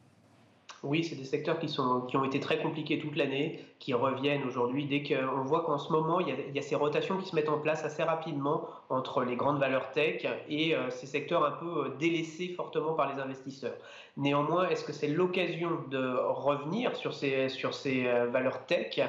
Oui, 0.82 1.02
c'est 1.04 1.16
des 1.16 1.24
secteurs 1.24 1.58
qui, 1.58 1.68
sont, 1.68 2.02
qui 2.02 2.16
ont 2.16 2.24
été 2.24 2.38
très 2.38 2.58
compliqués 2.58 2.98
toute 2.98 3.16
l'année, 3.16 3.64
qui 3.78 3.94
reviennent 3.94 4.44
aujourd'hui. 4.44 4.84
Dès 4.84 5.02
qu'on 5.02 5.42
voit 5.42 5.64
qu'en 5.64 5.78
ce 5.78 5.90
moment, 5.90 6.20
il 6.20 6.28
y, 6.54 6.58
a, 6.58 6.62
ces 6.62 6.76
rotations 6.76 7.16
qui 7.16 7.28
se 7.28 7.34
mettent 7.34 7.48
en 7.48 7.58
place 7.58 7.84
assez 7.84 8.02
rapidement 8.02 8.68
entre 8.88 9.24
les 9.24 9.36
grandes 9.36 9.58
valeurs 9.58 9.90
tech 9.90 10.26
et 10.48 10.74
euh, 10.74 10.90
ces 10.90 11.06
secteurs 11.06 11.44
un 11.44 11.52
peu 11.52 11.86
euh, 11.86 11.96
délaissés 11.98 12.48
fortement 12.50 12.92
par 12.92 13.12
les 13.12 13.20
investisseurs. 13.20 13.74
Néanmoins, 14.16 14.68
est-ce 14.68 14.84
que 14.84 14.92
c'est 14.92 15.08
l'occasion 15.08 15.70
de 15.90 16.16
revenir 16.18 16.94
sur 16.94 17.14
ces, 17.14 17.48
sur 17.48 17.74
ces 17.74 18.06
euh, 18.06 18.26
valeurs 18.26 18.66
tech 18.66 19.00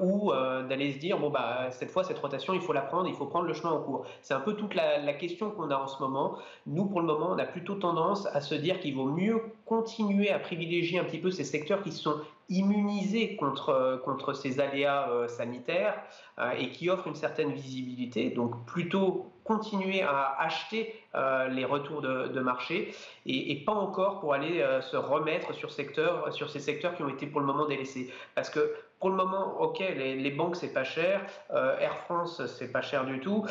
ou 0.00 0.32
d'aller 0.68 0.92
se 0.92 0.98
dire 0.98 1.18
bon 1.18 1.30
bah 1.30 1.70
cette 1.70 1.90
fois 1.90 2.02
cette 2.02 2.18
rotation 2.18 2.54
il 2.54 2.60
faut 2.60 2.72
la 2.72 2.80
prendre, 2.80 3.08
il 3.08 3.14
faut 3.14 3.26
prendre 3.26 3.46
le 3.46 3.54
chemin 3.54 3.72
en 3.72 3.80
cours. 3.80 4.06
C'est 4.22 4.34
un 4.34 4.40
peu 4.40 4.54
toute 4.54 4.74
la, 4.74 5.12
question 5.14 5.50
qu'on 5.50 5.70
a 5.70 5.76
en 5.76 5.86
ce 5.86 6.02
moment. 6.02 6.38
Nous 6.66 6.86
pour 6.86 7.00
le 7.00 7.06
moment 7.06 7.30
on 7.32 7.38
a 7.38 7.44
plutôt 7.44 7.74
tendance 7.74 8.26
à 8.26 8.40
se 8.40 8.54
dire 8.54 8.80
qu'il 8.80 8.94
vaut 8.94 9.10
mieux 9.10 9.42
continuer 9.66 10.30
à 10.30 10.38
privilégier 10.38 10.98
un 10.98 11.04
petit 11.04 11.18
peu 11.18 11.30
ces 11.30 11.44
secteurs 11.44 11.82
qui 11.82 11.92
sont 11.92 12.20
immunisés 12.48 13.36
contre, 13.36 14.00
contre 14.04 14.34
ces 14.34 14.60
aléas 14.60 15.08
euh, 15.10 15.28
sanitaires 15.28 15.96
euh, 16.38 16.50
et 16.52 16.68
qui 16.70 16.90
offrent 16.90 17.06
une 17.06 17.14
certaine 17.14 17.52
visibilité. 17.52 18.30
Donc 18.30 18.66
plutôt 18.66 19.32
continuer 19.44 20.02
à 20.02 20.36
acheter 20.38 20.94
euh, 21.14 21.48
les 21.48 21.64
retours 21.64 22.00
de, 22.00 22.40
marché 22.40 22.94
et, 23.26 23.62
pas 23.64 23.72
encore 23.72 24.20
pour 24.20 24.32
aller 24.32 24.64
se 24.90 24.96
remettre 24.96 25.54
sur, 25.54 25.70
sur 25.70 26.50
ces 26.50 26.60
secteurs 26.60 26.94
qui 26.96 27.02
ont 27.02 27.08
été 27.08 27.26
pour 27.26 27.40
le 27.40 27.46
moment 27.46 27.66
délaissés. 27.66 28.10
Parce 28.34 28.48
que 28.48 28.74
pour 29.04 29.10
le 29.10 29.16
moment, 29.16 29.60
ok, 29.60 29.80
les, 29.80 30.30
banques 30.30 30.56
c'est 30.56 30.72
pas 30.72 30.82
cher, 30.82 31.20
Air 31.52 31.94
France 32.06 32.40
c'est 32.46 32.72
pas 32.72 32.80
cher 32.80 33.04
du 33.04 33.20
tout. 33.20 33.44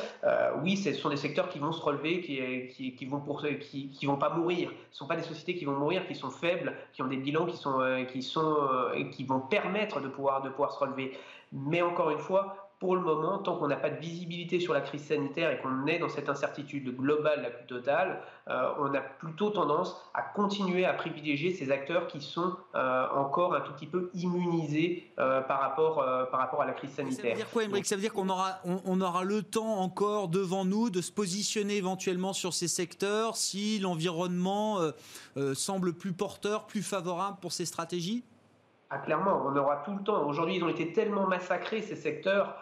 oui, 0.63 0.77
ce 0.77 0.91
sont 0.93 1.09
des 1.09 1.15
secteurs 1.15 1.47
qui 1.47 1.59
vont 1.59 1.71
se 1.71 1.79
relever, 1.79 2.21
qui, 2.21 2.95
qui, 2.95 3.05
vont 3.05 3.19
pour, 3.19 3.45
qui, 3.61 3.91
qui 3.91 4.05
vont 4.07 4.17
pas 4.17 4.31
mourir. 4.31 4.71
Ce 4.89 4.97
sont 4.97 5.05
pas 5.05 5.15
des 5.15 5.21
sociétés 5.21 5.53
qui 5.53 5.65
vont 5.65 5.73
mourir, 5.77 6.07
qui 6.07 6.15
sont 6.15 6.31
faibles, 6.31 6.73
qui 6.93 7.03
ont 7.03 7.07
des 7.07 7.17
bilans 7.17 7.45
qui 7.45 7.57
sont, 7.57 7.83
qui 8.11 8.23
sont 8.23 8.57
euh, 8.71 9.03
qui 9.11 9.25
vont 9.25 9.41
permettre 9.41 10.01
de 10.01 10.07
pouvoir, 10.07 10.41
de 10.41 10.49
pouvoir 10.49 10.71
se 10.71 10.79
relever. 10.79 11.15
Mais 11.51 11.83
encore 11.83 12.09
une 12.09 12.17
fois, 12.17 12.62
pour 12.84 12.97
le 12.97 13.01
moment, 13.01 13.38
tant 13.38 13.55
qu'on 13.55 13.69
n'a 13.69 13.77
pas 13.77 13.89
de 13.89 13.95
visibilité 13.95 14.59
sur 14.59 14.73
la 14.73 14.81
crise 14.81 15.05
sanitaire 15.05 15.49
et 15.51 15.61
qu'on 15.61 15.88
est 15.88 15.99
dans 15.99 16.09
cette 16.09 16.27
incertitude 16.27 16.93
globale 16.97 17.41
la 17.41 17.49
plus 17.49 17.65
totale, 17.65 18.21
euh, 18.49 18.73
on 18.77 18.93
a 18.93 18.99
plutôt 18.99 19.51
tendance 19.51 19.95
à 20.13 20.21
continuer 20.21 20.84
à 20.84 20.91
privilégier 20.91 21.53
ces 21.53 21.71
acteurs 21.71 22.07
qui 22.07 22.19
sont 22.19 22.57
euh, 22.75 23.07
encore 23.15 23.55
un 23.55 23.61
tout 23.61 23.71
petit 23.71 23.88
peu 23.88 24.11
immunisés 24.13 25.13
par, 25.15 25.61
rapport, 25.61 26.05
par 26.29 26.41
rapport 26.41 26.61
à 26.61 26.65
la 26.65 26.73
crise 26.73 26.91
sanitaire. 26.91 27.23
Ça 27.23 27.29
veut 27.29 27.36
dire 27.36 27.49
quoi, 27.51 27.63
Émeric? 27.63 27.86
Ça 27.86 27.95
veut 27.95 28.01
dire 28.01 28.11
qu'on 28.11 28.27
aura, 28.27 28.59
on, 28.65 28.99
aura 28.99 29.23
le 29.23 29.43
temps 29.43 29.79
encore 29.79 30.27
devant 30.27 30.65
nous 30.65 30.89
de 30.89 30.99
se 30.99 31.13
positionner 31.13 31.77
éventuellement 31.77 32.34
sur 32.34 32.51
ces 32.51 32.67
secteurs 32.67 33.38
si 33.38 33.79
l'environnement 33.79 34.79
semble 35.53 35.93
plus 35.93 36.11
porteur, 36.11 36.65
plus 36.65 36.84
favorable 36.84 37.38
pour 37.39 37.53
ces 37.53 37.63
stratégies? 37.63 38.25
Ah, 38.95 38.99
clairement, 38.99 39.41
on 39.43 39.55
aura 39.55 39.77
tout 39.77 39.95
le 39.95 40.03
temps. 40.03 40.27
Aujourd'hui, 40.27 40.57
ils 40.57 40.63
ont 40.63 40.69
été 40.69 40.93
tellement 40.93 41.25
massacrés, 41.25 41.81
ces 41.81 41.95
secteurs, 41.95 42.55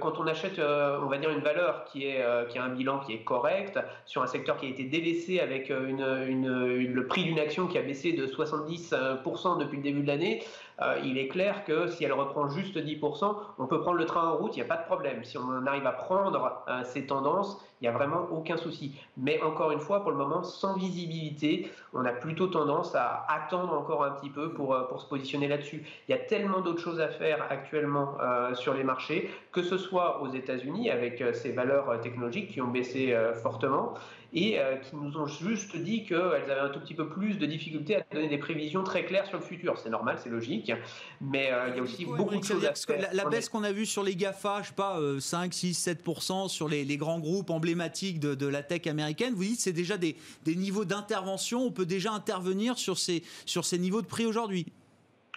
quand 0.00 0.18
on 0.18 0.26
achète, 0.26 0.58
euh, 0.58 0.98
on 1.02 1.06
va 1.06 1.18
dire, 1.18 1.30
une 1.30 1.40
valeur 1.40 1.84
euh, 1.96 2.44
qui 2.46 2.58
a 2.58 2.64
un 2.64 2.68
bilan 2.68 3.00
qui 3.00 3.12
est 3.12 3.24
correct, 3.24 3.78
sur 4.06 4.22
un 4.22 4.26
secteur 4.26 4.56
qui 4.56 4.66
a 4.66 4.68
été 4.68 4.84
délaissé 4.84 5.40
avec 5.40 5.70
euh, 5.70 6.26
le 6.28 7.06
prix 7.06 7.24
d'une 7.24 7.38
action 7.38 7.66
qui 7.66 7.78
a 7.78 7.82
baissé 7.82 8.12
de 8.12 8.26
70% 8.26 9.58
depuis 9.58 9.76
le 9.78 9.82
début 9.82 10.02
de 10.02 10.06
l'année, 10.06 10.42
euh, 10.82 10.98
il 11.04 11.18
est 11.18 11.28
clair 11.28 11.64
que 11.64 11.88
si 11.88 12.04
elle 12.04 12.12
reprend 12.12 12.48
juste 12.48 12.76
10%, 12.76 13.36
on 13.58 13.66
peut 13.66 13.80
prendre 13.80 13.98
le 13.98 14.06
train 14.06 14.28
en 14.28 14.36
route, 14.36 14.56
il 14.56 14.60
n'y 14.60 14.64
a 14.64 14.68
pas 14.68 14.80
de 14.80 14.86
problème. 14.86 15.22
Si 15.24 15.38
on 15.38 15.66
arrive 15.66 15.86
à 15.86 15.92
prendre 15.92 16.64
euh, 16.68 16.82
ces 16.84 17.06
tendances, 17.06 17.60
il 17.80 17.84
n'y 17.84 17.88
a 17.88 17.92
vraiment 17.92 18.28
aucun 18.32 18.56
souci. 18.56 18.98
Mais 19.16 19.40
encore 19.42 19.70
une 19.70 19.78
fois, 19.78 20.00
pour 20.00 20.10
le 20.10 20.16
moment, 20.16 20.42
sans 20.42 20.76
visibilité, 20.76 21.70
on 21.92 22.04
a 22.04 22.12
plutôt 22.12 22.46
tendance 22.46 22.94
à 22.94 23.24
attendre 23.28 23.72
encore 23.72 24.04
un 24.04 24.10
petit 24.12 24.30
peu 24.30 24.52
pour, 24.52 24.74
euh, 24.74 24.82
pour 24.84 25.00
se 25.00 25.06
positionner 25.06 25.48
là-dessus. 25.48 25.84
Il 26.08 26.12
y 26.12 26.14
a 26.14 26.18
tellement 26.18 26.60
d'autres 26.60 26.80
choses 26.80 27.00
à 27.00 27.08
faire 27.08 27.46
actuellement 27.50 28.16
sur 28.54 28.74
les 28.74 28.84
marchés, 28.84 29.30
que 29.52 29.62
ce 29.62 29.78
soit 29.78 30.22
aux 30.22 30.28
États-Unis 30.28 30.90
avec 30.90 31.22
ces 31.34 31.52
valeurs 31.52 32.00
technologiques 32.00 32.50
qui 32.50 32.60
ont 32.60 32.68
baissé 32.68 33.16
fortement, 33.42 33.94
et 34.34 34.58
euh, 34.58 34.76
qui 34.76 34.96
nous 34.96 35.16
ont 35.16 35.26
juste 35.26 35.76
dit 35.76 36.04
qu'elles 36.04 36.50
avaient 36.50 36.60
un 36.60 36.68
tout 36.68 36.80
petit 36.80 36.94
peu 36.94 37.08
plus 37.08 37.38
de 37.38 37.46
difficultés 37.46 37.96
à 37.96 38.04
donner 38.12 38.28
des 38.28 38.38
prévisions 38.38 38.82
très 38.82 39.04
claires 39.04 39.26
sur 39.26 39.38
le 39.38 39.44
futur. 39.44 39.78
C'est 39.78 39.90
normal, 39.90 40.18
c'est 40.22 40.28
logique, 40.28 40.72
mais 41.20 41.50
euh, 41.52 41.68
il 41.70 41.76
y 41.76 41.78
a 41.78 41.82
aussi 41.82 42.04
beaucoup 42.04 42.36
de 42.36 42.44
choses 42.44 42.64
à 42.64 42.74
faire. 42.74 43.10
La, 43.12 43.24
baisse 43.26 43.48
qu'on 43.48 43.62
a 43.62 43.72
vue 43.72 43.86
sur 43.86 44.02
les 44.02 44.16
GAFA, 44.16 44.62
je 44.62 44.68
sais 44.68 44.74
pas, 44.74 45.00
5, 45.18 45.54
6, 45.54 45.88
7% 45.88 46.48
sur 46.48 46.68
les, 46.68 46.84
grands 46.96 47.18
groupes 47.18 47.50
emblématiques 47.50 48.20
de, 48.20 48.46
la 48.46 48.62
tech 48.62 48.86
américaine, 48.86 49.34
vous 49.34 49.44
dites 49.44 49.60
c'est 49.60 49.72
déjà 49.72 49.96
des, 49.96 50.16
des 50.44 50.54
niveaux 50.54 50.84
d'intervention, 50.84 51.62
on 51.62 51.70
peut 51.70 51.86
déjà 51.86 52.12
intervenir 52.12 52.78
sur 52.78 52.98
ces, 52.98 53.22
sur 53.46 53.64
ces 53.64 53.78
niveaux 53.78 54.02
de 54.02 54.06
prix 54.06 54.26
aujourd'hui 54.26 54.66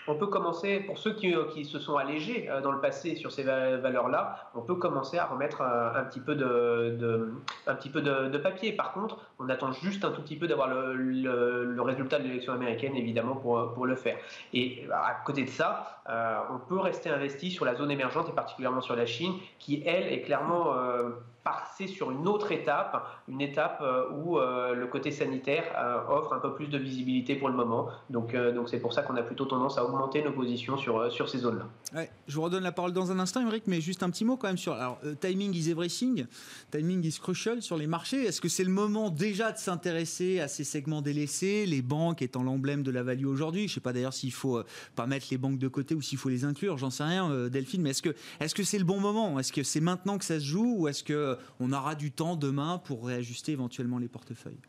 on 0.07 0.15
peut 0.15 0.27
commencer, 0.27 0.79
pour 0.79 0.97
ceux 0.97 1.13
qui, 1.13 1.65
se 1.65 1.79
sont 1.79 1.97
allégés 1.97 2.49
euh, 2.49 2.61
dans 2.61 2.71
le 2.71 2.79
passé 2.79 3.15
sur 3.15 3.31
ces 3.31 3.43
valeurs-là, 3.43 4.49
on 4.55 4.61
peut 4.61 4.75
commencer 4.75 5.17
à 5.17 5.25
remettre 5.25 5.61
euh, 5.61 5.91
un, 5.93 6.03
petit 6.03 6.21
peu, 6.21 6.35
de, 6.35 8.37
papier. 8.37 8.71
Par 8.71 8.93
contre, 8.93 9.17
on 9.39 9.49
attend 9.49 9.73
juste 9.73 10.05
un 10.05 10.11
tout 10.11 10.21
petit 10.21 10.37
peu 10.37 10.47
d'avoir 10.47 10.69
le, 10.69 11.81
résultat 11.81 12.19
de 12.19 12.23
l'élection 12.23 12.53
américaine, 12.53 12.95
évidemment, 12.95 13.35
pour, 13.35 13.85
le 13.85 13.95
faire. 13.95 14.17
Et 14.53 14.87
à 14.91 15.15
côté 15.25 15.43
de 15.43 15.49
ça, 15.49 16.01
euh, 16.09 16.39
on 16.51 16.59
peut 16.59 16.79
rester 16.79 17.09
investi 17.09 17.51
sur 17.51 17.65
la 17.65 17.75
zone 17.75 17.91
émergente 17.91 18.29
et 18.29 18.33
particulièrement 18.33 18.81
sur 18.81 18.95
la 18.95 19.05
Chine, 19.05 19.33
qui, 19.59 19.83
elle, 19.85 20.11
est 20.11 20.21
clairement 20.21 20.73
passer 21.47 21.87
sur 21.87 22.11
une 22.11 22.27
autre 22.27 22.51
étape, 22.51 23.05
une 23.27 23.41
étape 23.41 23.79
euh, 23.81 24.09
où 24.11 24.37
euh, 24.37 24.73
le 24.73 24.87
côté 24.87 25.11
sanitaire 25.11 25.63
euh, 25.77 26.17
offre 26.17 26.33
un 26.33 26.39
peu 26.39 26.53
plus 26.53 26.67
de 26.67 26.77
visibilité 26.77 27.35
pour 27.35 27.49
le 27.49 27.55
moment. 27.55 27.89
Donc 28.09 28.35
donc 28.35 28.69
c'est 28.69 28.79
pour 28.79 28.93
ça 28.93 29.03
qu'on 29.03 29.15
a 29.15 29.23
plutôt 29.23 29.45
tendance 29.45 29.77
à 29.77 29.85
augmenter 29.85 30.23
nos 30.23 30.31
positions 30.31 30.77
sur, 30.77 31.11
sur 31.11 31.29
ces 31.29 31.39
zones-là. 31.39 32.05
Je 32.27 32.35
vous 32.35 32.41
redonne 32.41 32.63
la 32.63 32.71
parole 32.71 32.93
dans 32.93 33.11
un 33.11 33.19
instant, 33.19 33.41
Émeric, 33.41 33.63
mais 33.67 33.81
juste 33.81 34.03
un 34.03 34.09
petit 34.09 34.25
mot 34.25 34.37
quand 34.37 34.47
même 34.47 34.57
sur 34.57 34.73
alors, 34.73 34.99
timing 35.21 35.53
is 35.53 35.69
everything, 35.69 36.25
timing 36.71 37.03
is 37.05 37.19
crucial 37.19 37.61
sur 37.61 37.77
les 37.77 37.87
marchés. 37.87 38.23
Est-ce 38.23 38.41
que 38.41 38.49
c'est 38.49 38.63
le 38.63 38.71
moment 38.71 39.09
déjà 39.09 39.51
de 39.51 39.57
s'intéresser 39.57 40.39
à 40.39 40.47
ces 40.47 40.63
segments 40.63 41.01
délaissés, 41.01 41.65
les 41.65 41.81
banques 41.81 42.21
étant 42.21 42.43
l'emblème 42.43 42.83
de 42.83 42.91
la 42.91 43.03
value 43.03 43.25
aujourd'hui? 43.25 43.67
Je 43.67 43.71
ne 43.71 43.75
sais 43.75 43.81
pas 43.81 43.93
d'ailleurs 43.93 44.13
s'il 44.13 44.33
faut 44.33 44.61
pas 44.95 45.07
mettre 45.07 45.27
les 45.31 45.37
banques 45.37 45.59
de 45.59 45.67
côté 45.67 45.95
ou 45.95 46.01
s'il 46.01 46.17
faut 46.17 46.29
les 46.29 46.43
inclure, 46.45 46.77
j'en 46.77 46.89
sais 46.89 47.03
rien, 47.03 47.47
Delphine, 47.49 47.81
mais 47.81 47.91
est-ce 47.91 48.01
que 48.01 48.15
est-ce 48.39 48.55
que 48.55 48.63
c'est 48.63 48.79
le 48.79 48.85
bon 48.85 48.99
moment? 48.99 49.39
Est-ce 49.39 49.53
que 49.53 49.63
c'est 49.63 49.81
maintenant 49.81 50.17
que 50.17 50.25
ça 50.25 50.39
se 50.39 50.45
joue 50.45 50.75
ou 50.77 50.87
est-ce 50.87 51.03
que 51.03 51.36
on 51.59 51.71
aura 51.71 51.95
du 51.95 52.11
temps 52.11 52.35
demain 52.35 52.81
pour 52.83 53.05
réajuster 53.05 53.51
éventuellement 53.51 53.97
les 53.97 54.07
portefeuilles. 54.07 54.59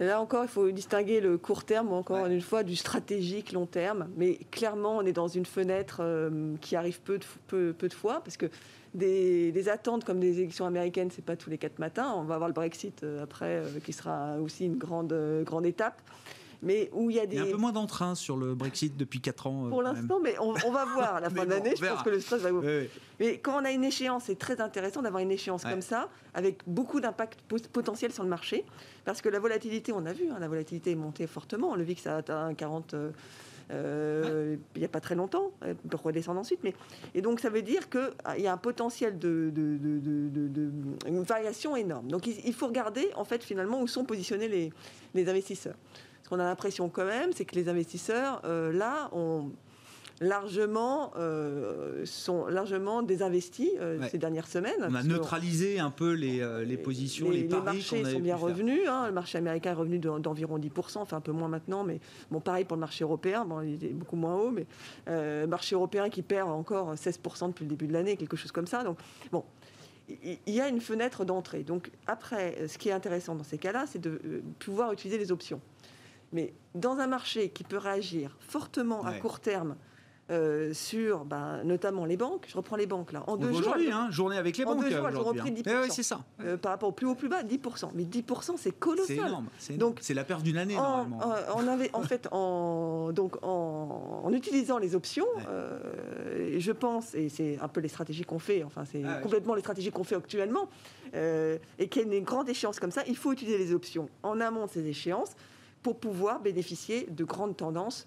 Là 0.00 0.20
encore, 0.20 0.44
il 0.44 0.48
faut 0.48 0.70
distinguer 0.70 1.20
le 1.20 1.38
court 1.38 1.64
terme, 1.64 1.92
encore 1.92 2.26
une 2.26 2.40
fois, 2.40 2.62
du 2.62 2.76
stratégique 2.76 3.52
long 3.52 3.66
terme. 3.66 4.08
Mais 4.16 4.38
clairement, 4.52 4.98
on 4.98 5.02
est 5.02 5.12
dans 5.12 5.26
une 5.26 5.46
fenêtre 5.46 5.98
euh, 6.00 6.54
qui 6.60 6.76
arrive 6.76 7.00
peu 7.00 7.18
de, 7.18 7.24
peu, 7.48 7.74
de, 7.88 7.94
fois, 7.94 8.20
parce 8.22 8.36
que 8.36 8.46
des, 8.94 9.68
attentes 9.68 10.04
comme 10.04 10.20
des 10.20 10.38
élections 10.38 10.66
américaines, 10.66 11.10
c'est 11.10 11.24
pas 11.24 11.34
tous 11.34 11.50
les 11.50 11.58
quatre 11.58 11.80
matins. 11.80 12.14
On 12.16 12.22
va 12.22 12.36
avoir 12.36 12.48
le 12.48 12.54
Brexit 12.54 13.02
euh, 13.02 13.24
après, 13.24 13.56
euh, 13.56 13.80
qui 13.84 13.92
sera 13.92 14.36
aussi 14.40 14.66
une 14.66 14.78
grande, 14.78 15.14
grande 15.44 15.66
étape 15.66 16.00
mais 16.62 16.90
où 16.92 17.10
il 17.10 17.16
y 17.16 17.20
a 17.20 17.26
des. 17.26 17.36
Il 17.36 17.38
y 17.38 17.42
a 17.42 17.48
un 17.48 17.50
peu 17.50 17.56
moins 17.56 17.72
d'entrain 17.72 18.14
sur 18.14 18.36
le 18.36 18.54
Brexit 18.54 18.96
depuis 18.96 19.20
4 19.20 19.46
ans. 19.46 19.66
Euh, 19.66 19.68
Pour 19.68 19.82
l'instant, 19.82 20.18
mais 20.22 20.34
on, 20.40 20.52
va 20.52 20.84
voir 20.84 21.16
à 21.16 21.20
la 21.20 21.30
fin 21.30 21.44
de 21.44 21.50
l'année. 21.50 21.74
je 21.76 21.86
pense 21.86 22.02
que 22.02 22.10
le 22.10 22.20
stress 22.20 22.42
va. 22.42 22.50
Mais 23.20 23.38
quand 23.38 23.60
on 23.60 23.64
a 23.64 23.70
une 23.70 23.84
échéance, 23.84 24.24
c'est 24.26 24.38
très 24.38 24.60
intéressant 24.60 25.02
d'avoir 25.02 25.22
une 25.22 25.30
échéance 25.30 25.64
comme 25.64 25.82
ça, 25.82 26.08
avec 26.34 26.62
beaucoup 26.66 27.00
d'impact 27.00 27.40
potentiel 27.72 28.12
sur 28.12 28.22
le 28.22 28.28
marché, 28.28 28.64
parce 29.04 29.20
que 29.20 29.28
la 29.28 29.38
volatilité, 29.38 29.92
on 29.92 30.06
a 30.06 30.12
vu, 30.12 30.30
hein, 30.30 30.38
la 30.40 30.48
volatilité 30.48 30.92
est 30.92 30.96
montée 30.96 31.26
fortement. 31.26 31.74
Le 31.74 31.82
VIX 31.82 32.06
a 32.06 32.16
atteint 32.16 32.54
40. 32.54 32.94
Euh, 33.70 34.56
il 34.74 34.78
n'y 34.78 34.84
a 34.84 34.88
pas 34.88 35.00
très 35.00 35.14
longtemps, 35.14 35.52
il 35.66 35.74
peut 35.74 35.98
redescendre 36.02 36.40
ensuite. 36.40 36.60
Mais... 36.64 36.74
Et 37.14 37.20
donc 37.20 37.40
ça 37.40 37.50
veut 37.50 37.62
dire 37.62 37.90
qu'il 37.90 38.10
y 38.38 38.46
a 38.46 38.52
un 38.52 38.56
potentiel 38.56 39.18
de, 39.18 39.50
de, 39.54 39.76
de, 39.76 40.70
une 41.06 41.22
variation 41.22 41.76
énorme. 41.76 42.08
Donc 42.08 42.26
il, 42.26 42.54
faut 42.54 42.66
regarder 42.66 43.10
en 43.14 43.24
fait 43.24 43.44
finalement 43.44 43.80
où 43.80 43.86
sont 43.86 44.04
positionnés 44.04 44.48
les, 44.48 44.72
les 45.14 45.28
investisseurs. 45.28 45.76
Ce 46.28 46.34
qu'on 46.34 46.40
a 46.40 46.44
l'impression 46.44 46.90
quand 46.90 47.06
même, 47.06 47.30
c'est 47.32 47.46
que 47.46 47.54
les 47.54 47.70
investisseurs, 47.70 48.42
euh, 48.44 48.70
là, 48.70 49.08
ont 49.12 49.50
largement, 50.20 51.12
euh, 51.16 52.04
sont 52.04 52.48
largement 52.48 53.00
désinvestis 53.02 53.70
euh, 53.80 54.06
ces 54.10 54.18
dernières 54.18 54.46
semaines. 54.46 54.90
On 54.90 54.94
a 54.94 55.02
neutralisé 55.02 55.78
un 55.78 55.90
peu 55.90 56.12
les, 56.12 56.46
les 56.66 56.76
positions, 56.76 57.30
les, 57.30 57.44
les, 57.44 57.48
les 57.48 57.60
marchés 57.62 58.04
sont 58.04 58.20
bien 58.20 58.36
revenus. 58.36 58.82
Hein. 58.86 59.06
le 59.06 59.12
marché 59.14 59.38
américain 59.38 59.70
est 59.70 59.74
revenu 59.74 59.98
d'environ 59.98 60.58
10%, 60.58 60.98
enfin 60.98 61.16
un 61.16 61.22
peu 61.22 61.32
moins 61.32 61.48
maintenant, 61.48 61.82
mais 61.82 61.98
bon, 62.30 62.40
pareil 62.40 62.66
pour 62.66 62.76
le 62.76 62.80
marché 62.80 63.04
européen, 63.04 63.46
bon, 63.46 63.62
il 63.62 63.82
est 63.82 63.94
beaucoup 63.94 64.16
moins 64.16 64.34
haut, 64.34 64.50
mais 64.50 64.66
le 65.06 65.46
marché 65.46 65.76
européen 65.76 66.10
qui 66.10 66.20
perd 66.20 66.50
encore 66.50 66.92
16% 66.92 67.48
depuis 67.48 67.64
le 67.64 67.70
début 67.70 67.86
de 67.86 67.94
l'année, 67.94 68.18
quelque 68.18 68.36
chose 68.36 68.52
comme 68.52 68.66
ça. 68.66 68.84
Donc, 68.84 68.98
bon, 69.32 69.44
il 70.10 70.54
y 70.54 70.60
a 70.60 70.68
une 70.68 70.82
fenêtre 70.82 71.24
d'entrée. 71.24 71.62
Donc 71.62 71.90
après, 72.06 72.68
ce 72.68 72.76
qui 72.76 72.90
est 72.90 72.92
intéressant 72.92 73.34
dans 73.34 73.44
ces 73.44 73.56
cas-là, 73.56 73.86
c'est 73.86 73.98
de 73.98 74.42
pouvoir 74.58 74.92
utiliser 74.92 75.16
les 75.16 75.32
options. 75.32 75.62
Mais 76.32 76.54
dans 76.74 76.98
un 76.98 77.06
marché 77.06 77.50
qui 77.50 77.64
peut 77.64 77.78
réagir 77.78 78.36
fortement 78.40 79.04
à 79.04 79.12
court 79.14 79.40
terme 79.40 79.76
euh, 80.30 80.74
sur 80.74 81.24
bah, 81.24 81.64
notamment 81.64 82.04
les 82.04 82.18
banques. 82.18 82.44
Je 82.48 82.54
reprends 82.54 82.76
les 82.76 82.84
banques 82.84 83.12
là. 83.12 83.24
En 83.26 83.38
deux 83.38 83.48
jours. 83.48 83.60
Aujourd'hui, 83.60 83.90
hein, 83.90 84.08
journée 84.10 84.36
avec 84.36 84.58
les 84.58 84.64
en 84.66 84.74
banques. 84.74 84.84
deux 84.84 84.94
jours, 84.94 85.08
elles 85.08 85.16
ont 85.16 85.24
repris 85.24 85.50
10%. 85.52 85.84
Eh 85.86 85.90
c'est 85.90 86.02
ça. 86.02 86.20
Euh, 86.44 86.58
par 86.58 86.72
rapport 86.72 86.90
au 86.90 86.92
plus 86.92 87.06
haut, 87.06 87.14
plus 87.14 87.30
bas, 87.30 87.42
10%. 87.42 87.92
Mais 87.94 88.02
10%, 88.02 88.56
c'est 88.58 88.72
colossal. 88.72 89.06
C'est 89.16 89.22
énorme. 89.22 89.46
Donc, 89.78 89.98
c'est 90.02 90.12
la 90.12 90.24
perte 90.24 90.42
d'une 90.42 90.58
année, 90.58 90.74
normalement. 90.74 91.20
On 91.56 91.66
avait, 91.66 91.88
en 91.94 92.02
fait, 92.02 92.28
en, 92.30 93.10
donc, 93.12 93.38
en, 93.42 94.30
utilisant 94.34 94.76
les 94.76 94.94
options, 94.94 95.26
euh, 95.48 96.56
je 96.58 96.72
pense, 96.72 97.14
et 97.14 97.30
c'est 97.30 97.58
un 97.62 97.68
peu 97.68 97.80
les 97.80 97.88
stratégies 97.88 98.24
qu'on 98.24 98.38
fait, 98.38 98.62
enfin, 98.64 98.84
c'est 98.84 99.02
ah 99.06 99.20
complètement 99.22 99.54
les 99.54 99.62
stratégies 99.62 99.90
qu'on 99.90 100.04
fait 100.04 100.16
actuellement, 100.16 100.68
et 101.14 101.88
qu'il 101.88 102.06
y 102.06 102.14
a 102.14 102.16
une 102.18 102.24
grande 102.24 102.50
échéance 102.50 102.78
comme 102.78 102.90
ça, 102.90 103.02
il 103.06 103.16
faut 103.16 103.32
utiliser 103.32 103.56
les 103.56 103.72
options 103.72 104.10
en 104.22 104.40
amont 104.42 104.66
de 104.66 104.70
ces 104.70 104.86
échéances 104.86 105.34
pour 105.94 106.12
pouvoir 106.12 106.40
bénéficier 106.40 107.06
de 107.10 107.24
grandes 107.24 107.56
tendances 107.56 108.06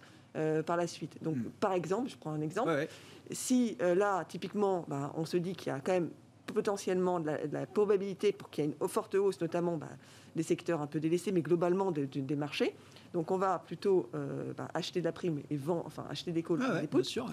par 0.65 0.77
la 0.77 0.88
suite. 0.88 1.21
Donc, 1.21 1.36
hmm. 1.36 1.49
par 1.59 1.73
exemple, 1.73 2.09
je 2.09 2.15
prends 2.15 2.32
un 2.32 2.41
exemple, 2.41 2.88
si 3.32 3.77
là, 3.79 4.23
typiquement, 4.23 4.86
bah, 4.88 5.11
on 5.17 5.25
se 5.25 5.36
dit 5.36 5.55
qu'il 5.55 5.67
y 5.67 5.75
a 5.75 5.79
quand 5.82 5.91
même 5.91 6.09
potentiellement 6.51 7.19
de 7.19 7.32
la, 7.51 7.65
probabilité 7.65 8.32
pour 8.32 8.49
qu'il 8.49 8.65
y 8.65 8.67
ait 8.67 8.75
une 8.79 8.88
forte 8.88 9.15
hausse, 9.15 9.41
notamment 9.41 9.77
bah, 9.77 9.89
des 10.36 10.43
secteurs 10.43 10.82
un 10.82 10.88
peu 10.88 10.99
délaissés, 10.99 11.32
mais 11.32 11.41
globalement 11.41 11.91
des 11.91 12.36
marchés. 12.36 12.75
Donc 13.13 13.32
on 13.32 13.38
va 13.38 13.59
plutôt 13.59 14.09
euh, 14.15 14.53
bah, 14.55 14.67
acheter 14.73 14.99
de 15.01 15.05
la 15.05 15.11
prime 15.11 15.41
et 15.49 15.57
vendre, 15.57 15.84
enfin 15.86 16.05
acheter 16.09 16.32
des 16.32 16.43
calls, 16.43 16.59
ah 16.61 16.82
des. 16.82 17.03
Sûr, 17.03 17.29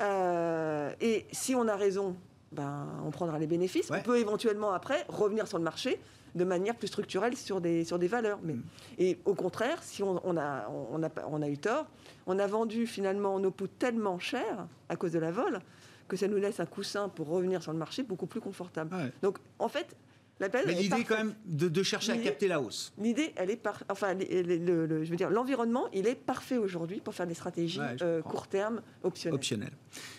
euh, 0.00 0.92
et 1.00 1.26
si 1.30 1.54
on 1.54 1.68
a 1.68 1.76
raison, 1.76 2.16
ben, 2.52 2.86
on 3.04 3.10
prendra 3.10 3.38
les 3.38 3.46
bénéfices. 3.46 3.90
On 3.90 4.00
peut 4.00 4.18
éventuellement 4.18 4.72
après 4.72 5.04
revenir 5.08 5.46
sur 5.46 5.58
le 5.58 5.64
marché 5.64 6.00
de 6.34 6.44
manière 6.44 6.74
plus 6.74 6.88
structurelle 6.88 7.36
sur 7.36 7.60
des, 7.60 7.84
sur 7.84 7.98
des 7.98 8.08
valeurs. 8.08 8.38
Mais, 8.42 8.54
mm. 8.54 8.62
Et 8.98 9.18
au 9.24 9.34
contraire, 9.34 9.82
si 9.82 10.02
on, 10.02 10.16
a, 10.36 10.68
on, 10.68 11.02
a, 11.02 11.10
on 11.28 11.42
a 11.42 11.48
eu 11.48 11.58
tort, 11.58 11.86
on 12.26 12.38
a 12.38 12.46
vendu 12.46 12.86
finalement 12.86 13.38
nos 13.38 13.50
puts 13.50 13.68
tellement 13.68 14.18
cher 14.18 14.66
à 14.88 14.96
cause 14.96 15.12
de 15.12 15.18
la 15.18 15.32
vol 15.32 15.60
que 16.08 16.16
ça 16.16 16.28
nous 16.28 16.38
laisse 16.38 16.60
un 16.60 16.66
coussin 16.66 17.08
pour 17.08 17.28
revenir 17.28 17.62
sur 17.62 17.72
le 17.72 17.78
marché 17.78 18.02
beaucoup 18.02 18.26
plus 18.26 18.40
confortable. 18.40 18.94
Donc 19.22 19.38
en 19.58 19.68
fait, 19.68 19.96
mais 20.40 20.74
l'idée 20.74 21.04
quand 21.04 21.16
même 21.16 21.34
de, 21.44 21.82
chercher 21.82 22.12
à 22.12 22.16
capter 22.16 22.48
la 22.48 22.60
hausse. 22.60 22.92
L'idée, 22.98 23.32
elle 23.36 23.50
est 23.50 23.56
par... 23.56 23.82
enfin, 23.88 24.14
le, 24.14 25.04
je 25.04 25.10
veux 25.10 25.16
dire, 25.16 25.30
l'environnement, 25.30 25.88
il 25.92 26.06
est 26.06 26.14
parfait 26.14 26.56
aujourd'hui 26.56 27.00
pour 27.00 27.14
faire 27.14 27.26
des 27.26 27.34
stratégies 27.34 27.80
euh, 28.02 28.22
court 28.22 28.46
terme 28.46 28.80
optionnelles. 29.02 29.34
Optionnelles. 29.34 29.72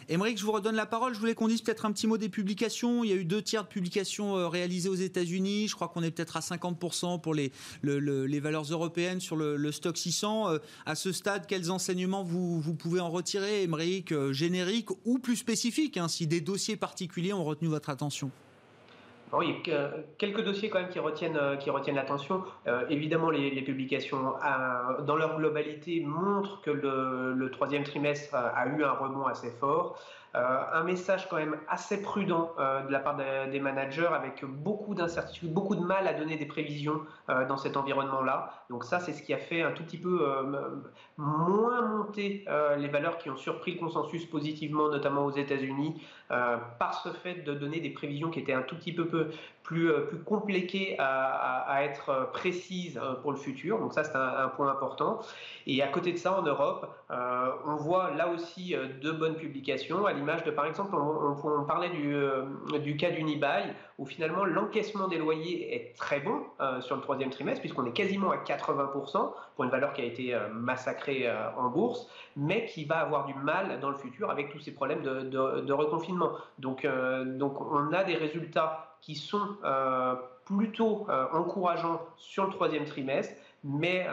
Émeric, 0.10 0.38
je 0.38 0.46
vous 0.46 0.52
redonne 0.52 0.76
la 0.76 0.86
parole. 0.86 1.14
Je 1.14 1.20
voulais 1.20 1.34
qu'on 1.34 1.48
dise 1.48 1.62
peut-être 1.62 1.86
un 1.86 1.92
petit 1.92 2.06
mot 2.06 2.18
des 2.18 2.30
publications. 2.30 3.04
Il 3.04 3.10
y 3.10 3.14
a 3.14 3.16
eu 3.16 3.26
deux 3.26 3.42
tiers 3.42 3.64
de 3.64 3.70
publications 3.70 4.38
euh, 4.38 4.48
réalisées 4.48 4.90
aux 4.90 4.96
États-Unis. 4.96 5.68
Je 5.68 5.76
crois 5.76 5.88
qu'on 5.88 6.04
est 6.04 6.12
peut-être 6.12 6.38
à 6.38 6.42
50% 6.42 7.22
pour 7.22 7.34
les, 7.34 7.52
les 7.84 8.40
valeurs 8.40 8.64
européennes 8.64 9.22
sur 9.22 9.36
le, 9.36 9.72
stock 9.72 9.98
600. 9.98 10.50
Euh, 10.50 10.58
à 10.86 10.96
ce 10.96 11.12
stade, 11.12 11.48
quels 11.48 11.72
enseignements 11.72 12.24
vous, 12.24 12.60
vous 12.60 12.76
pouvez 12.76 13.00
en 13.00 13.10
retirer, 13.10 13.64
Émeric, 13.64 14.14
générique 14.32 14.90
ou 15.06 15.18
plus 15.20 15.36
spécifique, 15.36 15.98
hein, 15.98 16.08
si 16.08 16.28
des 16.28 16.42
dossiers 16.42 16.76
particuliers 16.76 17.34
ont 17.34 17.44
retenu 17.44 17.70
votre 17.70 17.90
attention? 17.90 18.32
Il 19.40 19.50
y 19.66 19.72
a 19.72 19.92
quelques 20.18 20.44
dossiers 20.44 20.70
quand 20.70 20.80
même 20.80 20.90
qui 20.90 21.00
retiennent, 21.00 21.38
euh, 21.38 21.56
qui 21.56 21.70
retiennent 21.70 21.96
l'attention. 21.96 22.44
Euh, 22.68 22.86
évidemment, 22.90 23.30
les, 23.30 23.62
publications 23.62 24.34
euh, 24.36 25.02
dans 25.04 25.16
leur 25.16 25.38
globalité 25.38 26.02
montrent 26.02 26.62
que 26.62 26.72
le, 26.72 27.34
le 27.34 27.52
troisième 27.52 27.84
trimestre 27.84 28.36
a 28.36 28.66
eu 28.68 28.84
un 28.84 28.92
rebond 28.92 29.26
assez 29.26 29.52
fort. 29.52 29.98
Euh, 30.34 30.64
un 30.74 30.84
message 30.84 31.28
quand 31.28 31.36
même 31.36 31.58
assez 31.68 32.02
prudent 32.02 32.54
euh, 32.58 32.84
de 32.84 32.92
la 32.92 33.00
part 33.00 33.18
des 33.52 33.60
managers 33.60 34.08
avec 34.14 34.46
beaucoup 34.46 34.96
d'incertitudes, 34.96 35.52
beaucoup 35.54 35.76
de 35.76 35.84
mal 35.84 36.08
à 36.08 36.14
donner 36.14 36.38
des 36.38 36.46
prévisions 36.46 37.02
euh, 37.30 37.46
dans 37.46 37.58
cet 37.58 37.76
environnement-là. 37.76 38.66
Donc 38.70 38.86
ça, 38.86 39.02
c'est 39.02 39.12
ce 39.12 39.22
qui 39.22 39.34
a 39.34 39.38
fait 39.38 39.62
un 39.62 39.72
tout 39.72 39.84
petit 39.84 39.98
peu 39.98 40.26
moins 41.18 41.82
monter 41.82 42.46
les 42.78 42.88
valeurs 42.88 43.18
qui 43.18 43.30
ont 43.30 43.36
surpris 43.36 43.74
le 43.74 43.80
consensus 43.80 44.26
positivement, 44.26 44.88
notamment 44.90 45.26
aux 45.26 45.32
États-Unis, 45.32 46.02
par 46.30 47.02
ce 47.04 47.10
fait 47.10 47.44
de 47.44 47.54
donner 47.54 47.82
des 47.82 47.90
prévisions 47.90 48.30
qui 48.30 48.40
étaient 48.40 48.54
un 48.54 48.62
tout 48.62 48.76
petit 48.76 48.94
peu 48.94 49.08
plus, 49.08 49.30
plus 49.64 50.20
compliquées 50.24 50.96
à, 51.00 51.84
être 51.84 52.32
précises 52.32 53.00
pour 53.22 53.32
le 53.32 53.38
futur. 53.38 53.80
Donc 53.80 53.94
ça, 53.94 54.06
c'est 54.06 54.16
un, 54.16 54.48
point 54.48 54.72
important. 54.72 55.20
Et 55.68 55.84
à 55.84 55.88
côté 55.88 56.14
de 56.14 56.18
ça, 56.18 56.40
en 56.40 56.44
Europe, 56.44 56.90
on 57.10 57.76
voit 57.76 58.12
là 58.12 58.30
aussi 58.30 58.74
de 58.74 59.12
bonnes 59.12 59.36
publications 59.36 60.08
l'image 60.22 60.44
de, 60.44 60.52
par 60.52 60.66
exemple, 60.66 60.96
on, 60.96 61.64
parlait 61.66 61.90
du, 61.90 62.16
euh, 62.16 62.46
du 62.80 62.96
cas 62.96 63.10
où 63.98 64.06
finalement 64.06 64.46
l'encaissement 64.46 65.08
des 65.08 65.18
loyers 65.18 65.74
est 65.76 65.98
très 65.98 66.20
bon 66.20 66.44
euh, 66.60 66.80
sur 66.82 66.96
le 66.96 67.02
troisième 67.02 67.32
trimestre, 67.32 67.62
puisqu'on 67.62 67.86
est 67.86 67.92
quasiment 67.92 68.32
à 68.32 68.38
80% 68.38 69.34
pour 69.56 69.64
une 69.64 69.72
valeur 69.72 69.94
qui 69.94 70.02
a 70.02 70.06
été 70.06 70.34
euh, 70.34 70.48
massacrée 70.54 71.30
en 71.58 71.70
bourse, 71.70 72.08
mais 72.36 72.66
qui 72.68 72.86
va 72.86 73.00
avoir 73.00 73.26
du 73.26 73.34
mal 73.34 73.80
dans 73.80 73.90
le 73.90 73.98
futur 73.98 74.30
avec 74.30 74.52
tous 74.52 74.60
ces 74.60 74.74
problèmes 74.74 75.02
de, 75.02 75.22
de 75.62 75.74
reconfinement. 75.74 76.32
Donc, 76.60 76.88
donc 77.26 77.60
on 77.60 77.92
a 77.94 78.04
des 78.04 78.16
résultats 78.16 78.96
qui 79.02 79.16
sont 79.16 79.58
plutôt 80.46 81.08
encourageants 81.34 82.02
sur 82.18 82.46
le 82.46 82.52
troisième 82.52 82.86
trimestre, 82.86 83.34
mais 83.64 84.06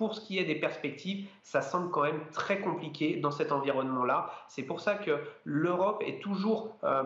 pour 0.00 0.14
ce 0.14 0.22
qui 0.22 0.38
est 0.38 0.44
des 0.44 0.54
perspectives, 0.54 1.28
ça 1.42 1.60
semble 1.60 1.90
quand 1.90 2.04
même 2.04 2.22
très 2.32 2.60
compliqué 2.60 3.16
dans 3.16 3.30
cet 3.30 3.52
environnement-là. 3.52 4.30
C'est 4.48 4.62
pour 4.62 4.80
ça 4.80 4.94
que 4.94 5.10
l'Europe 5.44 6.02
est 6.06 6.22
toujours, 6.22 6.74
euh, 6.84 7.02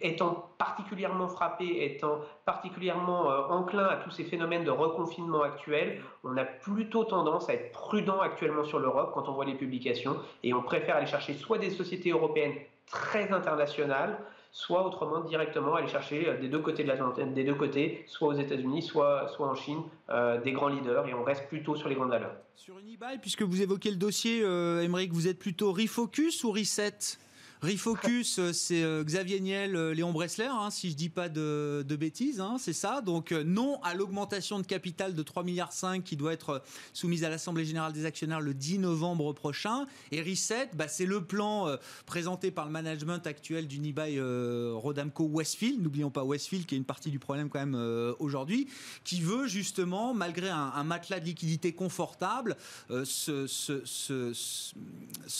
étant 0.00 0.48
particulièrement 0.56 1.28
frappée, 1.28 1.84
étant 1.84 2.20
particulièrement 2.46 3.30
euh, 3.30 3.48
enclin 3.50 3.84
à 3.84 3.96
tous 3.96 4.10
ces 4.10 4.24
phénomènes 4.24 4.64
de 4.64 4.70
reconfinement 4.70 5.42
actuels, 5.42 6.00
on 6.22 6.34
a 6.38 6.46
plutôt 6.46 7.04
tendance 7.04 7.50
à 7.50 7.52
être 7.52 7.72
prudent 7.72 8.20
actuellement 8.20 8.64
sur 8.64 8.78
l'Europe 8.78 9.10
quand 9.12 9.28
on 9.28 9.34
voit 9.34 9.44
les 9.44 9.56
publications 9.56 10.16
et 10.42 10.54
on 10.54 10.62
préfère 10.62 10.96
aller 10.96 11.06
chercher 11.06 11.34
soit 11.34 11.58
des 11.58 11.68
sociétés 11.68 12.12
européennes 12.12 12.54
très 12.86 13.32
internationales, 13.32 14.18
soit 14.54 14.86
autrement 14.86 15.20
directement 15.24 15.74
aller 15.74 15.88
chercher 15.88 16.28
euh, 16.28 16.40
des 16.40 16.48
deux 16.48 16.60
côtés 16.60 16.84
de 16.84 16.88
l'Atlantique, 16.88 17.34
des 17.34 17.42
deux 17.42 17.56
côtés, 17.56 18.04
soit 18.06 18.28
aux 18.28 18.38
États-Unis, 18.38 18.82
soit, 18.82 19.26
soit 19.34 19.48
en 19.48 19.56
Chine, 19.56 19.82
euh, 20.10 20.40
des 20.40 20.52
grands 20.52 20.68
leaders, 20.68 21.08
et 21.08 21.12
on 21.12 21.24
reste 21.24 21.48
plutôt 21.48 21.74
sur 21.74 21.88
les 21.88 21.96
grandes 21.96 22.10
valeurs. 22.10 22.36
Sur 22.54 22.78
Unibail, 22.78 23.18
puisque 23.18 23.42
vous 23.42 23.62
évoquez 23.62 23.90
le 23.90 23.96
dossier, 23.96 24.42
euh, 24.44 24.86
vous 25.10 25.26
êtes 25.26 25.40
plutôt 25.40 25.72
refocus 25.72 26.44
ou 26.44 26.52
reset? 26.52 27.18
Refocus, 27.64 28.38
euh, 28.38 28.52
c'est 28.52 28.82
euh, 28.82 29.02
Xavier 29.02 29.40
Niel, 29.40 29.74
euh, 29.74 29.94
Léon 29.94 30.12
Bressler, 30.12 30.50
hein, 30.50 30.68
si 30.70 30.90
je 30.90 30.96
dis 30.96 31.08
pas 31.08 31.30
de, 31.30 31.82
bêtises, 31.98 32.40
hein, 32.40 32.56
c'est 32.58 32.74
ça. 32.74 33.00
Donc 33.00 33.32
non 33.32 33.80
à 33.82 33.94
l'augmentation 33.94 34.58
de 34.58 34.66
capital 34.66 35.14
de 35.14 35.22
3,5 35.22 35.44
milliards 35.44 35.72
qui 36.04 36.16
doit 36.16 36.34
être 36.34 36.62
soumise 36.92 37.24
à 37.24 37.30
l'Assemblée 37.30 37.64
générale 37.64 37.92
des 37.92 38.04
actionnaires 38.04 38.42
le 38.42 38.52
10 38.52 38.80
novembre 38.80 39.32
prochain. 39.32 39.86
Et 40.10 40.20
Reset, 40.20 40.70
bah, 40.74 40.88
c'est 40.88 41.06
le 41.06 41.24
plan 41.24 41.74
présenté 42.04 42.50
par 42.50 42.66
le 42.66 42.72
management 42.72 43.26
actuel 43.26 43.66
d'Unibail 43.66 44.20
Rodamco 44.20 45.24
Westfield. 45.24 45.82
N'oublions 45.82 46.10
pas 46.10 46.24
Westfield 46.24 46.66
qui 46.66 46.74
est 46.74 46.78
une 46.78 46.84
partie 46.84 47.10
du 47.10 47.18
problème 47.18 47.48
quand 47.48 47.60
même 47.60 48.14
aujourd'hui, 48.18 48.68
qui 49.04 49.20
veut 49.20 49.46
justement, 49.46 50.12
malgré 50.14 50.50
un, 50.50 50.84
matelas 50.84 51.20
de 51.20 51.26
liquidité 51.26 51.72
confortable, 51.72 52.56
se, 52.88 53.46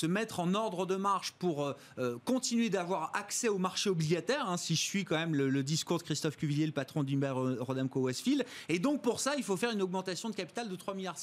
mettre 0.06 0.40
en 0.40 0.54
ordre 0.54 0.86
de 0.86 0.96
marche 0.96 1.32
pour 1.32 1.74
continuer 2.24 2.70
d'avoir 2.70 3.14
accès 3.14 3.48
au 3.48 3.58
marché 3.58 3.90
obligataire, 3.90 4.48
hein, 4.48 4.56
si 4.56 4.74
je 4.74 4.80
suis 4.80 5.04
quand 5.04 5.16
même 5.16 5.34
le, 5.34 5.62
discours 5.62 5.98
de 5.98 6.02
Christophe 6.02 6.36
Cuvillier, 6.36 6.66
le 6.66 6.72
patron 6.72 7.02
d'Imber 7.02 7.32
Rodamco 7.60 8.00
Westfield. 8.00 8.44
Et 8.68 8.78
donc 8.78 9.02
pour 9.02 9.20
ça, 9.20 9.34
il 9.36 9.42
faut 9.42 9.56
faire 9.56 9.70
une 9.70 9.82
augmentation 9.82 10.28
de 10.28 10.34
capital 10.34 10.68
de 10.68 10.76
3,5 10.76 10.94
milliards. 10.94 11.16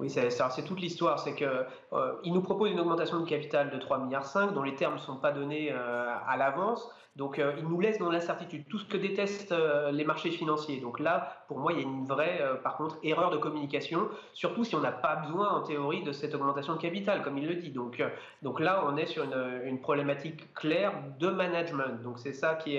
Oui, 0.00 0.08
c'est 0.08 0.64
toute 0.64 0.80
l'histoire. 0.80 1.18
C'est 1.18 1.34
qu'il 1.34 1.46
euh, 1.46 2.12
nous 2.24 2.40
propose 2.40 2.70
une 2.70 2.80
augmentation 2.80 3.20
de 3.20 3.28
capital 3.28 3.70
de 3.70 3.76
3,5 3.76 4.04
milliards 4.04 4.52
dont 4.52 4.62
les 4.62 4.74
termes 4.74 4.94
ne 4.94 4.98
sont 4.98 5.16
pas 5.16 5.30
donnés 5.30 5.70
euh, 5.72 6.14
à 6.26 6.38
l'avance. 6.38 6.90
Donc, 7.16 7.38
euh, 7.38 7.52
il 7.58 7.64
nous 7.64 7.80
laisse 7.80 7.98
dans 7.98 8.08
l'incertitude, 8.08 8.66
tout 8.68 8.78
ce 8.78 8.86
que 8.86 8.96
détestent 8.96 9.54
les 9.92 10.04
marchés 10.04 10.30
financiers. 10.30 10.80
Donc 10.80 11.00
là, 11.00 11.44
pour 11.48 11.58
moi, 11.58 11.72
il 11.72 11.78
y 11.78 11.80
a 11.80 11.84
une 11.84 12.06
vraie, 12.06 12.40
par 12.62 12.76
contre, 12.76 12.96
erreur 13.02 13.30
de 13.30 13.36
communication, 13.36 14.08
surtout 14.32 14.64
si 14.64 14.74
on 14.76 14.80
n'a 14.80 14.92
pas 14.92 15.16
besoin, 15.16 15.50
en 15.50 15.60
théorie, 15.60 16.02
de 16.02 16.12
cette 16.12 16.34
augmentation 16.34 16.74
de 16.76 16.78
capital, 16.80 17.22
comme 17.22 17.36
il 17.36 17.46
le 17.46 17.56
dit. 17.56 17.70
Donc, 17.70 18.02
donc 18.42 18.60
là, 18.60 18.84
on 18.86 18.96
est 18.96 19.06
sur 19.06 19.24
une, 19.24 19.80
problématique 19.80 20.54
claire 20.54 20.92
de 21.18 21.28
management. 21.28 22.00
Donc 22.02 22.18
c'est 22.20 22.32
ça 22.32 22.54
qui, 22.54 22.76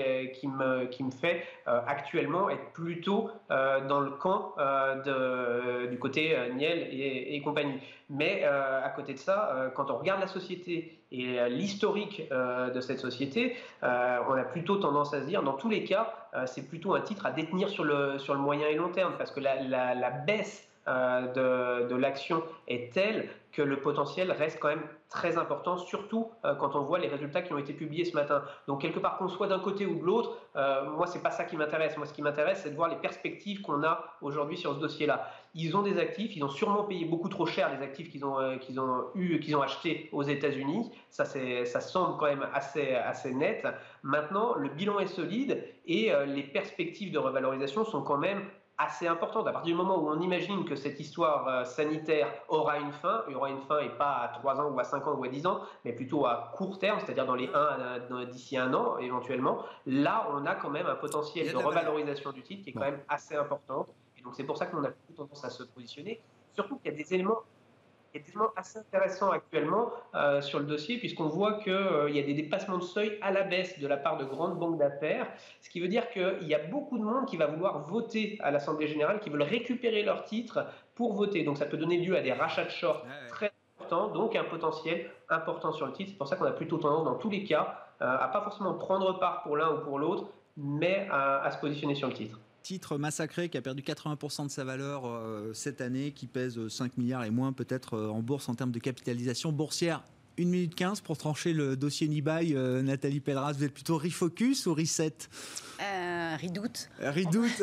me, 0.48 0.86
qui 0.86 1.04
me 1.04 1.10
fait 1.10 1.44
actuellement 1.66 2.48
être 2.48 2.72
plutôt 2.72 3.30
dans 3.50 4.00
le 4.00 4.12
camp 4.12 4.54
du 5.90 5.98
côté 5.98 6.36
Niel 6.54 6.88
et, 6.90 7.01
et 7.04 7.40
compagnie. 7.42 7.78
Mais 8.10 8.44
à 8.44 8.88
côté 8.90 9.14
de 9.14 9.18
ça, 9.18 9.70
quand 9.74 9.90
on 9.90 9.98
regarde 9.98 10.20
la 10.20 10.26
société 10.26 11.02
et 11.12 11.38
euh, 11.38 11.48
l'historique 11.48 12.22
euh, 12.32 12.70
de 12.70 12.80
cette 12.80 12.98
société, 12.98 13.56
euh, 13.82 14.18
on 14.28 14.32
a 14.32 14.44
plutôt 14.44 14.76
tendance 14.76 15.12
à 15.14 15.20
se 15.20 15.26
dire, 15.26 15.42
dans 15.42 15.52
tous 15.52 15.68
les 15.68 15.84
cas, 15.84 16.14
c'est 16.46 16.66
plutôt 16.66 16.94
un 16.94 17.02
titre 17.02 17.26
à 17.26 17.30
détenir 17.30 17.68
sur 17.68 17.84
le, 17.84 18.18
sur 18.18 18.32
le 18.32 18.40
moyen 18.40 18.66
et 18.66 18.74
long 18.74 18.88
terme, 18.88 19.12
parce 19.18 19.30
que 19.30 19.40
la, 19.40 19.62
la 19.62 20.10
baisse 20.10 20.66
de, 20.86 21.86
de 21.86 21.94
l'action 21.94 22.42
est 22.68 22.92
telle 22.92 23.28
que 23.52 23.60
le 23.60 23.76
potentiel 23.80 24.32
reste 24.32 24.58
quand 24.58 24.68
même 24.68 24.82
très 25.12 25.36
important, 25.36 25.76
surtout 25.76 26.30
euh, 26.44 26.54
quand 26.54 26.74
on 26.74 26.82
voit 26.82 26.98
les 26.98 27.08
résultats 27.08 27.42
qui 27.42 27.52
ont 27.52 27.58
été 27.58 27.72
publiés 27.72 28.04
ce 28.04 28.14
matin. 28.14 28.42
Donc 28.66 28.80
quelque 28.80 28.98
part 28.98 29.18
qu'on 29.18 29.28
soit 29.28 29.46
d'un 29.46 29.58
côté 29.58 29.86
ou 29.86 29.94
de 29.94 30.02
l'autre, 30.02 30.36
euh, 30.56 30.90
moi 30.90 31.06
c'est 31.06 31.22
pas 31.22 31.30
ça 31.30 31.44
qui 31.44 31.56
m'intéresse. 31.56 31.96
Moi 31.96 32.06
ce 32.06 32.14
qui 32.14 32.22
m'intéresse 32.22 32.62
c'est 32.62 32.70
de 32.70 32.76
voir 32.76 32.88
les 32.88 32.96
perspectives 32.96 33.60
qu'on 33.60 33.84
a 33.84 34.16
aujourd'hui 34.22 34.56
sur 34.56 34.74
ce 34.74 34.80
dossier-là. 34.80 35.30
Ils 35.54 35.76
ont 35.76 35.82
des 35.82 35.98
actifs, 35.98 36.34
ils 36.34 36.42
ont 36.42 36.48
sûrement 36.48 36.84
payé 36.84 37.04
beaucoup 37.04 37.28
trop 37.28 37.44
cher 37.44 37.70
les 37.76 37.84
actifs 37.84 38.10
qu'ils 38.10 38.24
ont 38.24 38.40
euh, 38.40 38.56
qu'ils 38.56 38.80
ont 38.80 39.04
eu, 39.14 39.38
qu'ils 39.38 39.54
ont 39.54 39.62
achetés 39.62 40.08
aux 40.12 40.22
États-Unis. 40.22 40.90
Ça 41.10 41.26
c'est 41.26 41.66
ça 41.66 41.80
semble 41.80 42.16
quand 42.18 42.26
même 42.26 42.46
assez 42.54 42.94
assez 42.94 43.34
net. 43.34 43.66
Maintenant 44.02 44.54
le 44.54 44.70
bilan 44.70 44.98
est 44.98 45.06
solide 45.06 45.62
et 45.86 46.12
les 46.26 46.44
perspectives 46.44 47.12
de 47.12 47.18
revalorisation 47.18 47.84
sont 47.84 48.02
quand 48.02 48.16
même 48.16 48.42
assez 48.82 49.06
importante. 49.06 49.46
À 49.46 49.52
partir 49.52 49.74
du 49.74 49.80
moment 49.80 49.98
où 49.98 50.08
on 50.08 50.20
imagine 50.20 50.64
que 50.64 50.74
cette 50.74 50.98
histoire 51.00 51.46
euh, 51.48 51.64
sanitaire 51.64 52.28
aura 52.48 52.78
une 52.78 52.92
fin, 52.92 53.22
il 53.28 53.32
y 53.32 53.34
aura 53.34 53.50
une 53.50 53.60
fin 53.60 53.80
et 53.80 53.88
pas 53.90 54.16
à 54.16 54.28
3 54.28 54.60
ans 54.60 54.70
ou 54.70 54.78
à 54.78 54.84
5 54.84 55.06
ans 55.06 55.14
ou 55.14 55.24
à 55.24 55.28
10 55.28 55.46
ans, 55.46 55.60
mais 55.84 55.92
plutôt 55.92 56.26
à 56.26 56.52
court 56.54 56.78
terme, 56.78 56.98
c'est-à-dire 57.00 57.26
dans 57.26 57.34
les 57.34 57.50
1 57.52 58.24
d'ici 58.26 58.56
un 58.56 58.74
an 58.74 58.98
éventuellement, 58.98 59.64
là 59.86 60.28
on 60.32 60.46
a 60.46 60.54
quand 60.54 60.70
même 60.70 60.86
un 60.86 60.94
potentiel 60.94 61.50
de 61.50 61.56
revalorisation 61.56 62.32
du 62.32 62.42
titre 62.42 62.64
qui 62.64 62.70
est 62.70 62.72
quand 62.72 62.80
même 62.80 63.00
assez 63.08 63.34
important. 63.36 63.86
Et 64.18 64.22
donc 64.22 64.34
c'est 64.34 64.44
pour 64.44 64.56
ça 64.56 64.66
qu'on 64.66 64.84
a 64.84 64.90
plutôt 64.90 65.22
tendance 65.24 65.44
à 65.44 65.50
se 65.50 65.62
positionner. 65.62 66.20
Surtout 66.52 66.76
qu'il 66.76 66.90
y 66.90 66.94
a 66.94 66.96
des 66.96 67.14
éléments 67.14 67.38
est 68.14 68.20
tellement 68.20 68.50
assez 68.56 68.78
intéressant 68.78 69.30
actuellement 69.30 69.90
euh, 70.14 70.40
sur 70.40 70.58
le 70.58 70.66
dossier, 70.66 70.98
puisqu'on 70.98 71.28
voit 71.28 71.54
qu'il 71.54 71.72
euh, 71.72 72.10
y 72.10 72.18
a 72.18 72.22
des 72.22 72.34
dépassements 72.34 72.78
de 72.78 72.82
seuil 72.82 73.18
à 73.22 73.30
la 73.30 73.42
baisse 73.42 73.78
de 73.78 73.86
la 73.86 73.96
part 73.96 74.18
de 74.18 74.24
grandes 74.24 74.58
banques 74.58 74.78
d'affaires, 74.78 75.26
ce 75.60 75.70
qui 75.70 75.80
veut 75.80 75.88
dire 75.88 76.08
qu'il 76.10 76.46
y 76.46 76.54
a 76.54 76.58
beaucoup 76.58 76.98
de 76.98 77.04
monde 77.04 77.26
qui 77.26 77.36
va 77.36 77.46
vouloir 77.46 77.80
voter 77.80 78.38
à 78.42 78.50
l'Assemblée 78.50 78.86
générale, 78.86 79.20
qui 79.20 79.30
veulent 79.30 79.42
récupérer 79.42 80.02
leurs 80.02 80.24
titres 80.24 80.66
pour 80.94 81.14
voter. 81.14 81.42
Donc 81.44 81.56
ça 81.56 81.66
peut 81.66 81.78
donner 81.78 81.98
lieu 81.98 82.16
à 82.16 82.20
des 82.20 82.32
rachats 82.32 82.64
de 82.64 82.70
short 82.70 83.04
très 83.28 83.50
importants, 83.78 84.08
donc 84.08 84.36
un 84.36 84.44
potentiel 84.44 85.10
important 85.28 85.72
sur 85.72 85.86
le 85.86 85.92
titre. 85.92 86.10
C'est 86.10 86.18
pour 86.18 86.28
ça 86.28 86.36
qu'on 86.36 86.44
a 86.44 86.52
plutôt 86.52 86.78
tendance, 86.78 87.04
dans 87.04 87.16
tous 87.16 87.30
les 87.30 87.44
cas, 87.44 87.78
euh, 88.02 88.16
à 88.18 88.28
pas 88.28 88.42
forcément 88.42 88.74
prendre 88.74 89.18
part 89.18 89.42
pour 89.42 89.56
l'un 89.56 89.72
ou 89.72 89.78
pour 89.78 89.98
l'autre, 89.98 90.26
mais 90.56 91.08
à 91.10 91.50
se 91.50 91.56
positionner 91.58 91.94
sur 91.94 92.08
le 92.08 92.12
titre 92.12 92.41
titre 92.62 92.96
massacré 92.96 93.48
qui 93.48 93.58
a 93.58 93.62
perdu 93.62 93.82
80% 93.82 94.46
de 94.46 94.50
sa 94.50 94.64
valeur 94.64 95.06
euh, 95.06 95.52
cette 95.52 95.80
année, 95.80 96.12
qui 96.12 96.26
pèse 96.26 96.68
5 96.68 96.96
milliards 96.96 97.24
et 97.24 97.30
moins 97.30 97.52
peut-être 97.52 97.94
euh, 97.94 98.08
en 98.08 98.22
bourse 98.22 98.48
en 98.48 98.54
termes 98.54 98.72
de 98.72 98.78
capitalisation 98.78 99.52
boursière. 99.52 100.02
1 100.38 100.44
minute 100.44 100.74
15 100.74 101.00
pour 101.00 101.16
trancher 101.16 101.52
le 101.52 101.76
dossier 101.76 102.08
Nibaï. 102.08 102.54
Euh, 102.54 102.82
Nathalie 102.82 103.20
Pelleras, 103.20 103.52
vous 103.52 103.64
êtes 103.64 103.74
plutôt 103.74 103.98
refocus 103.98 104.66
ou 104.66 104.74
reset? 104.74 105.14
Redoute. 106.40 106.88
Redoute 107.00 107.62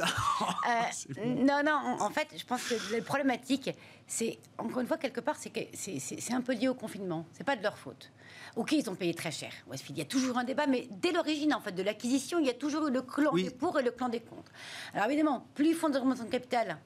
Non, 1.25 1.61
non, 1.65 1.97
en 1.99 2.09
fait, 2.09 2.27
je 2.37 2.45
pense 2.45 2.63
que 2.63 2.75
la 2.95 3.01
problématique, 3.01 3.71
c'est, 4.07 4.37
encore 4.57 4.81
une 4.81 4.87
fois, 4.87 4.97
quelque 4.97 5.21
part, 5.21 5.35
c'est 5.37 5.49
que 5.49 5.59
c'est 5.73 6.33
un 6.33 6.41
peu 6.41 6.53
lié 6.53 6.67
au 6.67 6.73
confinement. 6.73 7.25
C'est 7.33 7.43
pas 7.43 7.55
de 7.55 7.63
leur 7.63 7.77
faute. 7.77 8.11
Ok, 8.55 8.73
ils 8.73 8.89
ont 8.89 8.95
payé 8.95 9.13
très 9.13 9.31
cher. 9.31 9.51
Westfield, 9.67 9.97
il 9.97 10.01
y 10.01 10.03
a 10.03 10.09
toujours 10.09 10.37
un 10.37 10.43
débat, 10.43 10.67
mais 10.67 10.87
dès 11.01 11.11
l'origine, 11.11 11.53
en 11.53 11.61
fait, 11.61 11.71
de 11.71 11.83
l'acquisition, 11.83 12.39
il 12.39 12.45
y 12.45 12.49
a 12.49 12.53
toujours 12.53 12.87
eu 12.87 12.91
le 12.91 13.01
clan 13.01 13.33
des 13.33 13.49
pour 13.49 13.79
et 13.79 13.83
le 13.83 13.91
clan 13.91 14.09
des 14.09 14.19
contre. 14.19 14.51
Alors 14.93 15.07
évidemment, 15.07 15.47
plus 15.55 15.69
ils 15.69 15.75
font 15.75 15.89
de 15.89 15.97
remontées 15.97 16.23
de 16.23 16.29
capital, 16.29 16.77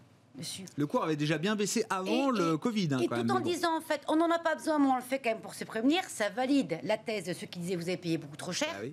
Le 0.78 0.88
cours 0.88 1.04
avait 1.04 1.16
déjà 1.16 1.38
bien 1.38 1.56
baissé 1.56 1.86
avant 1.90 2.32
le 2.32 2.58
Covid. 2.58 2.90
Hein, 2.92 3.00
et 3.00 3.08
tout 3.08 3.32
en 3.32 3.40
disant, 3.40 3.78
en 3.78 3.82
fait, 3.82 4.02
on 4.08 4.16
n'en 4.16 4.32
a 4.32 4.40
pas 4.40 4.56
besoin, 4.56 4.80
mais 4.80 4.88
on 4.88 4.96
le 4.96 5.02
fait 5.02 5.20
quand 5.20 5.30
même 5.30 5.42
pour 5.42 5.54
se 5.54 5.64
prévenir, 5.64 6.04
ça 6.08 6.30
valide 6.30 6.80
la 6.84 6.98
thèse 6.98 7.26
de 7.26 7.34
ceux 7.34 7.46
qui 7.46 7.60
disaient 7.60 7.76
vous 7.76 7.90
avez 7.90 7.98
payé 7.98 8.18
beaucoup 8.18 8.38
trop 8.38 8.52
cher. 8.52 8.70
Ah 8.76 8.86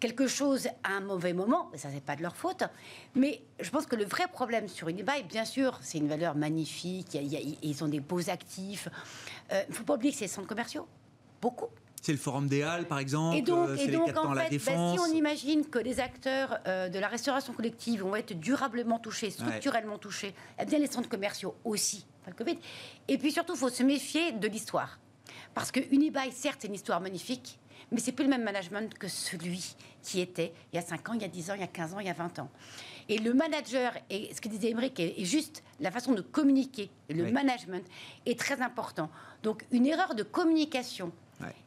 Quelque 0.00 0.28
chose 0.28 0.68
à 0.84 0.92
un 0.92 1.00
mauvais 1.00 1.32
moment, 1.32 1.72
ça 1.74 1.88
c'est 1.92 2.04
pas 2.04 2.14
de 2.14 2.22
leur 2.22 2.36
faute, 2.36 2.62
mais 3.16 3.42
je 3.58 3.68
pense 3.70 3.84
que 3.84 3.96
le 3.96 4.04
vrai 4.04 4.28
problème 4.28 4.68
sur 4.68 4.86
Unibail, 4.88 5.24
bien 5.24 5.44
sûr, 5.44 5.76
c'est 5.82 5.98
une 5.98 6.06
valeur 6.06 6.36
magnifique, 6.36 7.18
ils 7.62 7.82
ont 7.84 7.88
des 7.88 7.98
beaux 7.98 8.30
actifs. 8.30 8.88
Il 9.50 9.56
euh, 9.56 9.62
ne 9.68 9.74
faut 9.74 9.82
pas 9.82 9.94
oublier 9.94 10.12
que 10.12 10.18
c'est 10.18 10.26
des 10.26 10.30
centres 10.30 10.46
commerciaux, 10.46 10.86
beaucoup. 11.42 11.66
C'est 12.02 12.12
le 12.12 12.18
Forum 12.18 12.48
des 12.48 12.62
Halles, 12.62 12.86
par 12.86 12.98
exemple. 12.98 13.36
Et 13.36 13.42
donc, 13.42 13.70
et 13.78 13.88
donc 13.88 14.16
en 14.16 14.34
fait, 14.34 14.58
bah, 14.64 14.92
si 14.92 14.98
on 14.98 15.12
imagine 15.12 15.66
que 15.66 15.78
les 15.78 16.00
acteurs 16.00 16.58
euh, 16.66 16.88
de 16.88 16.98
la 16.98 17.08
restauration 17.08 17.52
collective 17.52 18.02
vont 18.02 18.16
être 18.16 18.38
durablement 18.38 18.98
touchés, 18.98 19.30
structurellement 19.30 19.98
touchés, 19.98 20.34
eh 20.60 20.64
bien 20.64 20.78
les 20.78 20.86
centres 20.86 21.08
commerciaux 21.08 21.54
aussi, 21.64 22.06
pas 22.24 22.30
le 22.30 22.36
Covid. 22.36 22.58
Et 23.08 23.18
puis 23.18 23.32
surtout, 23.32 23.54
il 23.54 23.58
faut 23.58 23.68
se 23.68 23.82
méfier 23.82 24.32
de 24.32 24.48
l'histoire. 24.48 24.98
Parce 25.54 25.70
que 25.70 25.80
Unibail, 25.90 26.32
certes, 26.32 26.58
c'est 26.60 26.68
une 26.68 26.74
histoire 26.74 27.00
magnifique, 27.00 27.58
mais 27.90 28.00
c'est 28.00 28.12
plus 28.12 28.24
le 28.24 28.30
même 28.30 28.44
management 28.44 28.96
que 28.98 29.08
celui 29.08 29.74
qui 30.02 30.20
était 30.20 30.52
il 30.72 30.76
y 30.76 30.78
a 30.78 30.82
5 30.82 31.08
ans, 31.08 31.12
il 31.14 31.22
y 31.22 31.24
a 31.24 31.28
10 31.28 31.50
ans, 31.50 31.54
il 31.54 31.60
y 31.60 31.64
a 31.64 31.68
15 31.68 31.94
ans, 31.94 32.00
il 32.00 32.06
y 32.06 32.10
a 32.10 32.14
20 32.14 32.38
ans. 32.38 32.50
Et 33.08 33.18
le 33.18 33.32
manager, 33.32 33.92
et 34.10 34.32
ce 34.34 34.40
que 34.40 34.48
disait 34.48 34.70
Émeric, 34.70 35.00
est, 35.00 35.24
juste 35.24 35.62
la 35.80 35.90
façon 35.90 36.12
de 36.12 36.20
communiquer, 36.20 36.90
le 37.08 37.30
management 37.30 37.84
est 38.26 38.38
très 38.38 38.60
important. 38.60 39.10
Donc 39.42 39.64
une 39.70 39.86
erreur 39.86 40.14
de 40.14 40.22
communication 40.22 41.12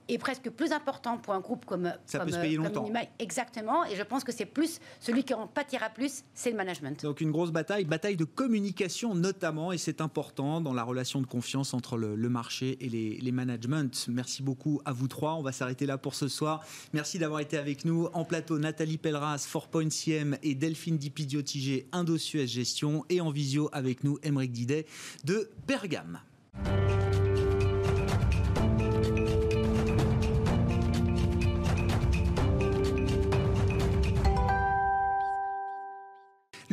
est 0.08 0.18
presque 0.18 0.50
plus 0.50 0.72
important 0.72 1.18
pour 1.18 1.34
un 1.34 1.40
groupe 1.40 1.66
comme, 1.66 1.94
ça 2.06 2.20
comme, 2.20 2.28
peut 2.28 2.34
se 2.34 2.40
payer 2.40 2.58
longtemps. 2.58 2.92
Exactement. 3.20 3.86
Et 3.86 3.96
je 3.96 4.04
pense 4.04 4.24
que 4.24 4.32
c'est 4.32 4.46
plus 4.46 4.80
celui 5.00 5.24
qui 5.24 5.34
en 5.34 5.48
pâtira 5.48 5.90
plus, 5.90 6.24
c'est 6.34 6.52
le 6.52 6.58
management. 6.58 7.02
Donc 7.04 7.22
une 7.22 7.32
grosse 7.32 7.52
bataille, 7.52 7.86
bataille 7.86 8.18
de 8.18 8.26
communication 8.26 9.16
notamment, 9.16 9.72
et 9.72 9.78
c'est 9.78 10.02
important 10.02 10.60
dans 10.60 10.74
la 10.74 10.84
relation 10.84 11.22
de 11.22 11.28
confiance 11.28 11.74
entre 11.74 11.98
le, 11.98 12.30
marché 12.30 12.78
et 12.82 12.90
les, 12.90 13.18
les 13.18 13.32
managements. 13.32 13.90
Merci 14.10 14.44
beaucoup 14.44 14.82
à 14.86 14.92
vous 14.92 15.08
trois. 15.08 15.36
On 15.36 15.42
va 15.42 15.52
s'arrêter 15.52 15.86
là 15.86 15.98
pour 15.98 16.16
ce 16.16 16.28
soir. 16.28 16.66
Merci 16.94 17.20
d'avoir 17.20 17.40
été 17.40 17.58
avec 17.58 17.86
nous 17.86 18.08
en 18.14 18.26
plateau. 18.26 18.60
Nathalie 18.60 18.98
Pelleras, 18.98 19.48
Point 19.72 19.90
CM 19.90 20.38
et 20.44 20.56
Delphine 20.56 20.98
Dipidio-Tigé, 20.98 21.88
Indosuez 21.92 22.48
Gestion, 22.48 23.06
et 23.10 23.22
en 23.22 23.32
visio 23.32 23.70
avec 23.72 24.04
nous, 24.04 24.20
Émeric 24.24 24.52
Didet 24.52 24.86
de 25.24 25.50
Pergame. 25.68 26.20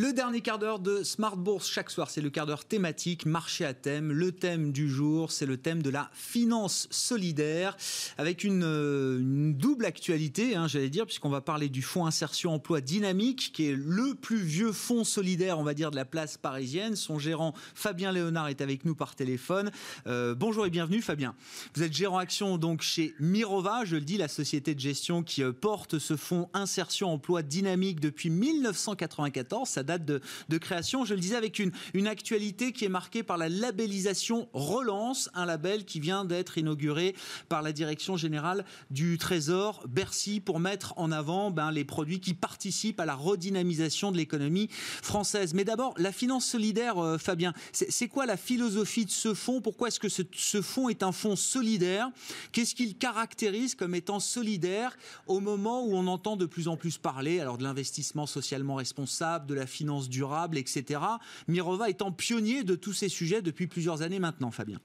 Le 0.09 0.15
dernier 0.15 0.41
quart 0.41 0.59
d'heure 0.59 0.79
de 0.79 1.03
Smart 1.03 1.37
Bourse 1.37 1.69
chaque 1.69 1.91
soir, 1.91 2.09
c'est 2.09 2.23
le 2.23 2.31
quart 2.31 2.47
d'heure 2.47 2.65
thématique, 2.65 3.27
marché 3.27 3.67
à 3.67 3.75
thème. 3.75 4.11
Le 4.11 4.33
thème 4.33 4.73
du 4.73 4.89
jour, 4.89 5.31
c'est 5.31 5.45
le 5.45 5.59
thème 5.59 5.83
de 5.83 5.91
la 5.91 6.09
finance 6.15 6.89
solidaire, 6.91 7.77
avec 8.17 8.43
une, 8.43 8.63
euh, 8.65 9.53
double 9.53 9.85
actualité, 9.85 10.57
hein, 10.57 10.67
j'allais 10.67 10.89
dire, 10.89 11.05
puisqu'on 11.05 11.29
va 11.29 11.43
parler 11.43 11.69
du 11.69 11.83
fonds 11.83 12.07
insertion 12.07 12.55
emploi 12.55 12.81
dynamique, 12.81 13.51
qui 13.53 13.67
est 13.67 13.77
le 13.77 14.15
plus 14.15 14.39
vieux 14.39 14.73
fonds 14.73 15.05
solidaire, 15.05 15.59
on 15.59 15.63
va 15.63 15.75
dire, 15.75 15.91
de 15.91 15.97
la 15.97 16.07
place 16.07 16.39
parisienne. 16.39 16.97
Son 16.97 17.19
gérant 17.19 17.53
Fabien 17.75 18.11
Léonard 18.11 18.49
est 18.49 18.63
avec 18.63 18.87
nous 18.87 18.95
par 18.95 19.15
téléphone. 19.15 19.71
Euh, 20.07 20.35
bonjour 20.35 20.65
et 20.65 20.71
bienvenue 20.71 21.03
Fabien. 21.03 21.35
Vous 21.75 21.83
êtes 21.83 21.93
gérant 21.93 22.17
action 22.17 22.57
donc 22.57 22.81
chez 22.81 23.15
Mirova, 23.21 23.85
je 23.85 23.97
le 23.97 24.03
dis, 24.03 24.17
la 24.17 24.29
société 24.29 24.75
de 24.75 24.81
gestion 24.81 25.23
qui 25.23 25.43
euh, 25.43 25.53
porte 25.53 25.99
ce 25.99 26.17
fonds 26.17 26.49
insertion 26.55 27.13
emploi 27.13 27.43
dynamique 27.43 28.01
depuis 28.01 28.31
1994. 28.31 29.69
Ça 29.69 29.83
date 29.83 29.98
de, 30.05 30.59
création. 30.59 31.05
Je 31.05 31.15
le 31.15 31.21
disais 31.21 31.37
avec 31.37 31.59
une, 31.59 31.73
actualité 32.07 32.73
qui 32.73 32.85
est 32.85 32.89
marquée 32.89 33.23
par 33.23 33.37
la 33.37 33.49
labellisation 33.49 34.49
Relance, 34.53 35.29
un 35.35 35.45
label 35.45 35.85
qui 35.85 36.01
vient 36.01 36.25
d'être 36.25 36.57
inauguré 36.59 37.15
par 37.49 37.63
la 37.63 37.73
direction 37.73 38.17
générale 38.17 38.65
du 38.91 39.19
Trésor 39.19 39.85
Bercy 39.89 40.41
pour 40.41 40.59
mettre 40.59 40.95
en 40.97 41.13
avant 41.13 41.51
ben, 41.51 41.71
les 41.71 41.85
produits 41.85 42.21
qui 42.21 42.35
participent 42.35 43.01
à 43.01 43.07
la 43.07 43.15
redynamisation 43.15 44.11
de 44.11 44.17
l'économie 44.17 44.69
française. 45.03 45.55
Mais 45.55 45.65
d'abord, 45.65 45.95
la 45.99 46.13
finance 46.13 46.47
solidaire, 46.47 46.99
euh, 46.99 47.19
Fabien, 47.19 47.53
c'est 47.73 48.09
quoi 48.09 48.27
la 48.27 48.37
philosophie 48.37 49.05
de 49.05 49.11
ce 49.11 49.35
fonds? 49.35 49.61
Pourquoi 49.61 49.89
est-ce 49.89 50.01
que 50.01 50.09
ce, 50.09 50.23
ce 50.33 50.63
fonds 50.63 50.89
est 50.89 51.03
un 51.03 51.13
fonds 51.13 51.37
solidaire? 51.37 52.11
Qu'est-ce 52.53 52.75
qu'il 52.75 52.97
caractérise 52.97 53.75
comme 53.75 53.95
étant 53.95 54.21
solidaire 54.21 54.97
au 55.27 55.41
moment 55.41 55.85
où 55.85 55.95
on 55.95 56.07
entend 56.07 56.37
de 56.37 56.47
plus 56.47 56.69
en 56.69 56.77
plus 56.77 56.99
parler 56.99 57.41
alors 57.41 57.59
de 57.59 57.63
l'investissement 57.63 58.27
socialement 58.27 58.77
responsable, 58.77 59.47
de 59.47 59.55
la 59.55 59.67
finance 59.67 59.88
durable, 60.09 60.59
etc. 60.59 61.01
Mirova 61.49 61.89
étant 61.89 62.13
pionnier 62.13 62.65
de 62.65 62.75
tous 62.75 62.93
ces 62.93 63.09
sujets 63.09 63.43
depuis 63.43 63.67
plusieurs 63.67 64.03
années 64.03 64.21
maintenant, 64.21 64.51
Fabien. 64.51 64.79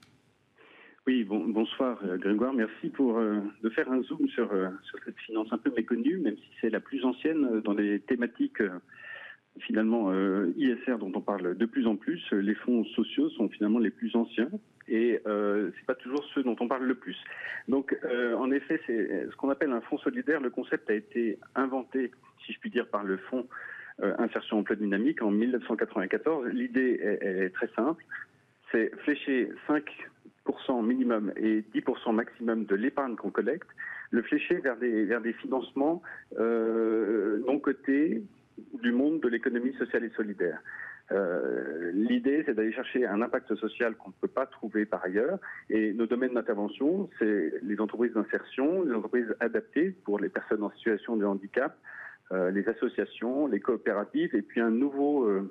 Oui, 1.06 1.22
bonsoir 1.24 1.98
euh, 2.04 2.16
Grégoire. 2.16 2.54
Merci 2.54 2.88
pour 2.88 3.18
euh, 3.18 3.40
de 3.62 3.68
faire 3.68 3.92
un 3.92 4.02
zoom 4.02 4.26
sur, 4.28 4.50
euh, 4.52 4.70
sur, 4.84 4.98
cette 5.04 5.18
finance 5.18 5.48
un 5.50 5.58
peu 5.58 5.70
méconnue, 5.76 6.16
même 6.16 6.36
si 6.36 6.48
c'est 6.62 6.70
la 6.70 6.80
plus 6.80 7.04
ancienne 7.04 7.60
dans 7.60 7.74
les 7.74 8.00
thématiques 8.00 8.62
finalement 9.60 10.12
ISR 10.56 10.98
dont 10.98 11.12
on 11.14 11.20
parle 11.20 11.56
de 11.56 11.66
plus 11.66 11.86
en 11.86 11.94
plus. 11.94 12.20
Les 12.32 12.56
fonds 12.56 12.84
sociaux 12.86 13.28
sont 13.30 13.48
finalement 13.48 13.78
les 13.78 13.90
plus 13.90 14.16
anciens 14.16 14.50
et 14.88 15.20
euh, 15.28 15.70
c'est 15.76 15.86
pas 15.86 15.94
toujours 15.94 16.24
ceux 16.34 16.42
dont 16.42 16.56
on 16.58 16.66
parle 16.66 16.86
le 16.86 16.96
plus. 16.96 17.16
Donc, 17.68 17.96
en 18.36 18.50
effet, 18.50 18.80
c'est 18.84 19.28
ce 19.30 19.36
qu'on 19.36 19.50
appelle 19.50 19.70
un 19.70 19.80
fonds 19.82 19.98
solidaire. 19.98 20.40
Le 20.40 20.50
concept 20.50 20.90
a 20.90 20.94
été 20.94 21.38
inventé, 21.54 22.10
si 22.44 22.52
je 22.52 22.58
puis 22.58 22.70
dire, 22.70 22.88
par 22.88 23.04
le 23.04 23.16
fonds 23.16 23.46
insertion 24.02 24.58
emploi 24.58 24.76
dynamique 24.76 25.22
en 25.22 25.30
1994. 25.30 26.48
L'idée 26.48 26.98
est, 27.00 27.54
très 27.54 27.68
simple, 27.76 28.04
c'est 28.72 28.90
flécher 29.02 29.50
5% 29.68 30.84
minimum 30.84 31.32
et 31.36 31.62
10% 31.74 32.12
maximum 32.12 32.64
de 32.64 32.74
l'épargne 32.74 33.16
qu'on 33.16 33.30
collecte, 33.30 33.68
le 34.10 34.22
flécher 34.22 34.56
vers 34.56 34.76
des, 34.76 35.32
financements 35.34 36.02
euh, 36.38 37.42
non 37.46 37.58
cotés 37.58 38.22
du 38.82 38.92
monde 38.92 39.20
de 39.20 39.28
l'économie 39.28 39.74
sociale 39.74 40.04
et 40.04 40.10
solidaire. 40.10 40.60
Euh, 41.12 41.90
L'idée, 41.92 42.42
c'est 42.46 42.54
d'aller 42.54 42.72
chercher 42.72 43.06
un 43.06 43.20
impact 43.20 43.54
social 43.56 43.94
qu'on 43.94 44.10
ne 44.10 44.14
peut 44.20 44.28
pas 44.28 44.46
trouver 44.46 44.86
par 44.86 45.04
ailleurs. 45.04 45.38
Et 45.68 45.92
nos 45.92 46.06
domaines 46.06 46.34
d'intervention, 46.34 47.10
c'est 47.18 47.52
les 47.62 47.80
entreprises 47.80 48.12
d'insertion, 48.12 48.82
les 48.84 48.94
entreprises 48.94 49.34
adaptées 49.40 49.90
pour 50.04 50.18
les 50.18 50.28
personnes 50.28 50.62
en 50.62 50.70
situation 50.70 51.16
de 51.16 51.24
handicap, 51.26 51.76
euh, 51.76 52.03
les 52.32 52.68
associations, 52.68 53.46
les 53.46 53.60
coopératives, 53.60 54.34
et 54.34 54.42
puis 54.42 54.60
un 54.60 54.70
nouveau, 54.70 55.24
euh, 55.24 55.50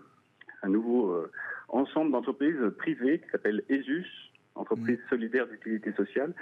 un 0.64 0.70
nouveau 0.70 1.12
euh, 1.12 1.32
ensemble 1.70 2.12
d'entreprises 2.12 2.60
privées 2.78 3.20
qui 3.20 3.30
s'appelle 3.30 3.64
ESUS, 3.70 4.08
entreprise 4.56 5.00
mmh. 5.00 5.10
solidaire 5.10 5.48
d'utilité 5.48 5.94
sociale, 5.94 6.34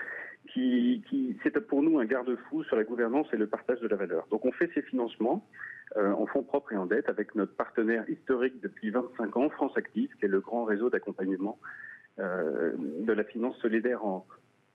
qui, 0.47 1.03
qui 1.09 1.38
c'est 1.43 1.57
pour 1.59 1.84
nous 1.84 1.99
un 1.99 2.05
garde-fou 2.05 2.63
sur 2.63 2.75
la 2.75 2.84
gouvernance 2.84 3.27
et 3.34 3.38
le 3.38 3.47
partage 3.47 3.79
de 3.79 3.88
la 3.88 3.95
valeur. 3.95 4.27
Donc 4.32 4.45
on 4.45 4.51
fait 4.51 4.69
ces 4.73 4.82
financements 4.82 5.47
en 5.95 6.25
fonds 6.25 6.43
propres 6.43 6.71
et 6.71 6.77
en 6.77 6.86
dette 6.86 7.09
avec 7.09 7.36
notre 7.36 7.53
partenaire 7.53 8.09
historique 8.09 8.59
depuis 8.61 8.89
25 8.89 9.38
ans, 9.38 9.49
France 9.49 9.73
Active, 9.75 10.09
qui 10.17 10.25
est 10.25 10.29
le 10.29 10.39
grand 10.39 10.63
réseau 10.63 10.89
d'accompagnement 10.89 11.59
de 12.17 13.13
la 13.13 13.23
finance 13.25 13.57
solidaire 13.57 14.03
en, 14.03 14.25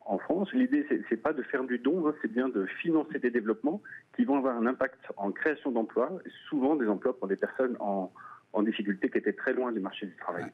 en 0.07 0.18
France. 0.18 0.52
L'idée, 0.52 0.86
c'est 1.09 1.16
pas 1.16 1.32
de 1.32 1.42
faire 1.42 1.64
du 1.64 1.78
don, 1.78 2.07
hein, 2.07 2.14
c'est 2.22 2.30
bien 2.30 2.48
de 2.48 2.66
financer 2.80 3.18
des 3.18 3.30
développements 3.30 3.82
qui 4.14 4.24
vont 4.24 4.38
avoir 4.38 4.57
un 4.57 4.66
impact 4.66 5.00
en 5.16 5.32
création 5.32 5.70
d'emplois, 5.72 6.11
souvent 6.48 6.76
des 6.76 6.88
emplois 6.88 7.16
pour 7.16 7.28
des 7.28 7.36
personnes 7.36 7.76
en, 7.80 8.11
difficulté 8.62 9.11
qui 9.11 9.18
étaient 9.18 9.34
très 9.34 9.52
loin 9.52 9.70
du 9.70 9.80
marché 9.80 10.07
du 10.07 10.16
travail. 10.16 10.46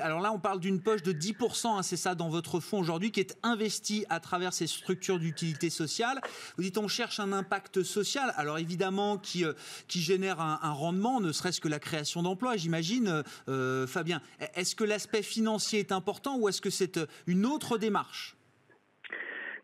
Alors 0.00 0.20
là, 0.20 0.32
on 0.32 0.38
parle 0.38 0.60
d'une 0.60 0.80
poche 0.80 1.02
de 1.02 1.12
10%, 1.12 1.78
hein, 1.78 1.82
c'est 1.82 1.96
ça, 1.96 2.14
dans 2.14 2.28
votre 2.28 2.60
fonds 2.60 2.80
aujourd'hui, 2.80 3.12
qui 3.12 3.20
est 3.20 3.36
investi 3.42 4.04
à 4.08 4.20
travers 4.20 4.52
ces 4.52 4.66
structures 4.66 5.18
d'utilité 5.18 5.70
sociale. 5.70 6.20
Vous 6.56 6.62
dites, 6.62 6.78
on 6.78 6.88
cherche 6.88 7.20
un 7.20 7.32
impact 7.32 7.82
social, 7.82 8.32
alors 8.36 8.58
évidemment, 8.58 9.18
qui, 9.18 9.44
euh, 9.44 9.52
qui 9.88 10.00
génère 10.00 10.40
un, 10.40 10.72
rendement, 10.72 11.20
ne 11.20 11.32
serait-ce 11.32 11.60
que 11.60 11.68
la 11.68 11.78
création 11.78 12.22
d'emplois, 12.22 12.56
j'imagine. 12.56 13.08
Euh, 13.08 13.22
euh, 13.48 13.86
Fabien, 13.86 14.22
est-ce 14.54 14.74
que 14.74 14.84
l'aspect 14.84 15.22
financier 15.22 15.80
est 15.80 15.92
important 15.92 16.36
ou 16.38 16.48
est-ce 16.48 16.60
que 16.60 16.70
c'est 16.70 16.98
une 17.26 17.46
autre 17.46 17.78
démarche? 17.78 18.36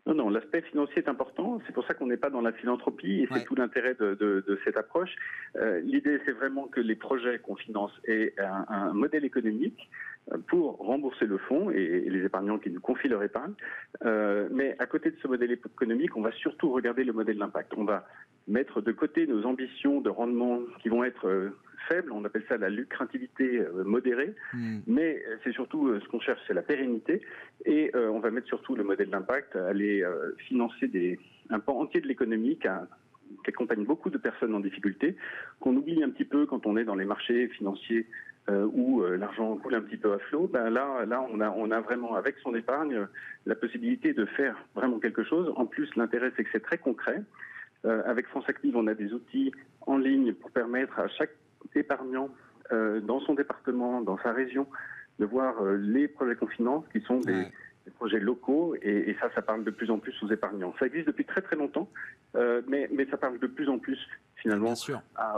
Non, 0.07 0.13
non, 0.13 0.29
l'aspect 0.29 0.61
financier 0.61 0.99
est 0.99 1.09
important. 1.09 1.59
C'est 1.67 1.73
pour 1.73 1.85
ça 1.85 1.93
qu'on 1.93 2.07
n'est 2.07 2.15
pas 2.15 2.29
dans 2.29 2.39
la 2.39 2.53
philanthropie 2.53 3.23
et 3.23 3.29
c'est 3.29 3.43
tout 3.43 3.55
l'intérêt 3.55 3.93
de, 3.93 4.59
cette 4.63 4.77
approche. 4.77 5.13
Euh, 5.57 5.81
l'idée, 5.81 6.21
c'est 6.25 6.31
vraiment 6.31 6.67
que 6.67 6.79
les 6.79 6.95
projets 6.95 7.39
qu'on 7.39 7.57
finance 7.57 7.91
aient 8.05 8.33
un, 8.37 8.93
modèle 8.93 9.25
économique 9.25 9.89
euh, 10.31 10.37
pour 10.47 10.77
rembourser 10.77 11.25
le 11.25 11.37
fonds 11.37 11.71
et, 11.71 12.09
les 12.09 12.23
épargnants 12.23 12.57
qui 12.57 12.69
nous 12.69 12.79
confient 12.79 13.09
leur 13.09 13.21
épargne. 13.21 13.51
Euh, 14.05 14.47
mais 14.49 14.77
à 14.79 14.85
côté 14.85 15.11
de 15.11 15.17
ce 15.21 15.27
modèle 15.27 15.51
économique, 15.51 16.15
on 16.15 16.21
va 16.21 16.31
surtout 16.31 16.71
regarder 16.71 17.03
le 17.03 17.11
modèle 17.11 17.37
d'impact. 17.37 17.73
On 17.75 17.83
va 17.83 18.07
mettre 18.47 18.79
de 18.79 18.93
côté 18.93 19.27
nos 19.27 19.45
ambitions 19.45 19.99
de 19.99 20.09
rendement 20.09 20.61
qui 20.81 20.87
vont 20.87 21.03
être 21.03 21.51
faible, 21.87 22.11
on 22.11 22.23
appelle 22.25 22.43
ça 22.47 22.57
la 22.57 22.69
lucrativité 22.69 23.59
euh, 23.59 23.83
modérée, 23.83 24.33
hmm. 24.53 24.79
mais 24.87 25.23
euh, 25.27 25.37
c'est 25.43 25.53
surtout 25.53 25.87
euh, 25.87 25.99
ce 26.01 26.07
qu'on 26.07 26.19
cherche, 26.19 26.41
c'est 26.47 26.53
la 26.53 26.61
pérennité, 26.61 27.21
et 27.65 27.91
on 27.95 28.19
va 28.19 28.31
mettre 28.31 28.47
surtout 28.47 28.75
le 28.75 28.83
modèle 28.83 29.09
d'impact, 29.09 29.55
aller 29.55 30.05
financer 30.47 30.87
des, 30.87 31.19
un 31.49 31.59
pan 31.59 31.79
entier 31.79 31.99
de 31.99 32.07
l'économie 32.07 32.57
qui, 32.57 32.67
accompagne 33.47 33.83
beaucoup 33.83 34.09
de 34.09 34.17
personnes 34.17 34.53
en 34.53 34.59
difficulté, 34.59 35.15
qu'on 35.59 35.75
oublie 35.75 36.03
un 36.03 36.09
petit 36.09 36.23
peu 36.23 36.45
quand 36.45 36.65
on 36.65 36.77
est 36.77 36.85
dans 36.85 36.95
les 36.95 37.05
marchés 37.05 37.47
financiers 37.49 38.07
où 38.49 39.01
l'argent 39.01 39.57
coule 39.57 39.75
un 39.75 39.81
petit 39.81 39.97
peu 39.97 40.13
à 40.13 40.19
flot, 40.19 40.47
ben 40.47 40.69
là, 40.69 41.03
là 41.05 41.25
on, 41.29 41.41
a, 41.41 41.49
on 41.49 41.71
a 41.71 41.81
vraiment, 41.81 42.15
avec 42.15 42.35
son 42.43 42.55
épargne, 42.55 43.07
la 43.45 43.55
possibilité 43.55 44.13
de 44.13 44.25
faire 44.25 44.55
vraiment 44.75 44.99
quelque 44.99 45.23
chose. 45.23 45.51
En 45.57 45.65
plus, 45.65 45.89
l'intérêt, 45.95 46.31
c'est 46.37 46.43
que 46.43 46.49
c'est 46.53 46.63
très 46.63 46.77
concret. 46.77 47.21
avec 47.83 48.27
France 48.27 48.45
Active, 48.47 48.77
on 48.77 48.87
a 48.87 48.93
des 48.93 49.13
outils 49.13 49.51
en 49.81 49.97
ligne 49.97 50.33
pour 50.33 50.51
permettre 50.51 50.99
à 50.99 51.07
chaque 51.07 51.31
épargnant 51.75 52.29
euh, 52.71 52.99
dans 52.99 53.19
son 53.21 53.33
département, 53.33 54.01
dans 54.01 54.17
sa 54.19 54.31
région, 54.31 54.67
de 55.19 55.25
voir 55.25 55.61
euh, 55.61 55.77
les 55.77 56.07
projets 56.07 56.35
qu'on 56.35 56.47
finance 56.47 56.83
qui 56.91 57.01
sont 57.01 57.19
des, 57.19 57.47
projets 57.95 58.19
locaux 58.19 58.75
et, 58.81 59.15
ça, 59.21 59.29
ça 59.33 59.41
parle 59.41 59.63
de 59.63 59.71
plus 59.71 59.89
en 59.89 59.97
plus 59.97 60.13
aux 60.21 60.27
épargnants. 60.27 60.73
Ça 60.77 60.87
existe 60.87 61.07
depuis 61.07 61.23
très 61.23 61.41
très 61.41 61.55
longtemps, 61.55 61.89
euh, 62.35 62.61
mais, 62.67 62.89
mais 62.91 63.05
ça 63.09 63.15
parle 63.15 63.39
de 63.39 63.47
plus 63.47 63.69
en 63.69 63.79
plus 63.79 63.97
finalement 64.35 64.73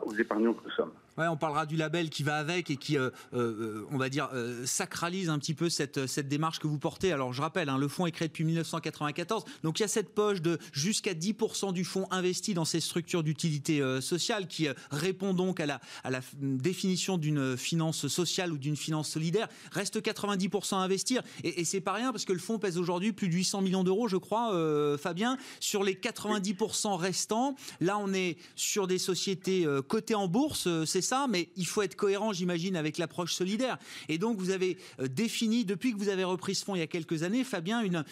aux 0.02 0.16
épargnants 0.16 0.54
que 0.54 0.64
nous 0.64 0.72
sommes 0.72 0.92
on 1.28 1.38
parlera 1.38 1.66
du 1.66 1.76
label 1.76 2.10
qui 2.10 2.24
va 2.24 2.38
avec 2.38 2.70
et 2.70 2.78
qui, 2.78 2.98
euh, 2.98 3.10
euh, 3.34 3.86
on 3.92 3.98
va 3.98 4.10
dire, 4.10 4.30
euh, 4.34 4.66
sacralise 4.66 5.30
un 5.30 5.40
petit 5.40 5.54
peu 5.54 5.70
cette, 5.70 6.08
cette 6.08 6.28
démarche 6.28 6.60
que 6.60 6.68
vous 6.68 6.80
portez. 6.80 7.12
Alors, 7.12 7.34
je 7.34 7.42
rappelle, 7.42 7.70
hein, 7.70 7.78
le 7.78 7.88
fonds 7.88 8.06
est 8.06 8.12
créé 8.12 8.28
depuis 8.28 8.46
1994. 8.46 9.44
Donc, 9.64 9.80
il 9.80 9.84
y 9.84 9.86
a 9.86 9.90
cette 9.90 10.14
poche 10.14 10.42
de 10.42 10.58
jusqu'à 10.72 11.14
10% 11.14 11.74
du 11.74 11.84
fonds 11.84 12.08
investi 12.12 12.54
dans 12.54 12.66
ces 12.66 12.80
structures 12.80 13.24
d'utilité 13.24 13.82
sociale 14.02 14.48
qui 14.48 14.68
répond 14.92 15.34
donc 15.34 15.60
à 15.60 15.66
la, 15.66 15.82
à 16.04 16.10
la 16.10 16.22
définition 16.42 17.18
d'une 17.18 17.58
finance 17.58 18.08
sociale 18.08 18.54
ou 18.54 18.58
d'une 18.58 18.76
finance 18.76 19.10
solidaire. 19.10 19.48
Reste 19.72 20.00
90% 20.00 20.76
à 20.76 20.78
investir. 20.80 21.22
Et, 21.44 21.66
c'est 21.66 21.82
pas 21.82 21.94
rien 21.94 22.12
parce 22.12 22.26
que 22.26 22.34
le 22.34 22.40
fonds 22.40 22.60
pèse 22.60 22.78
aujourd'hui 22.78 23.12
plus 23.12 23.30
de 23.30 23.34
800 23.34 23.62
millions 23.62 23.84
d'euros, 23.84 24.08
je 24.08 24.18
crois, 24.18 24.54
Fabien. 24.98 25.38
Sur 25.60 25.84
les 25.84 25.96
90% 25.96 26.96
restants, 26.96 27.56
là, 27.80 27.98
on 27.98 28.14
est 28.14 28.38
sur 28.56 28.88
des 28.88 28.98
sociétés 28.98 29.66
cotées 29.88 30.16
en 30.16 30.28
bourse. 30.28 30.68
C'est 30.86 31.02
mais 31.30 31.50
il 31.56 31.66
faut 31.66 31.82
être 31.82 31.96
cohérent, 31.96 32.34
j'imagine, 32.34 32.76
avec 32.76 32.98
l'approche 32.98 33.34
solidaire. 33.34 33.78
Et 34.08 34.18
donc, 34.18 34.38
vous 34.38 34.52
avez 34.52 34.78
euh, 35.00 35.08
défini, 35.08 35.66
depuis 35.66 35.94
que 35.94 35.98
vous 35.98 36.10
avez 36.10 36.24
repris 36.24 36.56
ce 36.56 36.66
fonds 36.66 36.76
il 36.76 36.80
y 36.80 36.84
a 36.84 36.88
quelques 36.88 37.24
années, 37.24 37.44
Fabien, 37.44 37.82
une, 37.82 38.04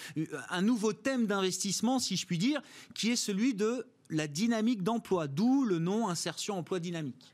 un 0.49 0.61
nouveau 0.61 0.93
thème 0.93 1.25
d'investissement, 1.25 1.99
si 1.99 2.15
je 2.15 2.25
puis 2.25 2.37
dire, 2.37 2.61
qui 2.93 3.11
est 3.11 3.15
celui 3.15 3.53
de 3.53 3.85
la 4.09 4.27
dynamique 4.27 4.83
d'emploi, 4.83 5.27
d'où 5.27 5.65
le 5.65 5.79
nom 5.79 6.07
insertion 6.07 6.55
emploi 6.55 6.79
dynamique. 6.79 7.33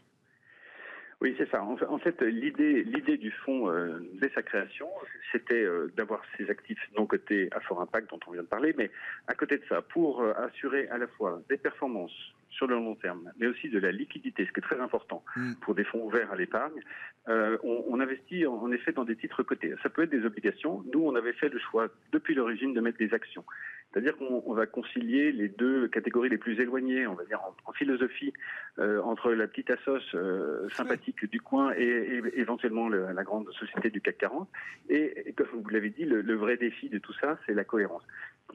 Oui, 1.22 1.36
c'est 1.38 1.49
ça. 1.49 1.64
En 1.64 1.99
fait, 1.99 2.22
l'idée, 2.22 3.18
du 3.18 3.32
fonds 3.32 3.70
euh, 3.70 3.99
dès 4.22 4.30
sa 4.36 4.41
création, 4.41 4.89
c'était 5.32 5.64
euh, 5.64 5.89
d'avoir 5.95 6.22
ces 6.38 6.49
actifs 6.49 6.82
non 6.97 7.05
cotés 7.05 7.47
à 7.53 7.61
fort 7.61 7.80
impact 7.80 8.09
dont 8.09 8.20
on 8.28 8.32
vient 8.32 8.41
de 8.41 8.47
parler, 8.47 8.74
mais 8.78 8.91
à 9.28 9.34
côté 9.34 9.57
de 9.57 9.64
ça, 9.70 9.82
pour 9.82 10.22
assurer 10.22 10.89
à 10.89 10.97
la 10.97 11.07
fois 11.07 11.41
des 11.47 11.55
performances 11.55 12.34
sur 12.53 12.67
le 12.67 12.75
long 12.75 12.95
terme, 12.95 13.31
mais 13.37 13.47
aussi 13.47 13.69
de 13.69 13.79
la 13.79 13.91
liquidité, 13.91 14.45
ce 14.45 14.51
qui 14.51 14.59
est 14.59 14.63
très 14.63 14.79
important 14.79 15.23
mm. 15.35 15.55
pour 15.61 15.75
des 15.75 15.83
fonds 15.83 16.03
ouverts 16.03 16.31
à 16.31 16.35
l'épargne. 16.35 16.81
Euh, 17.29 17.57
on, 17.63 17.99
investit 17.99 18.45
en, 18.45 18.69
effet 18.71 18.91
dans 18.91 19.05
des 19.05 19.15
titres 19.15 19.43
cotés. 19.43 19.73
Ça 19.81 19.89
peut 19.89 20.03
être 20.03 20.09
des 20.09 20.25
obligations. 20.25 20.83
Nous, 20.93 21.01
on 21.01 21.15
avait 21.15 21.33
fait 21.33 21.49
le 21.49 21.59
choix 21.59 21.87
depuis 22.11 22.35
l'origine 22.35 22.73
de 22.73 22.81
mettre 22.81 22.97
des 22.97 23.13
actions. 23.13 23.45
C'est-à-dire 23.91 24.17
qu'on 24.17 24.53
va 24.53 24.65
concilier 24.65 25.31
les 25.31 25.47
deux 25.47 25.87
catégories 25.87 26.29
les 26.29 26.37
plus 26.37 26.59
éloignées, 26.59 27.05
on 27.07 27.13
va 27.13 27.23
dire 27.25 27.39
en, 27.65 27.71
philosophie, 27.73 28.33
euh, 28.79 29.01
entre 29.03 29.31
la 29.31 29.47
petite 29.47 29.69
assoce 29.69 30.15
euh, 30.15 30.67
sympathique 30.69 31.29
du 31.29 31.39
coin 31.39 31.73
et, 31.77 32.21
éventuellement 32.35 32.89
la 32.89 33.23
grande 33.23 33.49
société 33.53 33.89
du 33.89 34.01
CAC 34.01 34.17
40. 34.17 34.49
Et, 34.89 35.33
comme 35.37 35.47
vous 35.53 35.69
l'avez 35.69 35.91
dit, 35.91 36.05
le, 36.05 36.35
vrai 36.35 36.57
défi 36.57 36.89
de 36.89 36.97
tout 36.97 37.13
ça, 37.13 37.37
c'est 37.45 37.53
la 37.53 37.63
cohérence. 37.63 38.03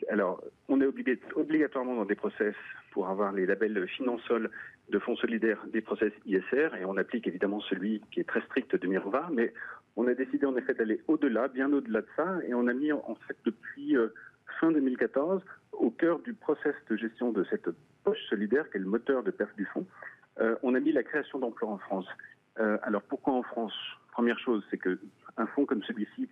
Alors, 0.08 0.42
on 0.68 0.80
est 0.80 0.86
obligé, 0.86 1.18
obligatoirement 1.34 1.96
dans 1.96 2.04
des 2.04 2.14
process 2.14 2.54
pour 2.92 3.08
avoir 3.08 3.32
les 3.32 3.46
labels 3.46 3.86
Finansol 3.88 4.50
de 4.88 4.98
fonds 4.98 5.16
solidaires 5.16 5.64
des 5.72 5.80
process 5.80 6.12
ISR, 6.26 6.70
et 6.80 6.84
on 6.84 6.96
applique 6.96 7.26
évidemment 7.26 7.60
celui 7.60 8.02
qui 8.10 8.20
est 8.20 8.28
très 8.28 8.40
strict 8.42 8.74
de 8.74 8.86
Mirova, 8.86 9.28
mais 9.32 9.52
on 9.96 10.06
a 10.06 10.14
décidé 10.14 10.46
en 10.46 10.56
effet 10.56 10.74
d'aller 10.74 11.00
au-delà, 11.08 11.48
bien 11.48 11.72
au-delà 11.72 12.00
de 12.00 12.06
ça, 12.16 12.38
et 12.46 12.54
on 12.54 12.66
a 12.68 12.72
mis 12.72 12.92
en 12.92 13.16
fait 13.26 13.36
depuis 13.44 13.96
euh, 13.96 14.08
fin 14.60 14.70
2014 14.70 15.42
au 15.72 15.90
cœur 15.90 16.18
du 16.20 16.34
process 16.34 16.74
de 16.88 16.96
gestion 16.96 17.32
de 17.32 17.44
cette 17.44 17.68
poche 18.04 18.22
solidaire, 18.28 18.68
qui 18.70 18.78
est 18.78 18.80
le 18.80 18.86
moteur 18.86 19.22
de 19.22 19.30
perte 19.30 19.56
du 19.56 19.66
fonds, 19.66 19.86
euh, 20.40 20.56
on 20.62 20.74
a 20.74 20.80
mis 20.80 20.92
la 20.92 21.02
création 21.02 21.38
d'emplois 21.38 21.68
en 21.68 21.78
France. 21.78 22.06
Euh, 22.58 22.78
alors 22.82 23.02
pourquoi 23.02 23.34
en 23.34 23.42
France? 23.42 23.74
Première 24.12 24.38
chose, 24.38 24.64
c'est 24.70 24.78
que 24.78 24.98
un 25.36 25.46
fonds 25.46 25.66
comme 25.66 25.82
celui-ci 25.82 26.28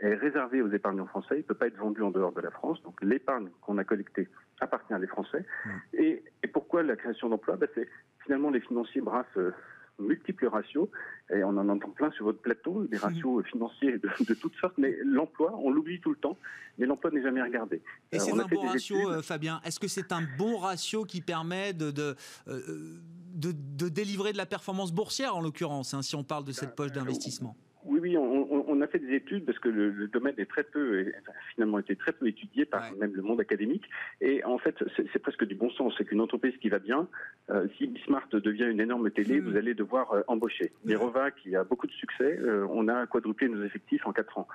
est 0.00 0.14
réservé 0.14 0.62
aux 0.62 0.70
épargnants 0.70 1.06
français. 1.06 1.34
Il 1.36 1.38
ne 1.38 1.42
peut 1.42 1.54
pas 1.54 1.66
être 1.66 1.76
vendu 1.76 2.02
en 2.02 2.10
dehors 2.10 2.32
de 2.32 2.40
la 2.40 2.50
France. 2.50 2.82
Donc 2.82 3.00
l'épargne 3.02 3.48
qu'on 3.60 3.78
a 3.78 3.84
collectée 3.84 4.28
appartient 4.60 4.94
à 4.94 4.98
des 4.98 5.06
Français. 5.06 5.44
Mmh. 5.64 5.70
Et, 5.94 6.22
pourquoi 6.52 6.82
la 6.82 6.96
création 6.96 7.28
d'emplois? 7.28 7.56
Ben, 7.56 7.68
C'est 7.74 7.88
finalement 8.24 8.50
les 8.50 8.60
financiers 8.60 9.00
brassent 9.00 9.26
euh, 9.36 9.52
multiples 9.98 10.46
ratios, 10.46 10.88
et 11.30 11.42
on 11.44 11.50
en 11.50 11.68
entend 11.68 11.90
plein 11.90 12.10
sur 12.12 12.24
votre 12.24 12.40
plateau, 12.40 12.84
des 12.84 12.96
ratios 12.96 13.44
financiers 13.46 13.98
de, 13.98 14.34
toutes 14.34 14.54
sortes, 14.56 14.78
mais 14.78 14.96
l'emploi, 15.04 15.54
on 15.58 15.70
l'oublie 15.70 16.00
tout 16.00 16.10
le 16.10 16.16
temps, 16.16 16.36
mais 16.78 16.86
l'emploi 16.86 17.10
n'est 17.10 17.22
jamais 17.22 17.42
regardé. 17.42 17.82
Et 18.12 18.16
euh, 18.16 18.18
c'est 18.20 18.32
un 18.32 18.46
bon 18.46 18.60
ratio, 18.62 19.10
euh, 19.10 19.22
Fabien 19.22 19.60
Est-ce 19.64 19.80
que 19.80 19.88
c'est 19.88 20.12
un 20.12 20.22
bon 20.38 20.58
ratio 20.58 21.04
qui 21.04 21.20
permet 21.20 21.72
de, 21.72 21.90
de, 21.90 22.16
de, 22.46 23.88
délivrer 23.88 24.32
de 24.32 24.38
la 24.38 24.46
performance 24.46 24.92
boursière, 24.92 25.36
en 25.36 25.40
l'occurrence, 25.40 25.94
hein, 25.94 26.02
si 26.02 26.14
on 26.16 26.24
parle 26.24 26.44
de 26.44 26.52
cette 26.52 26.74
poche 26.74 26.92
d'investissement? 26.92 27.56
oui, 27.84 28.00
oui, 28.00 28.16
on, 28.16 28.57
fait 28.88 28.98
des 28.98 29.14
études 29.14 29.44
parce 29.44 29.58
que 29.58 29.68
le, 29.68 30.08
domaine 30.08 30.34
est 30.38 30.48
très 30.48 30.64
peu, 30.64 31.12
finalement 31.54 31.78
été 31.78 31.96
très 31.96 32.12
peu 32.12 32.26
étudié 32.26 32.64
par 32.64 32.92
même 32.96 33.14
le 33.14 33.22
monde 33.22 33.40
académique. 33.40 33.84
Et 34.20 34.44
en 34.44 34.58
fait, 34.58 34.76
c'est 35.12 35.18
presque 35.18 35.44
du 35.44 35.54
bon 35.54 35.70
sens. 35.70 35.94
C'est 35.96 36.04
qu'une 36.04 36.20
entreprise 36.20 36.56
qui 36.60 36.68
va 36.68 36.78
bien, 36.78 37.08
euh, 37.50 37.66
si 37.76 37.86
Bismart 37.86 38.28
devient 38.32 38.66
une 38.70 38.80
énorme 38.80 39.10
télé, 39.10 39.40
hmm. 39.40 39.44
vous 39.44 39.56
allez 39.56 39.74
devoir 39.74 40.12
euh, 40.12 40.22
embaucher. 40.26 40.72
Mirova, 40.84 41.30
qui 41.30 41.54
a 41.56 41.64
beaucoup 41.64 41.86
de 41.86 41.92
succès, 41.92 42.38
euh, 42.40 42.66
on 42.70 42.88
a 42.88 43.06
quadruplé 43.06 43.48
nos 43.48 43.62
effectifs 43.64 44.06
en 44.06 44.12
quatre 44.12 44.38
ans. 44.38 44.48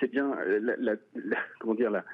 c'est 0.00 0.10
bien, 0.10 0.34
la, 0.60 0.96
comment 1.60 1.74
dire, 1.74 1.90
la, 1.90 2.04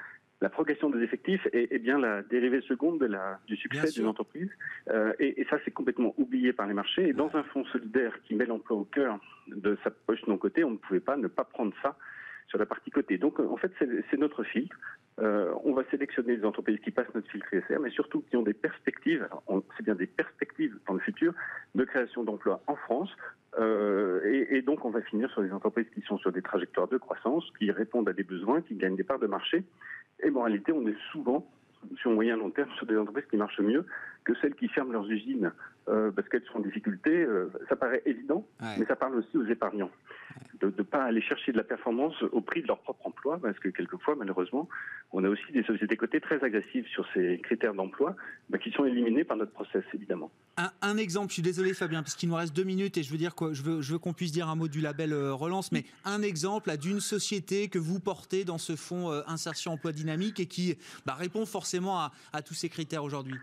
la 0.41 0.49
progression 0.49 0.89
des 0.89 1.03
effectifs 1.03 1.45
est, 1.51 1.79
bien 1.79 1.99
la 1.99 2.21
dérivée 2.21 2.61
seconde 2.61 2.99
de 2.99 3.07
la, 3.07 3.39
du 3.47 3.57
succès 3.57 3.91
d'une 3.91 4.07
entreprise. 4.07 4.49
Euh, 4.89 5.13
et, 5.19 5.45
ça, 5.49 5.57
c'est 5.65 5.71
complètement 5.71 6.13
oublié 6.17 6.53
par 6.53 6.65
les 6.67 6.73
marchés. 6.73 7.09
Et 7.09 7.13
dans 7.13 7.29
un 7.35 7.43
fonds 7.43 7.65
solidaire 7.65 8.13
qui 8.23 8.35
met 8.35 8.45
l'emploi 8.45 8.77
au 8.77 8.85
cœur 8.85 9.19
de 9.47 9.77
sa 9.83 9.91
poche 9.91 10.25
non 10.27 10.37
cotée, 10.37 10.63
on 10.63 10.71
ne 10.71 10.77
pouvait 10.77 11.01
pas 11.01 11.17
ne 11.17 11.27
pas 11.27 11.43
prendre 11.43 11.73
ça 11.81 11.97
sur 12.47 12.57
la 12.57 12.65
partie 12.65 12.89
cotée. 12.89 13.17
Donc, 13.17 13.39
en 13.39 13.57
fait, 13.57 13.71
c'est 13.79 14.17
notre 14.17 14.43
filtre. 14.43 14.75
Euh, 15.19 15.53
on 15.65 15.73
va 15.73 15.83
sélectionner 15.91 16.37
des 16.37 16.45
entreprises 16.45 16.79
qui 16.79 16.91
passent 16.91 17.13
notre 17.13 17.29
filtre 17.29 17.53
ISR, 17.53 17.77
mais 17.81 17.89
surtout 17.89 18.21
qui 18.21 18.37
ont 18.37 18.41
des 18.41 18.53
perspectives, 18.53 19.27
c'est 19.75 19.83
bien 19.83 19.95
des 19.95 20.07
perspectives 20.07 20.79
dans 20.87 20.93
le 20.93 21.01
futur, 21.01 21.33
de 21.75 21.83
création 21.83 22.23
d'emplois 22.23 22.63
en 22.67 22.77
France. 22.77 23.09
Euh, 23.59 24.21
et, 24.23 24.57
et, 24.57 24.61
donc, 24.61 24.85
on 24.85 24.89
va 24.89 25.01
finir 25.01 25.29
sur 25.31 25.41
des 25.41 25.51
entreprises 25.51 25.87
qui 25.93 26.01
sont 26.01 26.17
sur 26.17 26.31
des 26.31 26.41
trajectoires 26.41 26.87
de 26.87 26.97
croissance, 26.97 27.43
qui 27.59 27.69
répondent 27.71 28.07
à 28.07 28.13
des 28.13 28.23
besoins, 28.23 28.61
qui 28.61 28.75
gagnent 28.75 28.95
des 28.95 29.03
parts 29.03 29.19
de 29.19 29.27
marché 29.27 29.65
et 30.23 30.29
en 30.29 30.41
réalité, 30.41 30.71
on 30.71 30.85
est 30.87 30.97
souvent, 31.11 31.45
sur 31.97 32.11
moyen 32.11 32.37
long 32.37 32.49
terme, 32.49 32.69
sur 32.77 32.85
des 32.85 32.97
entreprises 32.97 33.25
qui 33.29 33.37
marchent 33.37 33.59
mieux 33.59 33.85
que 34.23 34.33
celles 34.41 34.55
qui 34.55 34.67
ferment 34.67 34.91
leurs 34.91 35.09
usines 35.09 35.51
euh, 35.89 36.11
parce 36.11 36.27
qu'elles 36.29 36.43
sont 36.51 36.59
en 36.59 36.61
difficulté. 36.61 37.09
Euh, 37.09 37.51
ça 37.67 37.75
paraît 37.75 38.03
évident, 38.05 38.45
mais 38.77 38.85
ça 38.85 38.95
parle 38.95 39.15
aussi 39.15 39.37
aux 39.37 39.45
épargnants. 39.45 39.89
De 40.59 40.67
ne 40.67 40.83
pas 40.83 41.03
aller 41.03 41.21
chercher 41.21 41.51
de 41.51 41.57
la 41.57 41.63
performance 41.63 42.21
au 42.31 42.41
prix 42.41 42.61
de 42.61 42.67
leur 42.67 42.79
propre 42.79 43.07
emploi, 43.07 43.39
parce 43.41 43.57
que 43.59 43.69
quelquefois, 43.69 44.15
malheureusement, 44.15 44.69
on 45.11 45.23
a 45.23 45.29
aussi 45.29 45.51
des 45.51 45.63
sociétés 45.63 45.97
cotées 45.97 46.21
très 46.21 46.43
agressives 46.43 46.85
sur 46.87 47.07
ces 47.13 47.39
critères 47.41 47.73
d'emploi, 47.73 48.15
bah, 48.49 48.57
qui 48.57 48.69
sont 48.71 48.85
éliminés 48.85 49.23
par 49.23 49.37
notre 49.37 49.51
process, 49.51 49.83
évidemment. 49.93 50.31
Un, 50.81 50.97
exemple, 50.97 51.29
je 51.29 51.35
suis 51.35 51.41
désolé 51.41 51.73
Fabien, 51.73 52.03
parce 52.03 52.15
qu'il 52.15 52.29
nous 52.29 52.35
reste 52.35 52.55
deux 52.55 52.65
minutes 52.65 52.97
et 52.97 53.03
je 53.03 53.11
veux 53.11 53.17
dire 53.17 53.33
quoi, 53.33 53.53
je 53.53 53.63
veux, 53.63 53.81
je 53.81 53.93
veux 53.93 53.99
qu'on 53.99 54.13
puisse 54.13 54.31
dire 54.31 54.49
un 54.49 54.55
mot 54.55 54.67
du 54.67 54.81
label 54.81 55.13
Relance, 55.13 55.71
mais 55.71 55.85
un 56.05 56.21
exemple 56.21 56.75
d'une 56.77 56.99
société 56.99 57.69
que 57.69 57.79
vous 57.79 57.99
portez 57.99 58.43
dans 58.43 58.57
ce 58.57 58.75
fonds 58.75 59.09
insertion 59.27 59.73
emploi 59.73 59.93
dynamique 59.93 60.39
et 60.39 60.45
qui 60.45 60.77
bah, 61.05 61.13
répond 61.13 61.45
forcément 61.45 61.99
à 62.33 62.41
tous 62.41 62.53
ces 62.53 62.69
critères 62.69 63.03
aujourd'hui 63.03 63.35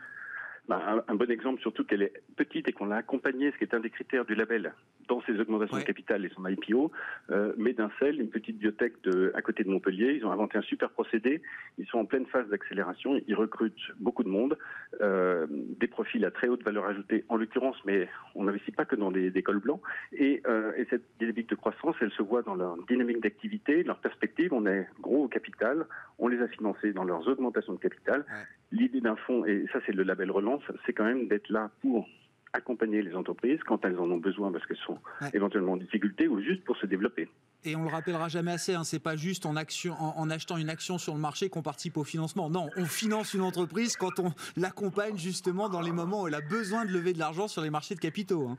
bah, 0.68 1.04
un, 1.06 1.14
bon 1.14 1.30
exemple, 1.30 1.60
surtout 1.60 1.84
qu'elle 1.84 2.02
est 2.02 2.12
petite 2.36 2.68
et 2.68 2.72
qu'on 2.72 2.86
l'a 2.86 2.96
accompagnée, 2.96 3.52
ce 3.52 3.58
qui 3.58 3.64
est 3.64 3.74
un 3.74 3.80
des 3.80 3.90
critères 3.90 4.24
du 4.24 4.34
label 4.34 4.74
dans 5.08 5.20
ses 5.22 5.38
augmentations 5.40 5.76
de 5.76 5.82
capital 5.82 6.24
et 6.24 6.30
son 6.30 6.46
IPO, 6.46 6.90
euh, 7.30 7.52
Médincel, 7.56 8.20
une 8.20 8.28
petite 8.28 8.58
biotech 8.58 9.00
de, 9.02 9.32
à 9.34 9.42
côté 9.42 9.64
de 9.64 9.68
Montpellier, 9.68 10.14
ils 10.16 10.26
ont 10.26 10.32
inventé 10.32 10.58
un 10.58 10.62
super 10.62 10.90
procédé, 10.90 11.42
ils 11.78 11.86
sont 11.86 11.98
en 11.98 12.04
pleine 12.04 12.26
phase 12.26 12.48
d'accélération, 12.48 13.20
ils 13.26 13.34
recrutent 13.34 13.92
beaucoup 13.98 14.24
de 14.24 14.28
monde, 14.28 14.58
euh, 15.00 15.46
des 15.50 15.86
profils 15.86 16.24
à 16.24 16.30
très 16.30 16.48
haute 16.48 16.62
valeur 16.62 16.86
ajoutée 16.86 17.24
en 17.28 17.36
l'occurrence, 17.36 17.76
mais 17.84 18.08
on 18.34 18.44
n'investit 18.44 18.72
pas 18.72 18.84
que 18.84 18.96
dans 18.96 19.10
des, 19.10 19.30
des 19.30 19.42
cols 19.42 19.60
blancs, 19.60 19.80
et, 20.12 20.42
euh, 20.46 20.72
et 20.76 20.86
cette 20.90 21.04
dynamique 21.18 21.48
de 21.50 21.54
croissance, 21.54 21.96
elle 22.00 22.12
se 22.12 22.22
voit 22.22 22.42
dans 22.42 22.54
leur 22.54 22.76
dynamique 22.88 23.22
d'activité, 23.22 23.82
leur 23.82 23.98
perspective, 23.98 24.52
on 24.52 24.66
est 24.66 24.88
gros 25.00 25.24
au 25.24 25.28
capital, 25.28 25.86
on 26.18 26.28
les 26.28 26.40
a 26.40 26.48
financés 26.48 26.92
dans 26.92 27.04
leurs 27.04 27.26
augmentations 27.28 27.74
de 27.74 27.78
capital, 27.78 28.24
l'idée 28.72 29.00
d'un 29.00 29.16
fonds, 29.16 29.44
et 29.44 29.66
ça 29.72 29.80
c'est 29.86 29.92
le 29.92 30.02
label 30.02 30.30
relance, 30.30 30.62
c'est 30.84 30.92
quand 30.92 31.04
même 31.04 31.28
d'être 31.28 31.48
là 31.50 31.70
pour 31.82 32.08
accompagner 32.56 33.02
les 33.02 33.14
entreprises 33.14 33.60
quand 33.64 33.84
elles 33.84 33.98
en 33.98 34.10
ont 34.10 34.16
besoin 34.16 34.50
parce 34.50 34.66
qu'elles 34.66 34.76
sont 34.86 34.98
éventuellement 35.34 35.72
en 35.72 35.76
difficulté 35.76 36.26
ou 36.26 36.40
juste 36.40 36.64
pour 36.64 36.76
se 36.76 36.86
développer. 36.86 37.28
Et 37.64 37.76
on 37.76 37.82
le 37.82 37.90
rappellera 37.90 38.28
jamais 38.28 38.52
assez, 38.52 38.74
hein, 38.74 38.84
c'est 38.84 38.98
pas 38.98 39.16
juste 39.16 39.44
en, 39.44 39.56
action, 39.56 39.94
en, 39.94 40.30
achetant 40.30 40.56
une 40.56 40.70
action 40.70 40.98
sur 40.98 41.14
le 41.14 41.20
marché 41.20 41.48
qu'on 41.48 41.62
participe 41.62 41.96
au 41.96 42.04
financement. 42.04 42.48
Non, 42.48 42.68
on 42.76 42.84
finance 42.84 43.34
une 43.34 43.42
entreprise 43.42 43.96
quand 43.96 44.18
on 44.20 44.32
l'accompagne 44.56 45.18
justement 45.18 45.68
dans 45.68 45.80
les 45.80 45.92
moments 45.92 46.22
où 46.22 46.28
elle 46.28 46.34
a 46.34 46.40
besoin 46.40 46.84
de 46.84 46.92
lever 46.92 47.12
de 47.12 47.18
l'argent 47.18 47.48
sur 47.48 47.62
les 47.62 47.70
marchés 47.70 47.94
de 47.94 48.00
capitaux. 48.00 48.48
Hein. 48.48 48.58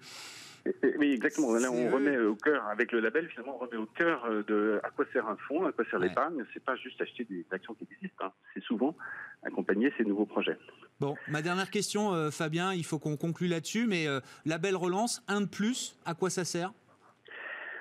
Oui, 0.97 1.13
exactement. 1.13 1.53
Là, 1.53 1.71
on 1.71 1.89
remet 1.89 2.17
au 2.17 2.35
cœur, 2.35 2.65
avec 2.67 2.91
le 2.91 2.99
label, 2.99 3.27
finalement, 3.29 3.55
on 3.55 3.65
remet 3.65 3.77
au 3.77 3.85
cœur 3.85 4.25
euh, 4.25 4.43
de 4.43 4.79
à 4.83 4.89
quoi 4.89 5.05
sert 5.13 5.27
un 5.27 5.37
fonds, 5.47 5.65
à 5.65 5.71
quoi 5.71 5.85
sert 5.89 5.99
l'épargne. 5.99 6.43
C'est 6.53 6.63
pas 6.63 6.75
juste 6.75 7.01
acheter 7.01 7.23
des 7.25 7.45
actions 7.51 7.73
qui 7.73 7.87
existent. 7.91 8.25
Hein. 8.25 8.31
C'est 8.53 8.63
souvent 8.63 8.95
accompagner 9.43 9.93
ces 9.97 10.03
nouveaux 10.03 10.25
projets. 10.25 10.57
Bon, 10.99 11.15
ma 11.27 11.41
dernière 11.41 11.69
question, 11.69 12.13
euh, 12.13 12.31
Fabien, 12.31 12.73
il 12.73 12.85
faut 12.85 12.99
qu'on 12.99 13.17
conclue 13.17 13.47
là-dessus, 13.47 13.85
mais 13.87 14.07
euh, 14.07 14.19
label 14.45 14.75
relance, 14.75 15.23
un 15.27 15.41
de 15.41 15.47
plus, 15.47 15.97
à 16.05 16.13
quoi 16.13 16.29
ça 16.29 16.43
sert? 16.43 16.71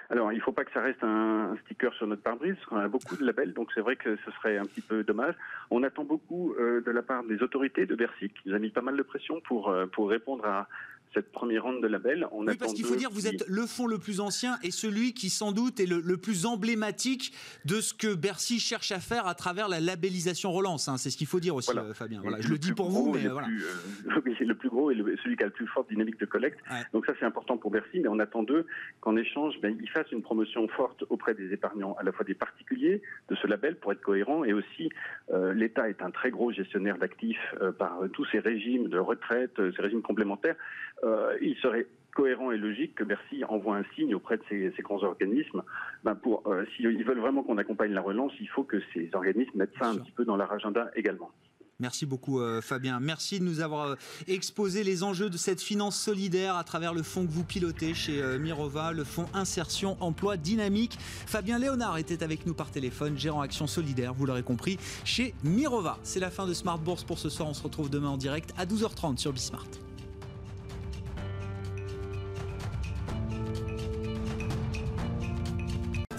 Alors, 0.08 0.32
il 0.32 0.36
ne 0.36 0.42
faut 0.42 0.52
pas 0.52 0.64
que 0.64 0.70
ça 0.72 0.82
reste 0.82 1.02
un, 1.02 1.56
sticker 1.64 1.92
sur 1.94 2.06
notre 2.06 2.22
pare-brise, 2.22 2.54
parce 2.54 2.66
qu'on 2.66 2.76
a 2.76 2.86
beaucoup 2.86 3.16
de 3.16 3.24
labels, 3.24 3.52
donc 3.54 3.70
c'est 3.74 3.80
vrai 3.80 3.96
que 3.96 4.16
ce 4.24 4.30
serait 4.32 4.56
un 4.56 4.64
petit 4.64 4.80
peu 4.80 5.02
dommage. 5.02 5.34
On 5.70 5.82
attend 5.82 6.04
beaucoup 6.04 6.54
de 6.56 6.90
la 6.92 7.02
part 7.02 7.24
des 7.24 7.42
autorités 7.42 7.86
de 7.86 7.94
Bercy, 7.96 8.28
qui 8.28 8.48
nous 8.48 8.54
a 8.54 8.60
mis 8.60 8.70
pas 8.70 8.82
mal 8.82 8.96
de 8.96 9.02
pression 9.02 9.40
pour, 9.40 9.74
pour 9.92 10.08
répondre 10.08 10.44
à, 10.44 10.68
cette 11.16 11.32
première 11.32 11.62
ronde 11.62 11.82
de 11.82 11.86
label. 11.86 12.28
On 12.30 12.46
oui, 12.46 12.56
parce 12.58 12.74
qu'il 12.74 12.84
faut 12.84 12.94
dire, 12.94 13.08
vous 13.10 13.26
êtes 13.26 13.42
le 13.48 13.66
fonds 13.66 13.86
le 13.86 13.98
plus 13.98 14.20
ancien 14.20 14.58
et 14.62 14.70
celui 14.70 15.14
qui 15.14 15.30
sans 15.30 15.50
doute 15.50 15.80
est 15.80 15.86
le, 15.86 16.16
plus 16.18 16.44
emblématique 16.44 17.32
de 17.64 17.80
ce 17.80 17.94
que 17.94 18.14
Bercy 18.14 18.60
cherche 18.60 18.92
à 18.92 19.00
faire 19.00 19.26
à 19.26 19.34
travers 19.34 19.68
la 19.68 19.80
labellisation 19.80 20.52
relance. 20.52 20.88
Hein. 20.88 20.98
C'est 20.98 21.08
ce 21.08 21.16
qu'il 21.16 21.26
faut 21.26 21.40
dire 21.40 21.54
aussi, 21.54 21.76
euh, 21.76 21.94
Fabien. 21.94 22.20
Voilà, 22.20 22.40
je 22.40 22.48
le, 22.48 22.58
dis 22.58 22.72
pour 22.72 22.90
vous, 22.90 23.14
mais 23.14 23.28
voilà. 23.28 23.48
c'est 24.38 24.44
le 24.44 24.54
plus 24.54 24.68
gros 24.68 24.90
et 24.90 24.96
celui 25.24 25.36
qui 25.36 25.42
a 25.42 25.46
le 25.46 25.52
plus 25.52 25.66
forte 25.68 25.88
dynamique 25.88 26.20
de 26.20 26.26
collecte. 26.26 26.58
Donc 26.92 27.06
ça, 27.06 27.14
c'est 27.18 27.24
important 27.24 27.56
pour 27.56 27.70
Bercy, 27.70 28.00
mais 28.00 28.08
on 28.08 28.18
attend 28.18 28.42
d'eux 28.42 28.66
qu'en 29.00 29.16
échange, 29.16 29.54
ben, 29.62 29.74
ils 29.80 29.88
fassent 29.88 30.12
une 30.12 30.22
promotion 30.22 30.68
forte 30.68 31.04
auprès 31.08 31.34
des 31.34 31.50
épargnants, 31.52 31.96
à 31.98 32.02
la 32.02 32.12
fois 32.12 32.26
des 32.26 32.34
particuliers 32.34 33.00
de 33.30 33.36
ce 33.36 33.46
label 33.46 33.76
pour 33.76 33.92
être 33.92 34.02
cohérent, 34.02 34.44
et 34.44 34.52
aussi 34.52 34.90
euh, 35.32 35.54
l'État 35.54 35.88
est 35.88 36.02
un 36.02 36.10
très 36.10 36.30
gros 36.30 36.52
gestionnaire 36.52 36.98
d'actifs 36.98 37.54
euh, 37.62 37.72
par 37.72 38.00
tous 38.12 38.26
ces 38.26 38.38
régimes 38.38 38.88
de 38.88 38.98
retraite, 38.98 39.54
ces 39.56 39.82
régimes 39.82 40.02
complémentaires. 40.02 40.56
Euh, 41.06 41.36
il 41.40 41.56
serait 41.56 41.86
cohérent 42.14 42.50
et 42.50 42.56
logique 42.56 42.94
que 42.94 43.04
Bercy 43.04 43.44
envoie 43.44 43.76
un 43.76 43.84
signe 43.94 44.14
auprès 44.14 44.38
de 44.38 44.42
ces, 44.48 44.82
grands 44.82 45.02
organismes. 45.02 45.62
Ben 46.02 46.14
pour, 46.14 46.42
euh, 46.46 46.64
s'ils 46.74 47.04
veulent 47.04 47.20
vraiment 47.20 47.42
qu'on 47.42 47.58
accompagne 47.58 47.92
la 47.92 48.00
relance, 48.00 48.32
il 48.40 48.48
faut 48.48 48.64
que 48.64 48.80
ces 48.94 49.10
organismes 49.12 49.58
mettent 49.58 49.74
ça 49.78 49.90
un 49.90 49.98
petit 49.98 50.12
peu 50.12 50.24
dans 50.24 50.36
leur 50.36 50.50
agenda 50.50 50.90
également. 50.96 51.30
Merci 51.78 52.06
beaucoup 52.06 52.40
euh, 52.40 52.62
Fabien. 52.62 53.00
Merci 53.00 53.38
de 53.38 53.44
nous 53.44 53.60
avoir 53.60 53.96
exposé 54.28 54.82
les 54.82 55.02
enjeux 55.02 55.28
de 55.28 55.36
cette 55.36 55.60
finance 55.60 56.00
solidaire 56.00 56.56
à 56.56 56.64
travers 56.64 56.94
le 56.94 57.02
fonds 57.02 57.26
que 57.26 57.30
vous 57.30 57.44
pilotez 57.44 57.92
chez 57.92 58.22
Mirova, 58.38 58.92
le 58.92 59.04
fonds 59.04 59.26
Insertion 59.34 59.98
Emploi 60.00 60.38
Dynamique. 60.38 60.96
Fabien 60.98 61.58
Léonard 61.58 61.98
était 61.98 62.22
avec 62.22 62.46
nous 62.46 62.54
par 62.54 62.70
téléphone, 62.70 63.18
gérant 63.18 63.42
Action 63.42 63.66
Solidaire, 63.66 64.14
vous 64.14 64.24
l'aurez 64.24 64.42
compris, 64.42 64.78
chez 65.04 65.34
Mirova. 65.44 65.98
C'est 66.02 66.20
la 66.20 66.30
fin 66.30 66.46
de 66.46 66.54
Smart 66.54 66.78
Bourse 66.78 67.04
pour 67.04 67.18
ce 67.18 67.28
soir. 67.28 67.46
On 67.46 67.54
se 67.54 67.62
retrouve 67.62 67.90
demain 67.90 68.08
en 68.08 68.16
direct 68.16 68.54
à 68.56 68.64
12h30 68.64 69.18
sur 69.18 69.34
Bismart. 69.34 69.66